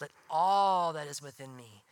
Let 0.00 0.10
all 0.30 0.92
that 0.92 1.06
is 1.06 1.22
within 1.22 1.56
me 1.56 1.82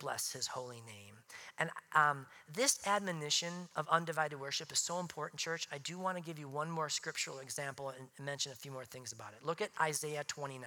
bless 0.00 0.32
his 0.32 0.48
holy 0.48 0.82
name. 0.86 1.14
And 1.58 1.70
um, 1.94 2.26
this 2.52 2.80
admonition 2.86 3.68
of 3.76 3.86
undivided 3.88 4.40
worship 4.40 4.72
is 4.72 4.78
so 4.78 4.98
important, 4.98 5.38
church. 5.38 5.68
I 5.70 5.78
do 5.78 5.98
want 5.98 6.16
to 6.16 6.22
give 6.22 6.38
you 6.38 6.48
one 6.48 6.70
more 6.70 6.88
scriptural 6.88 7.38
example 7.38 7.92
and 7.96 8.08
mention 8.24 8.50
a 8.50 8.56
few 8.56 8.72
more 8.72 8.84
things 8.84 9.12
about 9.12 9.34
it. 9.34 9.46
Look 9.46 9.60
at 9.60 9.70
Isaiah 9.80 10.24
29. 10.26 10.64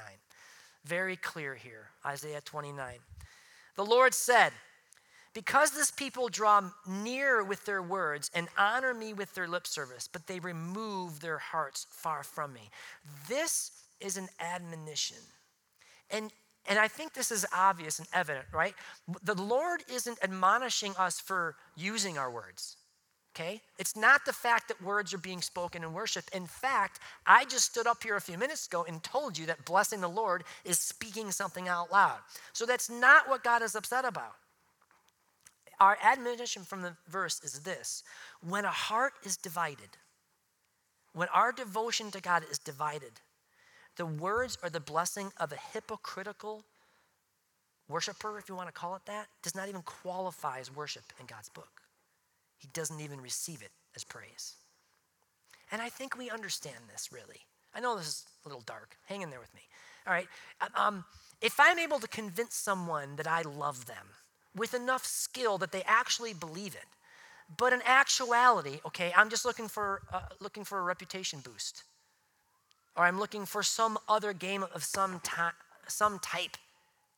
Very 0.86 1.16
clear 1.16 1.56
here. 1.56 1.90
Isaiah 2.06 2.42
29. 2.42 2.96
The 3.76 3.86
Lord 3.86 4.14
said, 4.14 4.52
Because 5.34 5.72
this 5.72 5.92
people 5.92 6.30
draw 6.30 6.62
near 6.88 7.44
with 7.44 7.66
their 7.66 7.82
words 7.82 8.30
and 8.34 8.48
honor 8.58 8.94
me 8.94 9.14
with 9.14 9.34
their 9.34 9.48
lip 9.48 9.66
service, 9.66 10.08
but 10.12 10.28
they 10.28 10.40
remove 10.40 11.20
their 11.22 11.38
hearts 11.38 11.88
far 11.90 12.24
from 12.24 12.54
me. 12.54 12.70
This 13.28 13.72
is 14.00 14.18
an 14.18 14.28
admonition. 14.40 15.18
And 16.12 16.32
and 16.66 16.80
I 16.80 16.88
think 16.88 17.14
this 17.14 17.32
is 17.32 17.46
obvious 17.54 18.00
and 18.00 18.08
evident, 18.14 18.46
right? 18.54 18.74
The 19.24 19.36
Lord 19.36 19.84
isn't 19.92 20.18
admonishing 20.24 20.94
us 20.98 21.20
for 21.20 21.58
using 21.76 22.18
our 22.18 22.32
words. 22.32 22.78
Okay? 23.36 23.62
It's 23.80 23.96
not 23.96 24.26
the 24.26 24.34
fact 24.34 24.68
that 24.68 24.82
words 24.82 25.14
are 25.14 25.18
being 25.18 25.42
spoken 25.42 25.84
in 25.84 25.92
worship. 25.92 26.26
In 26.34 26.46
fact, 26.46 27.00
I 27.26 27.46
just 27.46 27.66
stood 27.72 27.88
up 27.88 28.04
here 28.04 28.16
a 28.16 28.22
few 28.22 28.38
minutes 28.38 28.68
ago 28.68 28.86
and 28.88 29.04
told 29.04 29.38
you 29.38 29.48
that 29.48 29.66
blessing 29.66 30.02
the 30.02 30.08
Lord 30.08 30.44
is 30.64 30.78
speaking 30.78 31.32
something 31.32 31.68
out 31.68 31.92
loud. 31.92 32.20
So 32.54 32.66
that's 32.66 32.92
not 32.92 33.28
what 33.28 33.44
God 33.44 33.64
is 33.64 33.76
upset 33.76 34.06
about. 34.06 34.36
Our 35.80 35.98
admonition 36.04 36.64
from 36.64 36.84
the 36.84 36.96
verse 37.10 37.42
is 37.44 37.62
this 37.62 38.04
when 38.48 38.66
a 38.66 38.70
heart 38.70 39.14
is 39.24 39.36
divided, 39.36 39.98
when 41.14 41.28
our 41.30 41.52
devotion 41.52 42.12
to 42.12 42.22
God 42.22 42.44
is 42.52 42.60
divided, 42.60 43.14
the 43.98 44.06
words 44.06 44.58
or 44.62 44.70
the 44.70 44.80
blessing 44.80 45.32
of 45.40 45.52
a 45.52 45.58
hypocritical 45.74 46.64
worshiper, 47.90 48.38
if 48.38 48.48
you 48.48 48.56
want 48.56 48.68
to 48.68 48.74
call 48.74 48.96
it 48.96 49.02
that, 49.08 49.28
does 49.42 49.56
not 49.56 49.70
even 49.70 49.82
qualify 49.82 50.60
as 50.60 50.74
worship 50.74 51.04
in 51.20 51.26
God's 51.26 51.50
book. 51.50 51.83
He 52.64 52.70
doesn't 52.72 53.02
even 53.02 53.20
receive 53.20 53.62
it 53.62 53.72
as 53.94 54.06
praise. 54.06 54.56
And 55.70 55.82
I 55.82 55.90
think 55.90 56.18
we 56.18 56.30
understand 56.30 56.78
this 56.90 57.10
really. 57.12 57.42
I 57.76 57.82
know 57.82 57.98
this 57.98 58.08
is 58.08 58.26
a 58.46 58.48
little 58.48 58.64
dark. 58.66 58.96
Hang 59.08 59.22
in 59.22 59.30
there 59.30 59.42
with 59.42 59.54
me. 59.54 59.62
All 60.08 60.14
right. 60.14 60.28
Um, 60.76 61.04
if 61.42 61.60
I'm 61.60 61.78
able 61.78 62.00
to 62.00 62.08
convince 62.08 62.56
someone 62.56 63.18
that 63.18 63.28
I 63.28 63.42
love 63.42 63.86
them 63.86 64.08
with 64.56 64.74
enough 64.74 65.06
skill 65.06 65.58
that 65.58 65.74
they 65.74 65.84
actually 65.86 66.34
believe 66.34 66.74
it, 66.74 66.86
but 67.58 67.74
in 67.74 67.82
actuality, 67.86 68.80
okay, 68.86 69.12
I'm 69.18 69.30
just 69.30 69.44
looking 69.44 69.68
for 69.68 70.04
uh, 70.14 70.22
looking 70.40 70.64
for 70.64 70.80
a 70.80 70.84
reputation 70.84 71.40
boost, 71.42 71.84
or 72.96 73.04
I'm 73.04 73.20
looking 73.20 73.46
for 73.46 73.62
some 73.62 73.98
other 74.08 74.32
game 74.32 74.64
of 74.74 74.86
some 74.86 75.20
type, 75.20 75.56
some 75.88 76.20
type 76.20 76.56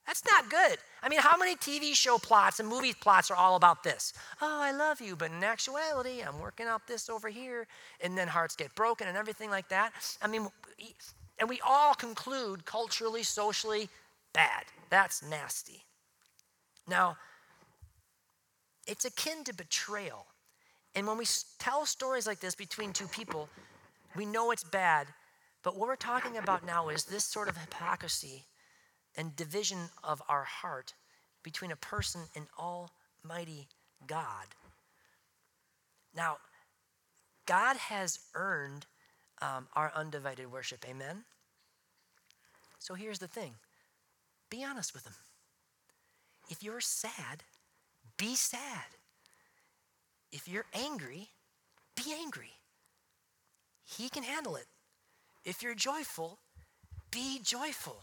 that's 0.06 0.24
not 0.26 0.50
good. 0.50 0.78
I 1.02 1.10
mean, 1.10 1.20
how 1.20 1.38
many 1.38 1.56
TV 1.56 1.96
show 1.96 2.18
plots 2.18 2.60
and 2.60 2.70
movie 2.70 2.94
plots 2.94 3.32
are 3.32 3.36
all 3.36 3.56
about 3.56 3.84
this? 3.84 4.14
Oh, 4.42 4.60
I 4.62 4.72
love 4.72 5.02
you, 5.02 5.16
but 5.16 5.32
in 5.32 5.44
actuality, 5.44 6.22
I'm 6.22 6.40
working 6.40 6.68
out 6.68 6.88
this 6.88 7.10
over 7.10 7.30
here, 7.30 7.68
and 8.02 8.18
then 8.18 8.28
hearts 8.28 8.56
get 8.56 8.74
broken 8.76 9.08
and 9.08 9.18
everything 9.18 9.50
like 9.50 9.70
that. 9.70 9.94
I 10.22 10.28
mean, 10.28 10.48
and 11.40 11.50
we 11.50 11.60
all 11.66 11.96
conclude 11.96 12.66
culturally, 12.66 13.24
socially, 13.24 13.90
bad. 14.34 14.66
That's 14.90 15.24
nasty. 15.24 15.84
Now, 16.88 17.18
it's 18.88 19.06
akin 19.06 19.44
to 19.46 19.54
betrayal. 19.54 20.28
And 20.94 21.08
when 21.08 21.18
we 21.18 21.26
tell 21.58 21.86
stories 21.86 22.28
like 22.28 22.40
this 22.40 22.56
between 22.56 22.94
two 22.94 23.08
people, 23.08 23.50
we 24.16 24.26
know 24.26 24.52
it's 24.52 24.64
bad. 24.64 25.08
But 25.64 25.76
what 25.76 25.88
we're 25.88 25.96
talking 25.96 26.38
about 26.38 26.66
now 26.66 26.90
is 26.90 27.06
this 27.06 27.26
sort 27.26 27.50
of 27.50 27.58
hypocrisy 27.58 28.46
and 29.18 29.36
division 29.36 29.90
of 30.04 30.22
our 30.28 30.44
heart 30.44 30.94
between 31.44 31.72
a 31.72 31.76
person 31.76 32.22
and 32.36 32.48
Almighty 32.60 33.68
God. 34.08 34.48
Now, 36.16 36.38
God 37.46 37.78
has 37.78 38.20
earned 38.34 38.86
um, 39.42 39.68
our 39.74 39.92
undivided 39.96 40.52
worship. 40.52 40.86
Amen? 40.90 41.24
So 42.80 42.94
here's 42.94 43.20
the 43.20 43.28
thing 43.28 43.54
be 44.50 44.64
honest 44.64 44.94
with 44.94 45.06
Him. 45.06 45.14
If 46.50 46.64
you're 46.64 46.82
sad, 46.82 47.44
be 48.18 48.36
sad. 48.36 48.96
If 50.32 50.48
you're 50.48 50.66
angry, 50.74 51.30
be 51.96 52.14
angry. 52.14 52.54
He 53.84 54.10
can 54.10 54.24
handle 54.24 54.56
it. 54.56 54.66
If 55.44 55.62
you're 55.62 55.76
joyful, 55.76 56.40
be 57.12 57.40
joyful. 57.42 58.02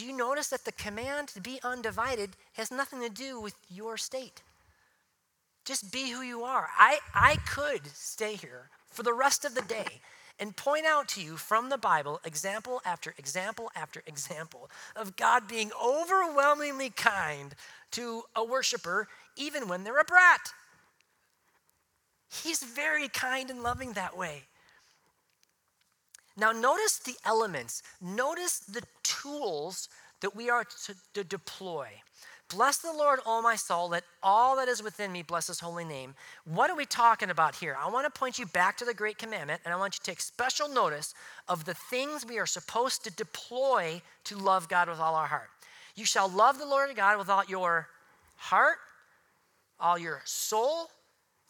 Do 0.00 0.06
you 0.06 0.16
notice 0.16 0.48
that 0.48 0.64
the 0.64 0.72
command 0.72 1.28
to 1.28 1.42
be 1.42 1.60
undivided 1.62 2.30
has 2.54 2.70
nothing 2.70 3.02
to 3.02 3.10
do 3.10 3.38
with 3.38 3.52
your 3.68 3.98
state? 3.98 4.40
Just 5.66 5.92
be 5.92 6.08
who 6.08 6.22
you 6.22 6.42
are. 6.42 6.70
I, 6.74 7.00
I 7.14 7.36
could 7.46 7.86
stay 7.88 8.36
here 8.36 8.70
for 8.90 9.02
the 9.02 9.12
rest 9.12 9.44
of 9.44 9.54
the 9.54 9.60
day 9.60 10.00
and 10.38 10.56
point 10.56 10.86
out 10.86 11.06
to 11.08 11.20
you 11.20 11.36
from 11.36 11.68
the 11.68 11.76
Bible 11.76 12.18
example 12.24 12.80
after 12.86 13.14
example 13.18 13.70
after 13.76 14.02
example 14.06 14.70
of 14.96 15.16
God 15.16 15.46
being 15.46 15.70
overwhelmingly 15.78 16.88
kind 16.88 17.54
to 17.90 18.22
a 18.34 18.42
worshiper, 18.42 19.06
even 19.36 19.68
when 19.68 19.84
they're 19.84 20.00
a 20.00 20.04
brat. 20.04 20.54
He's 22.30 22.62
very 22.62 23.08
kind 23.08 23.50
and 23.50 23.62
loving 23.62 23.92
that 23.92 24.16
way. 24.16 24.44
Now, 26.40 26.52
notice 26.52 26.98
the 26.98 27.16
elements, 27.26 27.82
notice 28.00 28.60
the 28.60 28.82
tools 29.02 29.90
that 30.22 30.34
we 30.34 30.48
are 30.48 30.64
to, 30.64 30.94
to, 31.12 31.22
deploy. 31.22 31.88
Bless 32.48 32.78
the 32.78 32.92
Lord, 32.92 33.20
all 33.26 33.42
my 33.42 33.56
soul, 33.56 33.90
let 33.90 34.04
all 34.22 34.56
that 34.56 34.66
is 34.66 34.82
within 34.82 35.12
me 35.12 35.20
bless 35.20 35.48
his 35.48 35.60
holy 35.60 35.84
name. 35.84 36.14
What 36.46 36.70
are 36.70 36.76
we 36.76 36.86
talking 36.86 37.28
about 37.28 37.54
here? 37.54 37.76
I 37.78 37.90
want 37.90 38.12
to 38.12 38.18
point 38.18 38.38
you 38.38 38.46
back 38.46 38.78
to 38.78 38.86
the 38.86 38.94
great 38.94 39.18
commandment, 39.18 39.60
and 39.66 39.74
I 39.74 39.76
want 39.76 39.94
you 39.94 39.98
to 39.98 40.10
take 40.10 40.20
special 40.22 40.66
notice 40.66 41.14
of 41.46 41.66
the 41.66 41.74
things 41.74 42.24
we 42.24 42.38
are 42.38 42.46
supposed 42.46 43.04
to 43.04 43.10
deploy 43.10 44.00
to 44.24 44.38
love 44.38 44.66
God 44.66 44.88
with 44.88 44.98
all 44.98 45.14
our 45.14 45.26
heart. 45.26 45.50
You 45.94 46.06
shall 46.06 46.28
love 46.30 46.58
the 46.58 46.66
Lord 46.66 46.94
God 46.96 47.18
with 47.18 47.28
all 47.28 47.44
your 47.48 47.86
heart, 48.36 48.78
all 49.78 49.98
your 49.98 50.22
soul, 50.24 50.88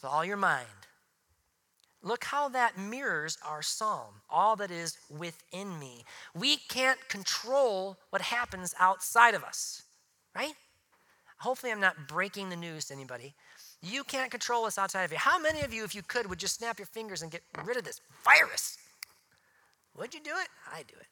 with 0.02 0.10
all 0.10 0.24
your 0.24 0.36
mind. 0.36 0.66
Look 2.02 2.24
how 2.24 2.48
that 2.48 2.78
mirrors 2.78 3.36
our 3.46 3.60
psalm, 3.60 4.22
all 4.30 4.56
that 4.56 4.70
is 4.70 4.96
within 5.10 5.78
me. 5.78 6.04
We 6.34 6.56
can't 6.56 6.98
control 7.08 7.98
what 8.08 8.22
happens 8.22 8.74
outside 8.80 9.34
of 9.34 9.44
us, 9.44 9.82
right? 10.34 10.54
Hopefully, 11.38 11.72
I'm 11.72 11.80
not 11.80 12.08
breaking 12.08 12.48
the 12.48 12.56
news 12.56 12.86
to 12.86 12.94
anybody. 12.94 13.34
You 13.82 14.04
can't 14.04 14.30
control 14.30 14.62
what's 14.62 14.78
outside 14.78 15.04
of 15.04 15.12
you. 15.12 15.18
How 15.18 15.38
many 15.38 15.60
of 15.60 15.72
you, 15.72 15.84
if 15.84 15.94
you 15.94 16.02
could, 16.02 16.28
would 16.28 16.38
just 16.38 16.58
snap 16.58 16.78
your 16.78 16.86
fingers 16.86 17.22
and 17.22 17.30
get 17.30 17.42
rid 17.64 17.76
of 17.76 17.84
this 17.84 18.00
virus? 18.24 18.78
Would 19.96 20.14
you 20.14 20.20
do 20.20 20.30
it? 20.30 20.48
I 20.72 20.82
do 20.82 20.94
it. 20.98 21.06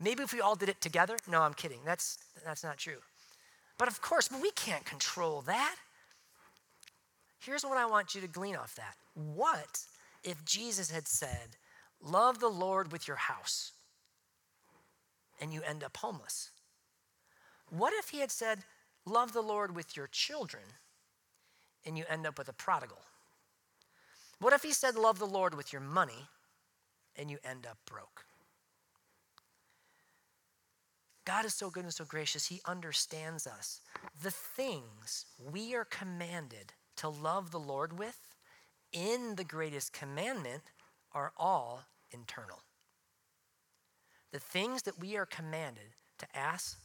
Maybe 0.00 0.22
if 0.22 0.32
we 0.32 0.40
all 0.40 0.54
did 0.54 0.68
it 0.68 0.80
together? 0.80 1.16
No, 1.28 1.42
I'm 1.42 1.54
kidding. 1.54 1.80
That's, 1.84 2.18
that's 2.44 2.62
not 2.62 2.76
true. 2.76 2.98
But 3.78 3.88
of 3.88 4.00
course, 4.02 4.28
we 4.30 4.50
can't 4.52 4.84
control 4.84 5.42
that. 5.42 5.76
Here's 7.40 7.64
what 7.64 7.78
I 7.78 7.86
want 7.86 8.14
you 8.14 8.20
to 8.20 8.28
glean 8.28 8.56
off 8.56 8.74
that. 8.76 8.94
What 9.14 9.80
if 10.28 10.44
Jesus 10.44 10.90
had 10.90 11.08
said, 11.08 11.56
Love 12.00 12.38
the 12.38 12.48
Lord 12.48 12.92
with 12.92 13.08
your 13.08 13.16
house, 13.16 13.72
and 15.40 15.52
you 15.52 15.62
end 15.62 15.82
up 15.82 15.96
homeless? 15.96 16.50
What 17.70 17.92
if 17.94 18.10
he 18.10 18.20
had 18.20 18.30
said, 18.30 18.60
Love 19.04 19.32
the 19.32 19.42
Lord 19.42 19.74
with 19.74 19.96
your 19.96 20.06
children, 20.08 20.62
and 21.84 21.96
you 21.96 22.04
end 22.08 22.26
up 22.26 22.38
with 22.38 22.48
a 22.48 22.52
prodigal? 22.52 22.98
What 24.38 24.52
if 24.52 24.62
he 24.62 24.72
said, 24.72 24.94
Love 24.94 25.18
the 25.18 25.26
Lord 25.26 25.54
with 25.54 25.72
your 25.72 25.82
money, 25.82 26.28
and 27.16 27.30
you 27.30 27.38
end 27.42 27.66
up 27.66 27.78
broke? 27.86 28.24
God 31.24 31.44
is 31.44 31.54
so 31.54 31.68
good 31.68 31.84
and 31.84 31.92
so 31.92 32.06
gracious, 32.06 32.46
He 32.46 32.62
understands 32.64 33.46
us. 33.46 33.82
The 34.22 34.30
things 34.30 35.26
we 35.52 35.74
are 35.74 35.84
commanded 35.84 36.72
to 36.96 37.10
love 37.10 37.50
the 37.50 37.60
Lord 37.60 37.98
with 37.98 38.18
in 38.92 39.34
the 39.36 39.44
greatest 39.44 39.92
commandment 39.92 40.62
are 41.12 41.32
all 41.36 41.82
internal. 42.10 42.60
The 44.32 44.38
things 44.38 44.82
that 44.82 44.98
we 44.98 45.16
are 45.16 45.26
commanded 45.26 45.94
to 46.18 46.26
ask 46.36 46.78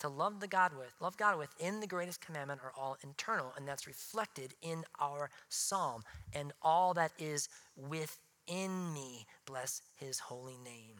to 0.00 0.08
love 0.08 0.40
the 0.40 0.48
God 0.48 0.72
with, 0.76 0.92
love 1.00 1.16
God 1.16 1.38
with 1.38 1.50
in 1.60 1.80
the 1.80 1.86
greatest 1.86 2.20
commandment 2.24 2.60
are 2.64 2.72
all 2.76 2.96
internal, 3.02 3.52
and 3.56 3.68
that's 3.68 3.86
reflected 3.86 4.54
in 4.62 4.84
our 4.98 5.30
psalm. 5.48 6.02
And 6.32 6.52
all 6.62 6.94
that 6.94 7.12
is 7.18 7.48
within 7.76 8.94
me, 8.94 9.26
bless 9.44 9.82
his 9.96 10.18
holy 10.18 10.56
name. 10.64 10.96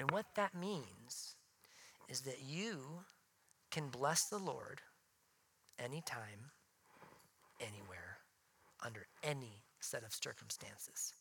And 0.00 0.10
what 0.10 0.26
that 0.36 0.54
means 0.54 1.34
is 2.08 2.22
that 2.22 2.42
you 2.42 2.78
can 3.70 3.88
bless 3.88 4.24
the 4.24 4.38
Lord 4.38 4.80
anytime, 5.78 6.50
anywhere 7.60 8.07
under 8.84 9.06
any 9.22 9.62
set 9.80 10.02
of 10.04 10.14
circumstances. 10.14 11.12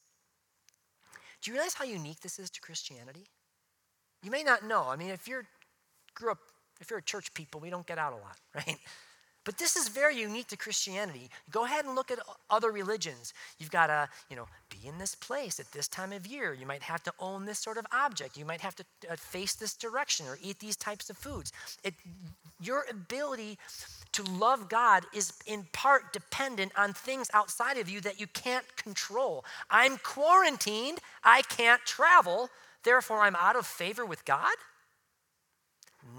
Do 1.42 1.52
you 1.52 1.56
realize 1.56 1.74
how 1.76 1.86
unique 1.86 2.22
this 2.22 2.40
is 2.40 2.50
to 2.52 2.62
Christianity? 2.62 3.28
You 4.24 4.32
may 4.32 4.44
not 4.44 4.66
know. 4.66 4.86
I 4.88 4.96
mean, 4.96 5.10
if 5.10 5.28
you're 5.28 5.46
grew 6.16 6.32
up, 6.32 6.40
if 6.82 6.90
you're 6.90 7.00
a 7.00 7.04
church 7.04 7.34
people, 7.34 7.62
we 7.62 7.70
don't 7.70 7.86
get 7.86 7.98
out 7.98 8.14
a 8.14 8.16
lot, 8.16 8.38
right? 8.56 8.78
But 9.48 9.58
this 9.58 9.78
is 9.78 9.88
very 9.88 10.20
unique 10.20 10.48
to 10.48 10.58
Christianity. 10.58 11.30
Go 11.52 11.64
ahead 11.64 11.86
and 11.86 11.96
look 11.96 12.12
at 12.12 12.20
other 12.50 12.70
religions. 12.70 13.34
You've 13.58 13.72
got 13.72 13.88
to, 13.88 14.10
you 14.30 14.36
know, 14.36 14.46
be 14.70 14.86
in 14.86 14.98
this 14.98 15.16
place 15.16 15.58
at 15.58 15.72
this 15.72 15.88
time 15.88 16.12
of 16.12 16.28
year. 16.28 16.54
You 16.54 16.66
might 16.66 16.84
have 16.84 17.02
to 17.04 17.14
own 17.18 17.46
this 17.46 17.58
sort 17.58 17.78
of 17.78 17.86
object. 17.94 18.36
You 18.36 18.44
might 18.44 18.60
have 18.60 18.76
to 18.76 18.84
uh, 19.10 19.16
face 19.16 19.56
this 19.56 19.74
direction 19.74 20.26
or 20.28 20.38
eat 20.44 20.60
these 20.60 20.76
types 20.76 21.10
of 21.10 21.18
foods. 21.18 21.54
It, 21.86 21.94
your 22.60 22.84
ability 22.92 23.58
to 24.18 24.24
love 24.24 24.68
God 24.68 25.06
is 25.14 25.32
in 25.46 25.68
part 25.74 26.12
dependent 26.12 26.72
on 26.76 26.92
things 26.92 27.30
outside 27.36 27.78
of 27.78 27.88
you 27.88 28.02
that 28.02 28.20
you 28.20 28.26
can't 28.26 28.66
control. 28.76 29.46
I'm 29.70 29.98
quarantined, 30.00 31.00
I 31.24 31.44
can't 31.44 31.82
travel, 31.86 32.50
therefore 32.84 33.22
I'm 33.22 33.36
out 33.36 33.56
of 33.56 33.68
favor 33.68 34.08
with 34.08 34.26
God? 34.26 34.56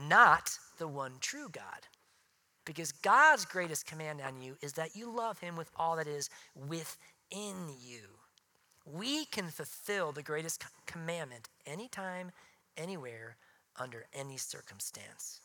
Not 0.08 0.58
the 0.78 0.86
one 0.86 1.14
true 1.20 1.48
God. 1.50 1.88
Because 2.64 2.92
God's 2.92 3.44
greatest 3.44 3.84
command 3.84 4.20
on 4.20 4.40
you 4.40 4.56
is 4.62 4.74
that 4.74 4.94
you 4.94 5.10
love 5.10 5.40
Him 5.40 5.56
with 5.56 5.70
all 5.74 5.96
that 5.96 6.06
is 6.06 6.30
within 6.54 7.56
you. 7.84 8.02
We 8.84 9.24
can 9.24 9.48
fulfill 9.48 10.12
the 10.12 10.22
greatest 10.22 10.64
commandment 10.86 11.48
anytime, 11.66 12.30
anywhere, 12.76 13.38
under 13.76 14.04
any 14.14 14.36
circumstance. 14.36 15.40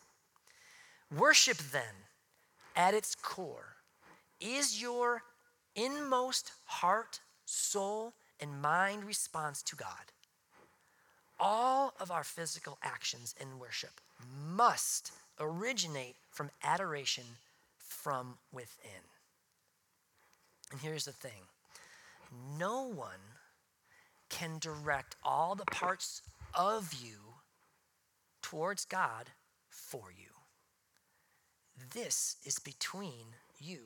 Worship, 1.17 1.57
then, 1.57 1.95
at 2.75 2.93
its 2.93 3.15
core, 3.15 3.75
is 4.39 4.81
your 4.81 5.23
inmost 5.75 6.51
heart, 6.65 7.19
soul, 7.45 8.13
and 8.39 8.61
mind 8.61 9.03
response 9.05 9.61
to 9.63 9.75
God. 9.75 10.11
All 11.39 11.93
of 11.99 12.11
our 12.11 12.23
physical 12.23 12.77
actions 12.83 13.35
in 13.39 13.59
worship 13.59 14.01
must 14.47 15.11
originate 15.39 16.15
from 16.29 16.49
adoration 16.63 17.23
from 17.77 18.35
within. 18.51 19.03
And 20.71 20.81
here's 20.81 21.05
the 21.05 21.11
thing 21.11 21.47
no 22.57 22.83
one 22.83 23.37
can 24.29 24.57
direct 24.59 25.15
all 25.23 25.55
the 25.55 25.65
parts 25.65 26.21
of 26.53 26.93
you 26.93 27.17
towards 28.41 28.85
God 28.85 29.29
for 29.69 30.11
you. 30.17 30.32
This 31.93 32.37
is 32.43 32.59
between 32.59 33.35
you 33.59 33.79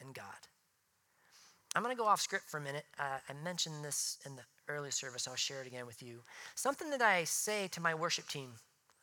and 0.00 0.14
God. 0.14 0.24
I'm 1.74 1.82
going 1.82 1.94
to 1.94 2.00
go 2.00 2.06
off 2.06 2.20
script 2.20 2.48
for 2.48 2.58
a 2.58 2.60
minute. 2.60 2.84
Uh, 2.98 3.18
I 3.28 3.32
mentioned 3.44 3.84
this 3.84 4.18
in 4.26 4.36
the 4.36 4.42
early 4.68 4.90
service. 4.90 5.26
I'll 5.26 5.36
share 5.36 5.62
it 5.62 5.66
again 5.66 5.86
with 5.86 6.02
you. 6.02 6.20
Something 6.54 6.90
that 6.90 7.00
I 7.00 7.24
say 7.24 7.68
to 7.68 7.80
my 7.80 7.94
worship 7.94 8.28
team 8.28 8.52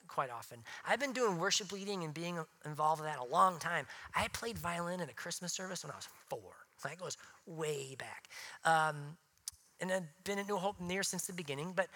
quite 0.07 0.29
often. 0.29 0.59
I've 0.88 0.99
been 0.99 1.13
doing 1.13 1.38
worship 1.38 1.71
leading 1.71 2.03
and 2.03 2.13
being 2.13 2.39
involved 2.65 3.01
with 3.01 3.09
that 3.09 3.19
a 3.19 3.25
long 3.31 3.59
time. 3.59 3.85
I 4.15 4.27
played 4.29 4.57
violin 4.57 4.99
in 5.01 5.09
a 5.09 5.13
Christmas 5.13 5.53
service 5.53 5.83
when 5.83 5.91
I 5.91 5.95
was 5.95 6.07
four. 6.29 6.53
That 6.83 6.97
goes 6.97 7.17
way 7.45 7.95
back. 7.97 8.29
Um, 8.65 9.17
and 9.79 9.91
I've 9.91 10.23
been 10.23 10.39
at 10.39 10.47
New 10.47 10.57
Hope 10.57 10.79
near 10.79 11.03
since 11.03 11.25
the 11.25 11.33
beginning. 11.33 11.73
But 11.75 11.88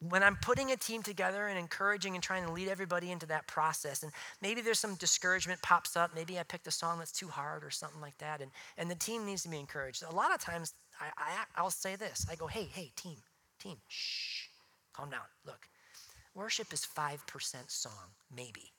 when 0.00 0.22
I'm 0.22 0.36
putting 0.36 0.72
a 0.72 0.76
team 0.76 1.02
together 1.02 1.46
and 1.46 1.58
encouraging 1.58 2.14
and 2.14 2.22
trying 2.22 2.44
to 2.44 2.52
lead 2.52 2.68
everybody 2.68 3.10
into 3.10 3.26
that 3.26 3.46
process, 3.46 4.02
and 4.02 4.12
maybe 4.40 4.60
there's 4.60 4.78
some 4.78 4.94
discouragement 4.96 5.60
pops 5.62 5.96
up, 5.96 6.14
maybe 6.14 6.38
I 6.38 6.42
picked 6.42 6.66
a 6.66 6.70
song 6.70 6.98
that's 6.98 7.12
too 7.12 7.28
hard 7.28 7.64
or 7.64 7.70
something 7.70 8.00
like 8.00 8.16
that, 8.18 8.40
and, 8.40 8.50
and 8.78 8.90
the 8.90 8.94
team 8.94 9.24
needs 9.26 9.42
to 9.42 9.48
be 9.48 9.58
encouraged. 9.58 10.02
A 10.02 10.14
lot 10.14 10.34
of 10.34 10.40
times 10.40 10.74
I, 11.00 11.06
I, 11.16 11.44
I'll 11.56 11.70
say 11.70 11.96
this 11.96 12.26
I 12.30 12.34
go, 12.34 12.46
hey, 12.46 12.68
hey, 12.72 12.92
team, 12.96 13.16
team, 13.58 13.76
shh, 13.88 14.48
calm 14.92 15.10
down. 15.10 15.20
Look, 15.46 15.68
worship 16.34 16.72
is 16.72 16.86
5% 16.86 17.20
song, 17.68 17.92
maybe. 18.34 18.72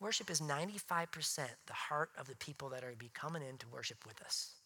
Worship 0.00 0.30
is 0.30 0.40
95% 0.40 1.48
the 1.66 1.72
heart 1.72 2.10
of 2.18 2.28
the 2.28 2.36
people 2.36 2.68
that 2.68 2.84
are 2.84 2.94
be 2.96 3.10
coming 3.14 3.42
in 3.42 3.58
to 3.58 3.68
worship 3.68 3.98
with 4.06 4.22
us. 4.22 4.57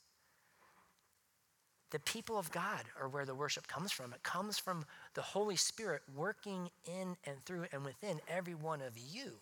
The 1.93 2.01
people 2.01 2.39
of 2.39 2.51
God 2.51 2.85
are 2.99 3.07
where 3.07 3.27
the 3.27 3.35
worship 3.35 3.69
comes 3.69 3.93
from. 3.93 4.15
It 4.15 4.23
comes 4.23 4.59
from 4.59 4.87
the 5.13 5.21
Holy 5.21 5.57
Spirit 5.57 6.01
working 6.17 6.71
in 6.87 7.17
and 7.25 7.45
through 7.45 7.67
and 7.71 7.85
within 7.85 8.19
every 8.27 8.55
one 8.55 8.81
of 8.81 8.95
you. 8.97 9.33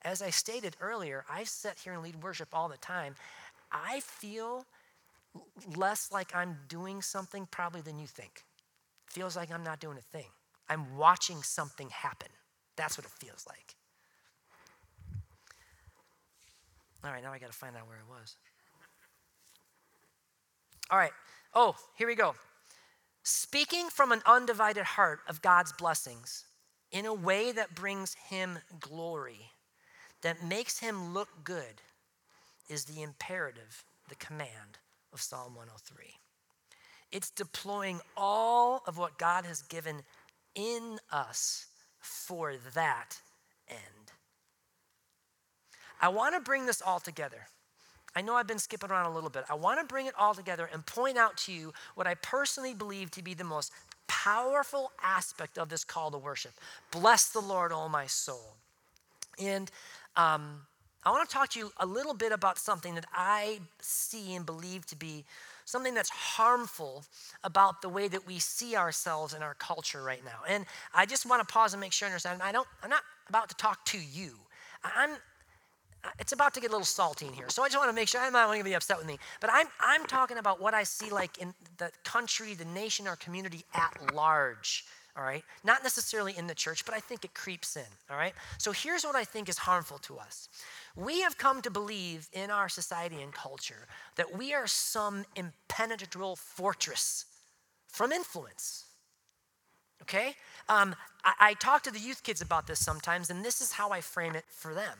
As 0.00 0.22
I 0.22 0.30
stated 0.30 0.76
earlier, 0.80 1.26
I 1.30 1.44
sit 1.44 1.78
here 1.84 1.92
and 1.92 2.02
lead 2.02 2.22
worship 2.22 2.48
all 2.54 2.70
the 2.70 2.78
time. 2.78 3.16
I 3.70 4.00
feel 4.00 4.64
less 5.76 6.10
like 6.10 6.34
I'm 6.34 6.56
doing 6.68 7.02
something 7.02 7.46
probably 7.50 7.82
than 7.82 7.98
you 7.98 8.06
think. 8.06 8.44
It 9.08 9.12
feels 9.12 9.36
like 9.36 9.52
I'm 9.52 9.62
not 9.62 9.78
doing 9.78 9.98
a 9.98 10.16
thing. 10.16 10.30
I'm 10.70 10.96
watching 10.96 11.42
something 11.42 11.90
happen. 11.90 12.28
That's 12.76 12.96
what 12.96 13.04
it 13.04 13.12
feels 13.12 13.46
like. 13.46 13.74
All 17.04 17.10
right, 17.10 17.22
now 17.22 17.30
I 17.30 17.38
got 17.38 17.52
to 17.52 17.56
find 17.56 17.76
out 17.76 17.86
where 17.86 17.98
I 17.98 18.10
was. 18.10 18.36
All 20.90 20.98
right, 20.98 21.12
Oh, 21.54 21.76
here 21.96 22.06
we 22.06 22.14
go. 22.14 22.34
Speaking 23.22 23.88
from 23.88 24.10
an 24.10 24.22
undivided 24.26 24.84
heart 24.84 25.20
of 25.28 25.42
God's 25.42 25.72
blessings 25.72 26.44
in 26.90 27.06
a 27.06 27.14
way 27.14 27.52
that 27.52 27.74
brings 27.74 28.14
him 28.14 28.58
glory, 28.80 29.50
that 30.22 30.42
makes 30.42 30.78
him 30.78 31.12
look 31.12 31.28
good, 31.44 31.82
is 32.68 32.84
the 32.84 33.02
imperative, 33.02 33.84
the 34.08 34.14
command 34.14 34.78
of 35.12 35.20
Psalm 35.20 35.54
103. 35.54 36.06
It's 37.10 37.30
deploying 37.30 38.00
all 38.16 38.82
of 38.86 38.96
what 38.96 39.18
God 39.18 39.44
has 39.44 39.62
given 39.62 40.02
in 40.54 40.98
us 41.10 41.66
for 42.00 42.54
that 42.74 43.20
end. 43.68 44.12
I 46.00 46.08
want 46.08 46.34
to 46.34 46.40
bring 46.40 46.66
this 46.66 46.82
all 46.82 46.98
together. 46.98 47.46
I 48.14 48.20
know 48.20 48.34
I've 48.34 48.46
been 48.46 48.58
skipping 48.58 48.90
around 48.90 49.06
a 49.06 49.14
little 49.14 49.30
bit. 49.30 49.44
I 49.48 49.54
want 49.54 49.80
to 49.80 49.86
bring 49.86 50.06
it 50.06 50.14
all 50.18 50.34
together 50.34 50.68
and 50.72 50.84
point 50.84 51.16
out 51.16 51.36
to 51.38 51.52
you 51.52 51.72
what 51.94 52.06
I 52.06 52.14
personally 52.16 52.74
believe 52.74 53.10
to 53.12 53.22
be 53.22 53.34
the 53.34 53.44
most 53.44 53.72
powerful 54.06 54.92
aspect 55.02 55.58
of 55.58 55.68
this 55.68 55.84
call 55.84 56.10
to 56.10 56.18
worship. 56.18 56.52
Bless 56.90 57.30
the 57.30 57.40
Lord, 57.40 57.72
all 57.72 57.88
my 57.88 58.06
soul. 58.06 58.54
And 59.38 59.70
um, 60.16 60.60
I 61.04 61.10
want 61.10 61.28
to 61.28 61.34
talk 61.34 61.48
to 61.50 61.58
you 61.58 61.72
a 61.78 61.86
little 61.86 62.14
bit 62.14 62.32
about 62.32 62.58
something 62.58 62.94
that 62.94 63.06
I 63.12 63.60
see 63.80 64.34
and 64.34 64.44
believe 64.44 64.86
to 64.86 64.96
be 64.96 65.24
something 65.64 65.94
that's 65.94 66.10
harmful 66.10 67.04
about 67.42 67.82
the 67.82 67.88
way 67.88 68.08
that 68.08 68.26
we 68.26 68.38
see 68.38 68.76
ourselves 68.76 69.32
in 69.32 69.42
our 69.42 69.54
culture 69.54 70.02
right 70.02 70.24
now. 70.24 70.40
And 70.48 70.66
I 70.94 71.06
just 71.06 71.24
want 71.24 71.46
to 71.46 71.52
pause 71.52 71.72
and 71.72 71.80
make 71.80 71.92
sure 71.92 72.06
I 72.06 72.10
understand. 72.10 72.42
I 72.42 72.52
don't, 72.52 72.68
I'm 72.82 72.90
not 72.90 73.02
about 73.28 73.48
to 73.48 73.56
talk 73.56 73.84
to 73.86 73.98
you. 73.98 74.32
I'm, 74.84 75.16
it's 76.18 76.32
about 76.32 76.54
to 76.54 76.60
get 76.60 76.70
a 76.70 76.72
little 76.72 76.84
salty 76.84 77.26
in 77.26 77.32
here. 77.32 77.48
So 77.48 77.62
I 77.62 77.66
just 77.66 77.78
want 77.78 77.90
to 77.90 77.94
make 77.94 78.08
sure 78.08 78.20
I'm 78.20 78.32
not 78.32 78.46
going 78.46 78.58
to 78.58 78.64
be 78.64 78.74
upset 78.74 78.98
with 78.98 79.06
me. 79.06 79.18
But 79.40 79.50
I'm, 79.52 79.66
I'm 79.80 80.04
talking 80.06 80.38
about 80.38 80.60
what 80.60 80.74
I 80.74 80.82
see 80.82 81.10
like 81.10 81.38
in 81.38 81.54
the 81.78 81.90
country, 82.04 82.54
the 82.54 82.64
nation, 82.64 83.06
our 83.06 83.16
community 83.16 83.64
at 83.74 84.14
large. 84.14 84.84
All 85.16 85.22
right? 85.22 85.44
Not 85.62 85.82
necessarily 85.82 86.34
in 86.36 86.46
the 86.46 86.54
church, 86.54 86.84
but 86.84 86.94
I 86.94 87.00
think 87.00 87.24
it 87.24 87.34
creeps 87.34 87.76
in. 87.76 87.84
All 88.10 88.16
right? 88.16 88.32
So 88.58 88.72
here's 88.72 89.04
what 89.04 89.14
I 89.14 89.24
think 89.24 89.48
is 89.48 89.58
harmful 89.58 89.98
to 89.98 90.18
us. 90.18 90.48
We 90.96 91.20
have 91.20 91.36
come 91.38 91.62
to 91.62 91.70
believe 91.70 92.28
in 92.32 92.50
our 92.50 92.68
society 92.68 93.20
and 93.20 93.32
culture 93.32 93.86
that 94.16 94.36
we 94.36 94.54
are 94.54 94.66
some 94.66 95.24
impenetrable 95.36 96.36
fortress 96.36 97.26
from 97.88 98.10
influence. 98.10 98.86
Okay? 100.00 100.34
Um, 100.68 100.96
I, 101.24 101.32
I 101.40 101.54
talk 101.54 101.82
to 101.82 101.92
the 101.92 102.00
youth 102.00 102.22
kids 102.22 102.40
about 102.40 102.66
this 102.66 102.82
sometimes, 102.82 103.28
and 103.28 103.44
this 103.44 103.60
is 103.60 103.72
how 103.72 103.90
I 103.90 104.00
frame 104.00 104.34
it 104.34 104.44
for 104.48 104.74
them 104.74 104.98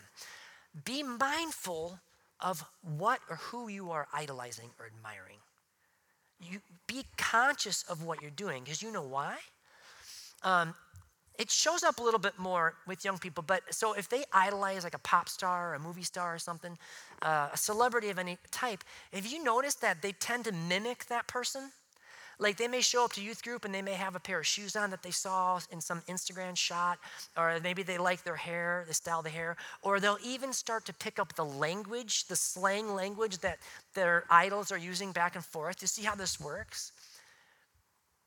be 0.84 1.02
mindful 1.02 2.00
of 2.40 2.64
what 2.82 3.20
or 3.30 3.36
who 3.36 3.68
you 3.68 3.90
are 3.90 4.08
idolizing 4.12 4.70
or 4.78 4.86
admiring. 4.86 5.38
You 6.40 6.60
be 6.86 7.04
conscious 7.16 7.84
of 7.88 8.02
what 8.02 8.20
you're 8.20 8.30
doing 8.30 8.64
because 8.64 8.82
you 8.82 8.90
know 8.90 9.02
why. 9.02 9.36
Um, 10.42 10.74
it 11.38 11.50
shows 11.50 11.82
up 11.82 11.98
a 11.98 12.02
little 12.02 12.20
bit 12.20 12.38
more 12.38 12.74
with 12.86 13.04
young 13.04 13.18
people, 13.18 13.42
but 13.46 13.62
so 13.70 13.94
if 13.94 14.08
they 14.08 14.24
idolize 14.32 14.84
like 14.84 14.94
a 14.94 14.98
pop 14.98 15.28
star 15.28 15.70
or 15.70 15.74
a 15.74 15.78
movie 15.78 16.02
star 16.02 16.34
or 16.34 16.38
something, 16.38 16.76
uh, 17.22 17.48
a 17.52 17.56
celebrity 17.56 18.10
of 18.10 18.18
any 18.18 18.38
type, 18.50 18.84
if 19.12 19.32
you 19.32 19.42
notice 19.42 19.74
that 19.76 20.02
they 20.02 20.12
tend 20.12 20.44
to 20.44 20.52
mimic 20.52 21.06
that 21.06 21.26
person, 21.26 21.70
like 22.38 22.56
they 22.56 22.68
may 22.68 22.80
show 22.80 23.04
up 23.04 23.12
to 23.12 23.22
youth 23.22 23.42
group 23.42 23.64
and 23.64 23.74
they 23.74 23.82
may 23.82 23.94
have 23.94 24.16
a 24.16 24.20
pair 24.20 24.40
of 24.40 24.46
shoes 24.46 24.76
on 24.76 24.90
that 24.90 25.02
they 25.02 25.10
saw 25.10 25.60
in 25.70 25.80
some 25.80 26.00
Instagram 26.08 26.56
shot, 26.56 26.98
or 27.36 27.58
maybe 27.62 27.82
they 27.82 27.98
like 27.98 28.24
their 28.24 28.36
hair, 28.36 28.84
the 28.88 28.94
style 28.94 29.18
of 29.18 29.24
the 29.24 29.30
hair, 29.30 29.56
or 29.82 30.00
they'll 30.00 30.18
even 30.24 30.52
start 30.52 30.84
to 30.86 30.92
pick 30.94 31.18
up 31.18 31.34
the 31.34 31.44
language, 31.44 32.26
the 32.26 32.36
slang 32.36 32.94
language 32.94 33.38
that 33.38 33.58
their 33.94 34.24
idols 34.30 34.72
are 34.72 34.78
using 34.78 35.12
back 35.12 35.34
and 35.36 35.44
forth. 35.44 35.80
You 35.80 35.88
see 35.88 36.02
how 36.02 36.14
this 36.14 36.40
works? 36.40 36.92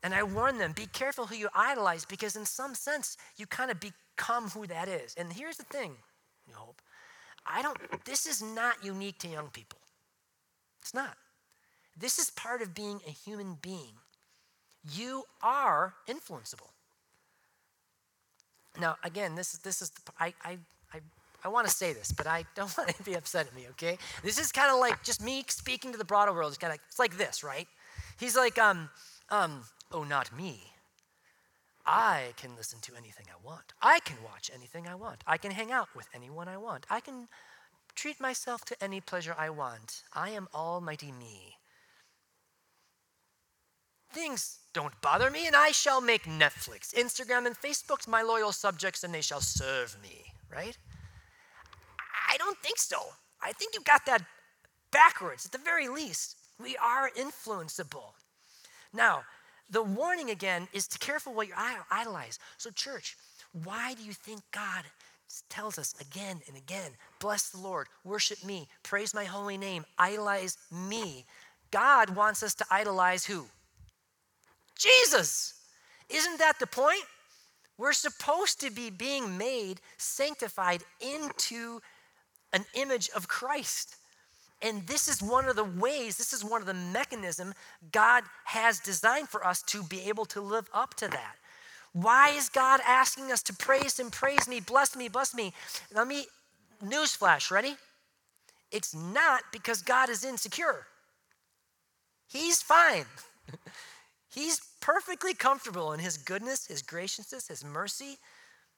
And 0.03 0.13
I 0.13 0.21
warn 0.21 0.59
them 0.59 0.71
be 0.73 0.85
careful 0.85 1.25
who 1.25 1.35
you 1.35 1.49
idolize 1.55 2.05
because, 2.05 2.35
in 2.35 2.45
some 2.45 2.75
sense, 2.75 3.17
you 3.37 3.47
kind 3.47 3.71
of 3.71 3.79
become 3.79 4.49
who 4.49 4.67
that 4.67 4.87
is. 4.87 5.15
And 5.17 5.33
here's 5.33 5.57
the 5.57 5.63
thing, 5.63 5.95
New 6.47 6.53
Hope. 6.53 6.79
I 7.45 7.61
don't, 7.61 7.77
this 8.05 8.25
is 8.25 8.41
not 8.41 8.83
unique 8.83 9.17
to 9.19 9.27
young 9.27 9.49
people. 9.49 9.79
It's 10.81 10.93
not. 10.93 11.17
This 11.97 12.19
is 12.19 12.29
part 12.29 12.61
of 12.61 12.73
being 12.73 13.01
a 13.07 13.11
human 13.11 13.57
being. 13.61 13.93
You 14.93 15.23
are 15.41 15.95
influenceable. 16.07 16.71
Now, 18.79 18.97
again, 19.03 19.35
this 19.35 19.53
is 19.53 19.59
this 19.61 19.81
is 19.81 19.89
the, 19.89 20.01
I 20.19 20.33
I 20.43 20.57
I, 20.93 20.99
I 21.43 21.47
want 21.47 21.67
to 21.67 21.73
say 21.73 21.93
this, 21.93 22.11
but 22.11 22.27
I 22.27 22.45
don't 22.55 22.75
want 22.77 22.89
to 22.95 23.03
be 23.03 23.13
upset 23.13 23.47
at 23.47 23.55
me. 23.55 23.67
Okay, 23.71 23.97
this 24.23 24.37
is 24.37 24.51
kind 24.51 24.71
of 24.71 24.79
like 24.79 25.03
just 25.03 25.23
me 25.23 25.43
speaking 25.47 25.91
to 25.91 25.97
the 25.97 26.05
broader 26.05 26.33
world. 26.33 26.49
It's 26.49 26.57
kind 26.57 26.73
of 26.73 26.79
it's 26.87 26.99
like 26.99 27.17
this, 27.17 27.43
right? 27.43 27.67
He's 28.19 28.35
like, 28.35 28.57
um, 28.57 28.89
um, 29.29 29.63
oh, 29.91 30.03
not 30.03 30.35
me. 30.35 30.71
I 31.85 32.33
can 32.37 32.55
listen 32.55 32.79
to 32.81 32.93
anything 32.97 33.27
I 33.29 33.45
want. 33.45 33.73
I 33.81 33.99
can 33.99 34.17
watch 34.23 34.49
anything 34.53 34.87
I 34.87 34.95
want. 34.95 35.23
I 35.27 35.37
can 35.37 35.51
hang 35.51 35.71
out 35.71 35.89
with 35.95 36.07
anyone 36.15 36.47
I 36.47 36.57
want. 36.57 36.85
I 36.89 36.99
can 36.99 37.27
treat 37.93 38.19
myself 38.19 38.65
to 38.65 38.83
any 38.83 39.01
pleasure 39.01 39.35
I 39.37 39.51
want. 39.51 40.03
I 40.11 40.31
am 40.31 40.47
almighty 40.53 41.11
me. 41.11 41.57
Things 44.15 44.59
don't 44.71 44.93
bother 45.01 45.29
me, 45.29 45.45
and 45.45 45.57
I 45.57 45.71
shall 45.71 45.99
make 45.99 46.23
Netflix, 46.23 46.93
Instagram, 46.93 47.45
and 47.45 47.53
Facebook 47.53 48.07
my 48.07 48.21
loyal 48.21 48.53
subjects, 48.53 49.03
and 49.03 49.13
they 49.13 49.19
shall 49.19 49.41
serve 49.41 49.97
me, 50.01 50.23
right? 50.49 50.77
I 52.31 52.37
don't 52.37 52.57
think 52.59 52.77
so. 52.77 52.95
I 53.41 53.51
think 53.51 53.75
you've 53.75 53.83
got 53.83 54.05
that 54.05 54.23
backwards 54.89 55.45
at 55.45 55.51
the 55.51 55.57
very 55.57 55.89
least. 55.89 56.37
We 56.63 56.77
are 56.77 57.09
influenceable. 57.09 58.13
Now, 58.93 59.23
the 59.69 59.83
warning 59.83 60.29
again 60.29 60.69
is 60.71 60.87
to 60.87 60.97
careful 60.97 61.33
what 61.33 61.49
you 61.49 61.53
idolize. 61.91 62.39
So, 62.55 62.69
church, 62.69 63.17
why 63.65 63.95
do 63.95 64.03
you 64.03 64.13
think 64.13 64.39
God 64.53 64.85
tells 65.49 65.77
us 65.77 65.93
again 65.99 66.39
and 66.47 66.55
again 66.55 66.91
bless 67.19 67.49
the 67.49 67.59
Lord, 67.59 67.87
worship 68.05 68.45
me, 68.45 68.69
praise 68.81 69.13
my 69.13 69.25
holy 69.25 69.57
name, 69.57 69.83
idolize 69.99 70.57
me? 70.71 71.25
God 71.69 72.15
wants 72.15 72.43
us 72.43 72.55
to 72.55 72.65
idolize 72.71 73.25
who? 73.25 73.47
Jesus. 74.77 75.53
Isn't 76.09 76.39
that 76.39 76.59
the 76.59 76.67
point? 76.67 77.03
We're 77.77 77.93
supposed 77.93 78.61
to 78.61 78.71
be 78.71 78.89
being 78.89 79.37
made 79.37 79.81
sanctified 79.97 80.83
into 81.01 81.81
an 82.53 82.65
image 82.73 83.09
of 83.15 83.27
Christ. 83.27 83.97
And 84.61 84.87
this 84.87 85.07
is 85.07 85.21
one 85.21 85.49
of 85.49 85.55
the 85.55 85.63
ways, 85.63 86.17
this 86.17 86.31
is 86.31 86.43
one 86.43 86.61
of 86.61 86.67
the 86.67 86.73
mechanism 86.73 87.53
God 87.91 88.23
has 88.45 88.79
designed 88.79 89.27
for 89.27 89.45
us 89.45 89.61
to 89.63 89.83
be 89.83 90.07
able 90.07 90.25
to 90.25 90.41
live 90.41 90.69
up 90.73 90.93
to 90.95 91.07
that. 91.09 91.35
Why 91.91 92.29
is 92.29 92.49
God 92.49 92.79
asking 92.85 93.31
us 93.31 93.41
to 93.43 93.53
praise 93.53 93.99
Him, 93.99 94.09
praise 94.09 94.47
me, 94.47 94.59
bless 94.59 94.95
me, 94.95 95.07
bless 95.09 95.33
me? 95.33 95.53
Let 95.93 96.07
me, 96.07 96.25
newsflash, 96.83 97.51
ready? 97.51 97.75
It's 98.71 98.93
not 98.93 99.43
because 99.51 99.81
God 99.81 100.09
is 100.09 100.23
insecure. 100.23 100.87
He's 102.27 102.61
fine. 102.61 103.05
He's 104.35 104.59
perfectly 104.81 105.33
comfortable 105.33 105.93
in 105.93 106.01
His 106.01 106.17
goodness, 106.17 106.67
His 106.67 106.81
graciousness, 106.81 107.47
His 107.47 107.63
mercy. 107.63 108.17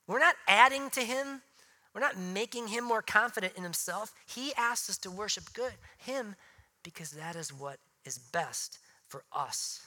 We're 0.06 0.20
not 0.20 0.36
adding 0.48 0.92
to 0.92 1.02
Him, 1.02 1.42
we're 1.94 2.02
not 2.02 2.18
making 2.18 2.68
Him 2.68 2.84
more 2.84 3.02
confident 3.02 3.54
in 3.58 3.64
Himself. 3.64 4.14
He 4.28 4.54
asks 4.56 4.90
us 4.90 4.98
to 5.00 5.12
worship 5.12 5.52
good, 5.54 5.74
Him 5.98 6.36
because 6.84 7.12
that 7.12 7.36
is 7.36 7.52
what 7.52 7.80
is 8.06 8.20
best 8.20 8.78
for 9.10 9.24
us. 9.34 9.82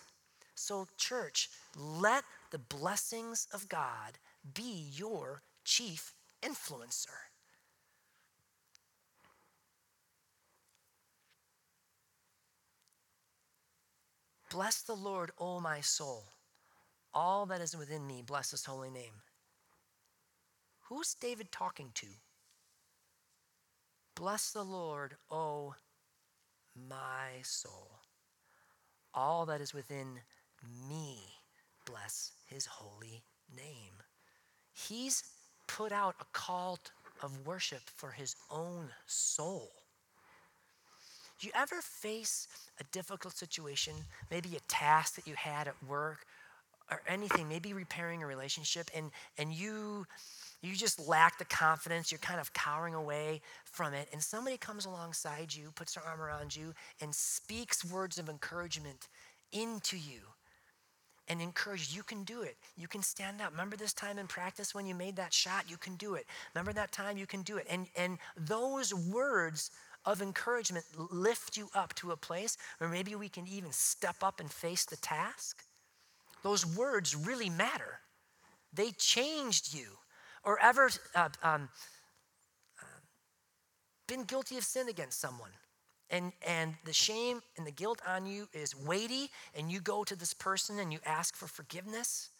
So, 0.56 0.88
church, 0.98 1.48
let 1.78 2.24
the 2.50 2.58
blessings 2.58 3.46
of 3.54 3.68
God 3.68 4.18
be 4.52 4.88
your 4.92 5.42
chief 5.64 6.14
influencer. 6.42 7.29
Bless 14.50 14.82
the 14.82 14.96
Lord, 14.96 15.30
O 15.38 15.60
my 15.60 15.80
soul. 15.80 16.24
All 17.14 17.46
that 17.46 17.60
is 17.60 17.76
within 17.76 18.04
me, 18.04 18.22
bless 18.26 18.50
his 18.50 18.64
holy 18.64 18.90
name. 18.90 19.22
Who's 20.88 21.14
David 21.14 21.52
talking 21.52 21.92
to? 21.94 22.06
Bless 24.16 24.50
the 24.50 24.64
Lord, 24.64 25.14
O 25.30 25.76
my 26.88 27.42
soul. 27.42 28.00
All 29.14 29.46
that 29.46 29.60
is 29.60 29.72
within 29.72 30.18
me, 30.88 31.18
bless 31.86 32.32
his 32.46 32.66
holy 32.66 33.22
name. 33.56 34.02
He's 34.72 35.22
put 35.68 35.92
out 35.92 36.16
a 36.20 36.26
call 36.32 36.80
of 37.22 37.46
worship 37.46 37.82
for 37.94 38.10
his 38.10 38.34
own 38.50 38.88
soul. 39.06 39.70
Do 41.40 41.46
you 41.46 41.52
ever 41.56 41.80
face 41.80 42.46
a 42.78 42.84
difficult 42.92 43.34
situation, 43.34 43.94
maybe 44.30 44.56
a 44.56 44.60
task 44.68 45.14
that 45.14 45.26
you 45.26 45.34
had 45.34 45.68
at 45.68 45.74
work 45.88 46.26
or 46.90 47.00
anything, 47.08 47.48
maybe 47.48 47.72
repairing 47.72 48.22
a 48.22 48.26
relationship, 48.26 48.90
and, 48.94 49.10
and 49.38 49.52
you 49.52 50.06
you 50.62 50.74
just 50.74 51.08
lack 51.08 51.38
the 51.38 51.44
confidence, 51.46 52.12
you're 52.12 52.18
kind 52.18 52.38
of 52.38 52.52
cowering 52.52 52.94
away 52.94 53.40
from 53.64 53.94
it, 53.94 54.08
and 54.12 54.22
somebody 54.22 54.58
comes 54.58 54.84
alongside 54.84 55.54
you, 55.54 55.72
puts 55.74 55.94
their 55.94 56.04
arm 56.04 56.20
around 56.20 56.54
you, 56.54 56.74
and 57.00 57.14
speaks 57.14 57.82
words 57.82 58.18
of 58.18 58.28
encouragement 58.28 59.08
into 59.52 59.96
you 59.96 60.20
and 61.28 61.40
encourage 61.40 61.94
you 61.94 62.02
can 62.02 62.24
do 62.24 62.42
it. 62.42 62.56
You 62.76 62.88
can 62.88 63.02
stand 63.02 63.40
up. 63.40 63.52
Remember 63.52 63.76
this 63.76 63.92
time 63.92 64.18
in 64.18 64.26
practice 64.26 64.74
when 64.74 64.84
you 64.84 64.96
made 64.96 65.14
that 65.16 65.32
shot? 65.32 65.70
You 65.70 65.76
can 65.76 65.94
do 65.94 66.14
it. 66.14 66.26
Remember 66.54 66.72
that 66.72 66.90
time? 66.90 67.16
You 67.16 67.26
can 67.26 67.42
do 67.42 67.56
it. 67.56 67.66
And, 67.70 67.86
and 67.96 68.18
those 68.36 68.92
words 68.92 69.70
of 70.04 70.22
encouragement 70.22 70.84
lift 71.10 71.56
you 71.56 71.68
up 71.74 71.94
to 71.94 72.12
a 72.12 72.16
place 72.16 72.56
where 72.78 72.90
maybe 72.90 73.14
we 73.14 73.28
can 73.28 73.46
even 73.46 73.72
step 73.72 74.16
up 74.22 74.40
and 74.40 74.50
face 74.50 74.84
the 74.84 74.96
task. 74.96 75.64
Those 76.42 76.64
words 76.64 77.14
really 77.14 77.50
matter. 77.50 78.00
They 78.72 78.92
changed 78.92 79.74
you. 79.74 79.98
Or 80.42 80.58
ever 80.60 80.90
uh, 81.14 81.28
um, 81.42 81.68
uh, 82.80 82.86
been 84.06 84.24
guilty 84.24 84.56
of 84.56 84.64
sin 84.64 84.88
against 84.88 85.20
someone 85.20 85.50
and, 86.10 86.32
and 86.46 86.74
the 86.84 86.92
shame 86.92 87.40
and 87.56 87.66
the 87.66 87.70
guilt 87.70 88.00
on 88.06 88.26
you 88.26 88.48
is 88.52 88.74
weighty, 88.74 89.30
and 89.54 89.70
you 89.70 89.80
go 89.80 90.04
to 90.04 90.16
this 90.16 90.34
person 90.34 90.78
and 90.78 90.92
you 90.92 90.98
ask 91.06 91.36
for 91.36 91.46
forgiveness. 91.46 92.30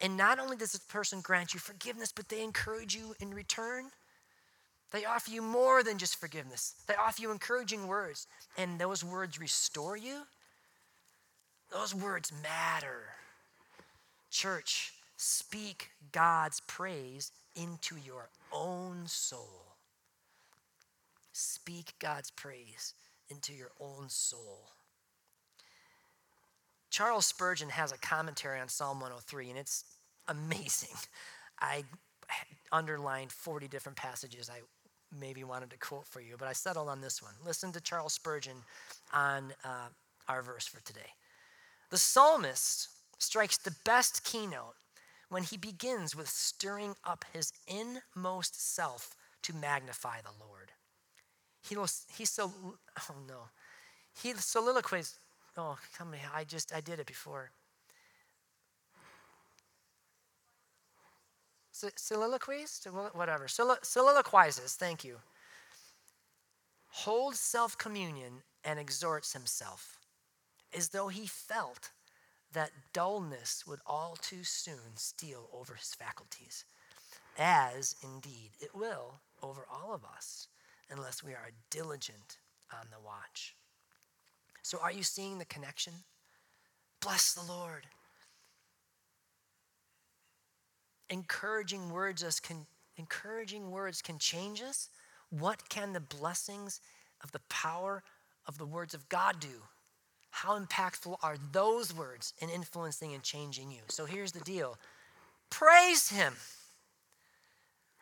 And 0.00 0.16
not 0.16 0.38
only 0.38 0.56
does 0.56 0.72
this 0.72 0.82
person 0.82 1.20
grant 1.20 1.52
you 1.52 1.60
forgiveness, 1.60 2.12
but 2.12 2.28
they 2.28 2.42
encourage 2.42 2.94
you 2.94 3.14
in 3.20 3.34
return. 3.34 3.90
They 4.90 5.04
offer 5.04 5.30
you 5.30 5.42
more 5.42 5.82
than 5.82 5.98
just 5.98 6.16
forgiveness, 6.16 6.74
they 6.86 6.94
offer 6.94 7.20
you 7.22 7.30
encouraging 7.30 7.86
words, 7.86 8.26
and 8.56 8.78
those 8.78 9.04
words 9.04 9.38
restore 9.38 9.96
you. 9.96 10.22
Those 11.70 11.94
words 11.94 12.32
matter. 12.42 13.02
Church, 14.30 14.92
speak 15.18 15.90
God's 16.12 16.60
praise 16.60 17.30
into 17.54 17.96
your 17.96 18.30
own 18.52 19.06
soul. 19.06 19.74
Speak 21.32 21.92
God's 21.98 22.30
praise 22.30 22.94
into 23.28 23.52
your 23.52 23.70
own 23.80 24.08
soul. 24.08 24.70
Charles 26.90 27.26
Spurgeon 27.26 27.68
has 27.68 27.92
a 27.92 27.98
commentary 27.98 28.60
on 28.60 28.68
Psalm 28.68 29.00
103, 29.00 29.50
and 29.50 29.58
it's 29.58 29.84
amazing. 30.28 30.96
I 31.60 31.84
underlined 32.72 33.32
40 33.32 33.68
different 33.68 33.96
passages 33.96 34.50
I 34.50 34.60
maybe 35.16 35.44
wanted 35.44 35.70
to 35.70 35.78
quote 35.78 36.06
for 36.06 36.20
you, 36.20 36.36
but 36.38 36.48
I 36.48 36.52
settled 36.52 36.88
on 36.88 37.00
this 37.00 37.22
one. 37.22 37.32
Listen 37.44 37.72
to 37.72 37.80
Charles 37.80 38.14
Spurgeon 38.14 38.56
on 39.12 39.52
uh, 39.64 39.88
our 40.28 40.42
verse 40.42 40.66
for 40.66 40.80
today. 40.82 41.12
The 41.90 41.98
psalmist 41.98 42.88
strikes 43.18 43.56
the 43.58 43.74
best 43.84 44.24
keynote 44.24 44.74
when 45.28 45.42
he 45.42 45.56
begins 45.56 46.14
with 46.16 46.28
stirring 46.28 46.94
up 47.04 47.24
his 47.32 47.52
inmost 47.66 48.74
self 48.74 49.14
to 49.42 49.54
magnify 49.54 50.20
the 50.20 50.44
Lord. 50.44 50.72
He 51.62 51.76
he 52.14 52.24
so, 52.24 52.52
oh 52.64 53.14
no. 53.26 53.48
He 54.22 54.32
soliloquized, 54.34 55.18
oh, 55.56 55.78
come 55.96 56.14
I 56.34 56.44
just, 56.44 56.74
I 56.74 56.80
did 56.80 56.98
it 56.98 57.06
before. 57.06 57.50
Soliloquies? 61.96 62.86
Whatever. 63.12 63.46
Soliloquizes, 63.48 64.74
thank 64.74 65.04
you. 65.04 65.16
Holds 66.88 67.38
self 67.38 67.76
communion 67.78 68.42
and 68.64 68.78
exhorts 68.78 69.32
himself 69.32 69.98
as 70.76 70.90
though 70.90 71.08
he 71.08 71.26
felt 71.26 71.90
that 72.52 72.70
dullness 72.92 73.64
would 73.66 73.80
all 73.86 74.16
too 74.20 74.42
soon 74.44 74.96
steal 74.96 75.48
over 75.52 75.74
his 75.74 75.94
faculties, 75.94 76.64
as 77.38 77.94
indeed 78.02 78.50
it 78.60 78.74
will 78.74 79.20
over 79.42 79.66
all 79.70 79.94
of 79.94 80.04
us 80.04 80.48
unless 80.90 81.22
we 81.22 81.32
are 81.32 81.50
diligent 81.70 82.38
on 82.72 82.86
the 82.90 83.04
watch. 83.04 83.54
So, 84.62 84.78
are 84.82 84.92
you 84.92 85.02
seeing 85.02 85.38
the 85.38 85.44
connection? 85.44 85.92
Bless 87.00 87.34
the 87.34 87.50
Lord. 87.50 87.86
Encouraging 91.10 91.90
words 91.90 92.22
us 92.22 92.40
can 92.40 92.66
encouraging 92.96 93.70
words 93.70 94.02
can 94.02 94.18
change 94.18 94.60
us. 94.60 94.88
What 95.30 95.68
can 95.68 95.92
the 95.92 96.00
blessings 96.00 96.80
of 97.22 97.32
the 97.32 97.40
power 97.48 98.02
of 98.46 98.58
the 98.58 98.66
words 98.66 98.92
of 98.92 99.08
God 99.08 99.40
do? 99.40 99.62
How 100.30 100.58
impactful 100.58 101.16
are 101.22 101.36
those 101.52 101.94
words 101.94 102.34
in 102.38 102.50
influencing 102.50 103.14
and 103.14 103.22
changing 103.22 103.70
you? 103.70 103.82
So 103.88 104.04
here's 104.04 104.32
the 104.32 104.40
deal 104.40 104.78
praise 105.50 106.10
Him. 106.10 106.34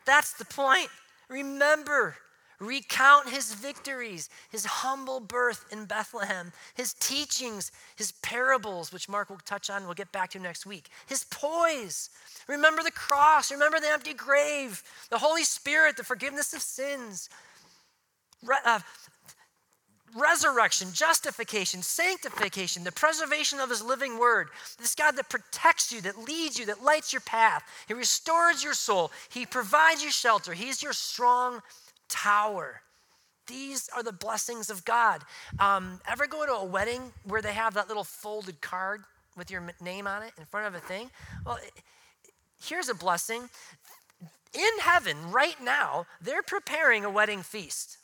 That's 0.04 0.32
the 0.34 0.44
point. 0.44 0.88
Remember, 1.28 2.16
Recount 2.58 3.28
his 3.28 3.52
victories, 3.52 4.30
his 4.50 4.64
humble 4.64 5.20
birth 5.20 5.66
in 5.70 5.84
Bethlehem, 5.84 6.52
his 6.74 6.94
teachings, 6.94 7.70
his 7.96 8.12
parables, 8.22 8.92
which 8.92 9.08
Mark 9.08 9.28
will 9.28 9.38
touch 9.44 9.68
on, 9.68 9.84
we'll 9.84 9.94
get 9.94 10.10
back 10.10 10.30
to 10.30 10.38
next 10.38 10.64
week, 10.64 10.88
his 11.06 11.24
poise. 11.24 12.08
Remember 12.48 12.82
the 12.82 12.90
cross, 12.90 13.50
remember 13.50 13.78
the 13.78 13.90
empty 13.90 14.14
grave, 14.14 14.82
the 15.10 15.18
Holy 15.18 15.44
Spirit, 15.44 15.96
the 15.96 16.04
forgiveness 16.04 16.54
of 16.54 16.62
sins, 16.62 17.28
Re- 18.42 18.56
uh, 18.64 18.80
resurrection, 20.16 20.88
justification, 20.92 21.82
sanctification, 21.82 22.84
the 22.84 22.92
preservation 22.92 23.60
of 23.60 23.68
his 23.68 23.82
living 23.82 24.18
word. 24.18 24.48
This 24.78 24.94
God 24.94 25.16
that 25.16 25.28
protects 25.28 25.92
you, 25.92 26.00
that 26.02 26.18
leads 26.18 26.58
you, 26.58 26.66
that 26.66 26.82
lights 26.82 27.12
your 27.12 27.20
path. 27.20 27.62
He 27.86 27.94
restores 27.94 28.64
your 28.64 28.74
soul, 28.74 29.10
he 29.28 29.44
provides 29.44 30.02
you 30.02 30.10
shelter, 30.10 30.54
he's 30.54 30.82
your 30.82 30.92
strong 30.94 31.60
tower. 32.08 32.82
These 33.46 33.88
are 33.94 34.02
the 34.02 34.12
blessings 34.12 34.70
of 34.70 34.84
God. 34.84 35.22
Um, 35.58 36.00
ever 36.08 36.26
go 36.26 36.44
to 36.46 36.52
a 36.52 36.64
wedding 36.64 37.12
where 37.24 37.42
they 37.42 37.52
have 37.52 37.74
that 37.74 37.88
little 37.88 38.04
folded 38.04 38.60
card 38.60 39.02
with 39.36 39.50
your 39.50 39.62
name 39.80 40.06
on 40.06 40.22
it 40.22 40.32
in 40.38 40.44
front 40.46 40.66
of 40.66 40.74
a 40.74 40.84
thing? 40.84 41.10
Well, 41.44 41.58
here's 42.62 42.88
a 42.88 42.94
blessing. 42.94 43.48
In 44.54 44.80
heaven, 44.80 45.30
right 45.30 45.62
now, 45.62 46.06
they're 46.20 46.42
preparing 46.42 47.04
a 47.04 47.10
wedding 47.10 47.42
feast. 47.42 47.98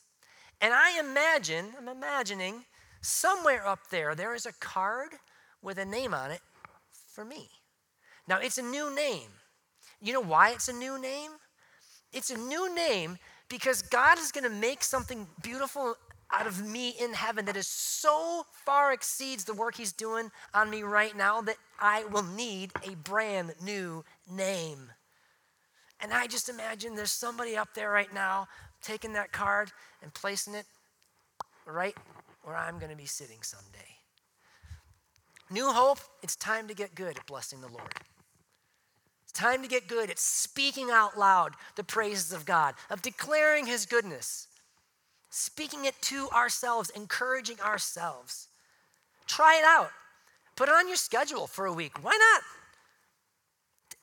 And 0.60 0.72
I 0.72 1.00
imagine, 1.00 1.72
I'm 1.76 1.88
imagining, 1.88 2.64
somewhere 3.00 3.66
up 3.66 3.88
there, 3.90 4.14
there 4.14 4.34
is 4.34 4.46
a 4.46 4.52
card 4.52 5.10
with 5.60 5.78
a 5.78 5.84
name 5.84 6.14
on 6.14 6.30
it 6.30 6.40
for 7.10 7.24
me. 7.24 7.48
Now, 8.28 8.38
it's 8.38 8.58
a 8.58 8.62
new 8.62 8.94
name. 8.94 9.28
You 10.00 10.12
know 10.12 10.22
why 10.22 10.50
it's 10.50 10.68
a 10.68 10.72
new 10.72 11.00
name? 11.00 11.32
It's 12.12 12.30
a 12.30 12.36
new 12.36 12.72
name 12.74 13.18
because 13.52 13.82
God 13.82 14.18
is 14.18 14.32
going 14.32 14.44
to 14.44 14.50
make 14.50 14.82
something 14.82 15.26
beautiful 15.42 15.94
out 16.32 16.46
of 16.46 16.66
me 16.66 16.94
in 16.98 17.12
heaven 17.12 17.44
that 17.44 17.54
is 17.54 17.66
so 17.66 18.46
far 18.64 18.94
exceeds 18.94 19.44
the 19.44 19.52
work 19.52 19.74
he's 19.74 19.92
doing 19.92 20.30
on 20.54 20.70
me 20.70 20.82
right 20.82 21.14
now 21.14 21.42
that 21.42 21.56
I 21.78 22.04
will 22.04 22.22
need 22.22 22.72
a 22.90 22.94
brand 22.94 23.52
new 23.62 24.06
name. 24.26 24.90
And 26.00 26.14
I 26.14 26.28
just 26.28 26.48
imagine 26.48 26.96
there's 26.96 27.12
somebody 27.12 27.54
up 27.54 27.74
there 27.74 27.90
right 27.90 28.12
now 28.14 28.48
taking 28.80 29.12
that 29.12 29.32
card 29.32 29.70
and 30.02 30.14
placing 30.14 30.54
it 30.54 30.64
right 31.66 31.94
where 32.44 32.56
I'm 32.56 32.78
going 32.78 32.90
to 32.90 32.96
be 32.96 33.04
sitting 33.04 33.42
someday. 33.42 33.78
New 35.50 35.70
hope, 35.70 35.98
it's 36.22 36.36
time 36.36 36.68
to 36.68 36.74
get 36.74 36.94
good 36.94 37.18
at 37.18 37.26
blessing 37.26 37.60
the 37.60 37.68
Lord. 37.68 37.92
It's 39.32 39.40
time 39.40 39.62
to 39.62 39.68
get 39.68 39.88
good 39.88 40.10
at 40.10 40.18
speaking 40.18 40.90
out 40.90 41.18
loud 41.18 41.54
the 41.76 41.84
praises 41.84 42.34
of 42.34 42.44
God, 42.44 42.74
of 42.90 43.00
declaring 43.00 43.64
His 43.64 43.86
goodness, 43.86 44.46
speaking 45.30 45.86
it 45.86 45.94
to 46.02 46.28
ourselves, 46.28 46.90
encouraging 46.90 47.58
ourselves. 47.60 48.48
Try 49.26 49.56
it 49.56 49.64
out. 49.64 49.90
Put 50.54 50.68
it 50.68 50.74
on 50.74 50.86
your 50.86 50.98
schedule 50.98 51.46
for 51.46 51.64
a 51.64 51.72
week. 51.72 52.04
Why 52.04 52.10
not? 52.10 52.42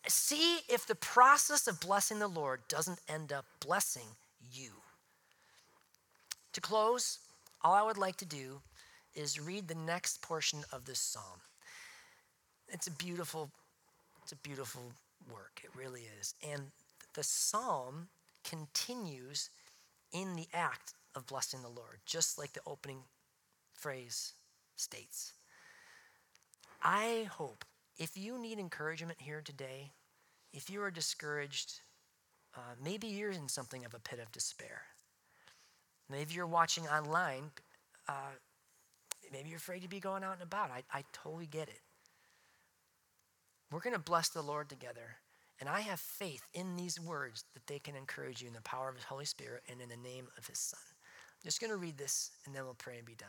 See 0.08 0.62
if 0.68 0.88
the 0.88 0.96
process 0.96 1.68
of 1.68 1.80
blessing 1.80 2.18
the 2.18 2.28
Lord 2.28 2.62
doesn't 2.68 3.00
end 3.08 3.32
up 3.32 3.46
blessing 3.60 4.08
you. 4.52 4.72
To 6.54 6.62
close, 6.62 7.20
all 7.62 7.76
I 7.76 7.84
would 7.84 8.00
like 8.00 8.18
to 8.18 8.26
do 8.26 8.62
is 9.14 9.40
read 9.40 9.68
the 9.68 9.76
next 9.76 10.24
portion 10.24 10.64
of 10.74 10.86
this 10.86 11.00
psalm. 11.00 11.42
It's 12.70 12.88
a 12.88 12.92
beautiful, 12.92 13.52
it's 14.24 14.32
a 14.32 14.38
beautiful 14.38 14.82
work. 15.30 15.62
It 15.64 15.72
really 15.76 16.08
is. 16.20 16.36
And 16.48 16.72
the 17.14 17.24
psalm 17.24 18.10
continues 18.44 19.50
in 20.12 20.36
the 20.36 20.48
act 20.54 20.94
of 21.16 21.28
blessing 21.28 21.62
the 21.62 21.70
Lord, 21.70 22.00
just 22.06 22.38
like 22.38 22.54
the 22.54 22.62
opening 22.66 23.00
phrase 23.74 24.34
states. 24.76 25.34
I 26.84 27.28
hope 27.32 27.66
if 27.98 28.18
you 28.18 28.40
need 28.40 28.60
encouragement 28.60 29.20
here 29.22 29.42
today, 29.44 29.92
if 30.54 30.70
you 30.70 30.82
are 30.82 30.92
discouraged, 30.92 31.82
uh, 32.56 32.76
maybe 32.84 33.08
you're 33.08 33.32
in 33.32 33.50
something 33.50 33.86
of 33.86 33.94
a 33.94 34.00
pit 34.00 34.20
of 34.20 34.32
despair. 34.32 34.82
Maybe 36.10 36.34
you're 36.34 36.48
watching 36.48 36.88
online, 36.88 37.52
uh, 38.08 38.34
maybe 39.32 39.50
you're 39.50 39.58
afraid 39.58 39.84
to 39.84 39.90
be 39.90 40.00
going 40.00 40.24
out 40.24 40.34
and 40.34 40.42
about. 40.42 40.72
I, 40.72 40.84
I 40.92 41.04
totally 41.14 41.46
get 41.46 41.68
it. 41.68 41.82
We're 43.72 43.80
going 43.80 43.94
to 43.94 44.00
bless 44.00 44.30
the 44.30 44.42
Lord 44.42 44.70
together. 44.70 45.18
And 45.60 45.70
I 45.70 45.82
have 45.82 46.00
faith 46.00 46.48
in 46.54 46.76
these 46.76 47.00
words 47.00 47.44
that 47.54 47.68
they 47.68 47.80
can 47.80 47.96
encourage 47.96 48.42
you 48.42 48.48
in 48.48 48.54
the 48.54 48.62
power 48.62 48.90
of 48.90 48.96
His 48.96 49.04
Holy 49.04 49.26
Spirit 49.26 49.64
and 49.70 49.82
in 49.82 49.90
the 49.90 49.98
name 49.98 50.28
of 50.38 50.48
His 50.48 50.58
Son. 50.58 50.80
I'm 50.82 51.48
just 51.48 51.60
going 51.60 51.72
to 51.72 51.78
read 51.78 51.98
this 51.98 52.32
and 52.46 52.56
then 52.56 52.64
we'll 52.64 52.76
pray 52.76 52.98
and 52.98 53.06
be 53.06 53.16
done. 53.16 53.28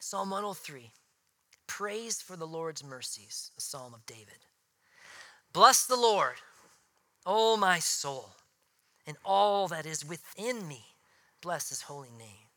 Psalm 0.00 0.30
103 0.30 0.90
Praise 1.66 2.22
for 2.22 2.36
the 2.36 2.46
Lord's 2.46 2.84
mercies, 2.84 3.50
a 3.58 3.60
psalm 3.60 3.92
of 3.92 4.06
David. 4.06 4.46
Bless 5.52 5.84
the 5.84 5.96
Lord, 5.96 6.36
O 7.24 7.56
my 7.56 7.78
soul, 7.78 8.30
and 9.06 9.16
all 9.24 9.68
that 9.68 9.84
is 9.84 10.08
within 10.08 10.66
me. 10.66 10.84
Bless 11.40 11.68
His 11.68 11.82
holy 11.82 12.10
name. 12.10 12.48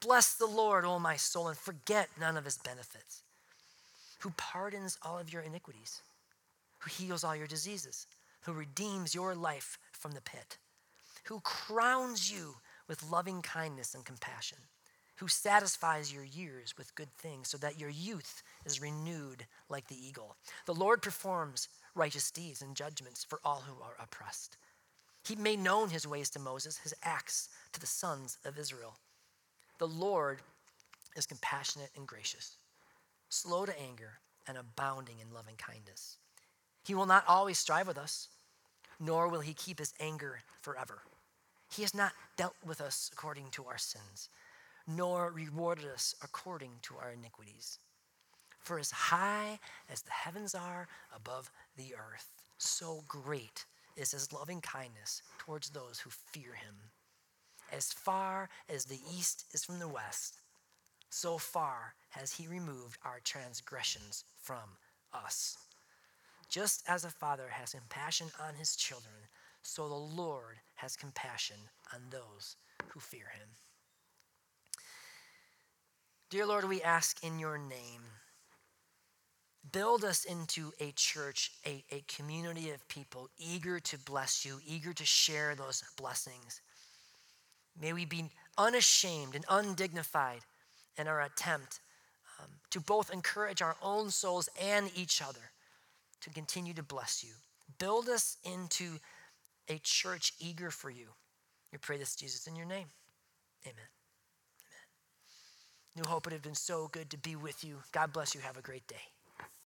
Bless 0.00 0.34
the 0.34 0.46
Lord, 0.46 0.84
O 0.84 0.98
my 0.98 1.16
soul, 1.16 1.48
and 1.48 1.58
forget 1.58 2.08
none 2.18 2.36
of 2.36 2.44
His 2.44 2.58
benefits 2.58 3.23
who 4.24 4.32
pardons 4.38 4.96
all 5.02 5.18
of 5.18 5.30
your 5.30 5.42
iniquities, 5.42 6.00
who 6.78 6.88
heals 6.88 7.24
all 7.24 7.36
your 7.36 7.46
diseases, 7.46 8.06
who 8.40 8.54
redeems 8.54 9.14
your 9.14 9.34
life 9.34 9.78
from 9.92 10.12
the 10.12 10.22
pit, 10.22 10.56
who 11.24 11.40
crowns 11.40 12.32
you 12.32 12.54
with 12.88 13.10
loving 13.10 13.42
kindness 13.42 13.94
and 13.94 14.06
compassion, 14.06 14.56
who 15.16 15.28
satisfies 15.28 16.10
your 16.10 16.24
years 16.24 16.72
with 16.78 16.94
good 16.94 17.12
things 17.18 17.48
so 17.48 17.58
that 17.58 17.78
your 17.78 17.90
youth 17.90 18.42
is 18.64 18.80
renewed 18.80 19.44
like 19.68 19.88
the 19.88 20.08
eagle. 20.08 20.36
The 20.64 20.72
Lord 20.72 21.02
performs 21.02 21.68
righteous 21.94 22.30
deeds 22.30 22.62
and 22.62 22.74
judgments 22.74 23.24
for 23.24 23.40
all 23.44 23.62
who 23.66 23.82
are 23.82 23.96
oppressed. 24.02 24.56
He 25.28 25.36
made 25.36 25.58
known 25.58 25.90
his 25.90 26.06
ways 26.06 26.30
to 26.30 26.38
Moses, 26.38 26.78
his 26.78 26.94
acts 27.02 27.50
to 27.74 27.80
the 27.80 27.86
sons 27.86 28.38
of 28.46 28.58
Israel. 28.58 28.96
The 29.78 29.86
Lord 29.86 30.40
is 31.14 31.26
compassionate 31.26 31.90
and 31.94 32.06
gracious 32.06 32.56
slow 33.34 33.66
to 33.66 33.80
anger, 33.80 34.20
and 34.46 34.56
abounding 34.56 35.16
in 35.20 35.32
loving 35.32 35.56
kindness. 35.56 36.18
He 36.86 36.94
will 36.94 37.06
not 37.06 37.24
always 37.26 37.58
strive 37.58 37.86
with 37.86 37.98
us, 37.98 38.28
nor 39.00 39.28
will 39.28 39.40
he 39.40 39.54
keep 39.54 39.78
his 39.78 39.94
anger 39.98 40.40
forever. 40.60 41.02
He 41.74 41.82
has 41.82 41.94
not 41.94 42.12
dealt 42.36 42.54
with 42.64 42.80
us 42.80 43.10
according 43.12 43.50
to 43.52 43.64
our 43.64 43.78
sins, 43.78 44.28
nor 44.86 45.30
rewarded 45.30 45.86
us 45.86 46.14
according 46.22 46.72
to 46.82 46.94
our 47.00 47.12
iniquities. 47.12 47.78
For 48.60 48.78
as 48.78 48.90
high 48.90 49.58
as 49.90 50.02
the 50.02 50.12
heavens 50.12 50.54
are 50.54 50.88
above 51.14 51.50
the 51.76 51.94
earth, 51.94 52.28
so 52.58 53.02
great 53.08 53.64
is 53.96 54.12
his 54.12 54.32
loving 54.32 54.60
kindness 54.60 55.22
towards 55.38 55.70
those 55.70 55.98
who 55.98 56.10
fear 56.10 56.54
him. 56.54 56.74
As 57.72 57.92
far 57.92 58.48
as 58.68 58.84
the 58.84 59.00
east 59.16 59.46
is 59.52 59.64
from 59.64 59.78
the 59.78 59.88
west, 59.88 60.40
so 61.10 61.38
far 61.38 61.94
has 62.14 62.32
he 62.32 62.46
removed 62.46 62.98
our 63.04 63.20
transgressions 63.24 64.24
from 64.40 64.78
us. 65.12 65.58
Just 66.48 66.84
as 66.88 67.04
a 67.04 67.10
father 67.10 67.48
has 67.50 67.72
compassion 67.72 68.28
on 68.40 68.54
his 68.54 68.76
children, 68.76 69.14
so 69.62 69.88
the 69.88 69.94
Lord 69.94 70.56
has 70.76 70.96
compassion 70.96 71.56
on 71.92 72.00
those 72.10 72.56
who 72.88 73.00
fear 73.00 73.26
him. 73.34 73.48
Dear 76.30 76.46
Lord, 76.46 76.68
we 76.68 76.82
ask 76.82 77.24
in 77.24 77.38
your 77.38 77.58
name, 77.58 78.02
build 79.72 80.04
us 80.04 80.24
into 80.24 80.72
a 80.80 80.92
church, 80.92 81.50
a, 81.66 81.84
a 81.90 82.04
community 82.06 82.70
of 82.70 82.86
people 82.88 83.28
eager 83.38 83.80
to 83.80 83.98
bless 83.98 84.44
you, 84.44 84.60
eager 84.64 84.92
to 84.92 85.04
share 85.04 85.54
those 85.54 85.82
blessings. 85.96 86.60
May 87.80 87.92
we 87.92 88.04
be 88.04 88.30
unashamed 88.56 89.34
and 89.34 89.44
undignified 89.48 90.40
in 90.96 91.08
our 91.08 91.20
attempt 91.20 91.80
um, 92.40 92.48
to 92.70 92.80
both 92.80 93.12
encourage 93.12 93.62
our 93.62 93.76
own 93.82 94.10
souls 94.10 94.48
and 94.60 94.90
each 94.94 95.22
other 95.22 95.52
to 96.20 96.30
continue 96.30 96.74
to 96.74 96.82
bless 96.82 97.22
you. 97.22 97.30
Build 97.78 98.08
us 98.08 98.36
into 98.44 98.98
a 99.68 99.78
church 99.78 100.32
eager 100.38 100.70
for 100.70 100.90
you. 100.90 101.08
We 101.72 101.78
pray 101.78 101.98
this, 101.98 102.14
Jesus, 102.16 102.46
in 102.46 102.56
your 102.56 102.66
name. 102.66 102.88
Amen. 103.64 103.74
Amen. 103.76 103.88
New 105.96 106.08
Hope, 106.08 106.26
it 106.26 106.32
has 106.32 106.42
been 106.42 106.54
so 106.54 106.88
good 106.92 107.10
to 107.10 107.18
be 107.18 107.36
with 107.36 107.64
you. 107.64 107.76
God 107.92 108.12
bless 108.12 108.34
you. 108.34 108.40
Have 108.40 108.56
a 108.56 108.62
great 108.62 108.86
day. 108.86 109.13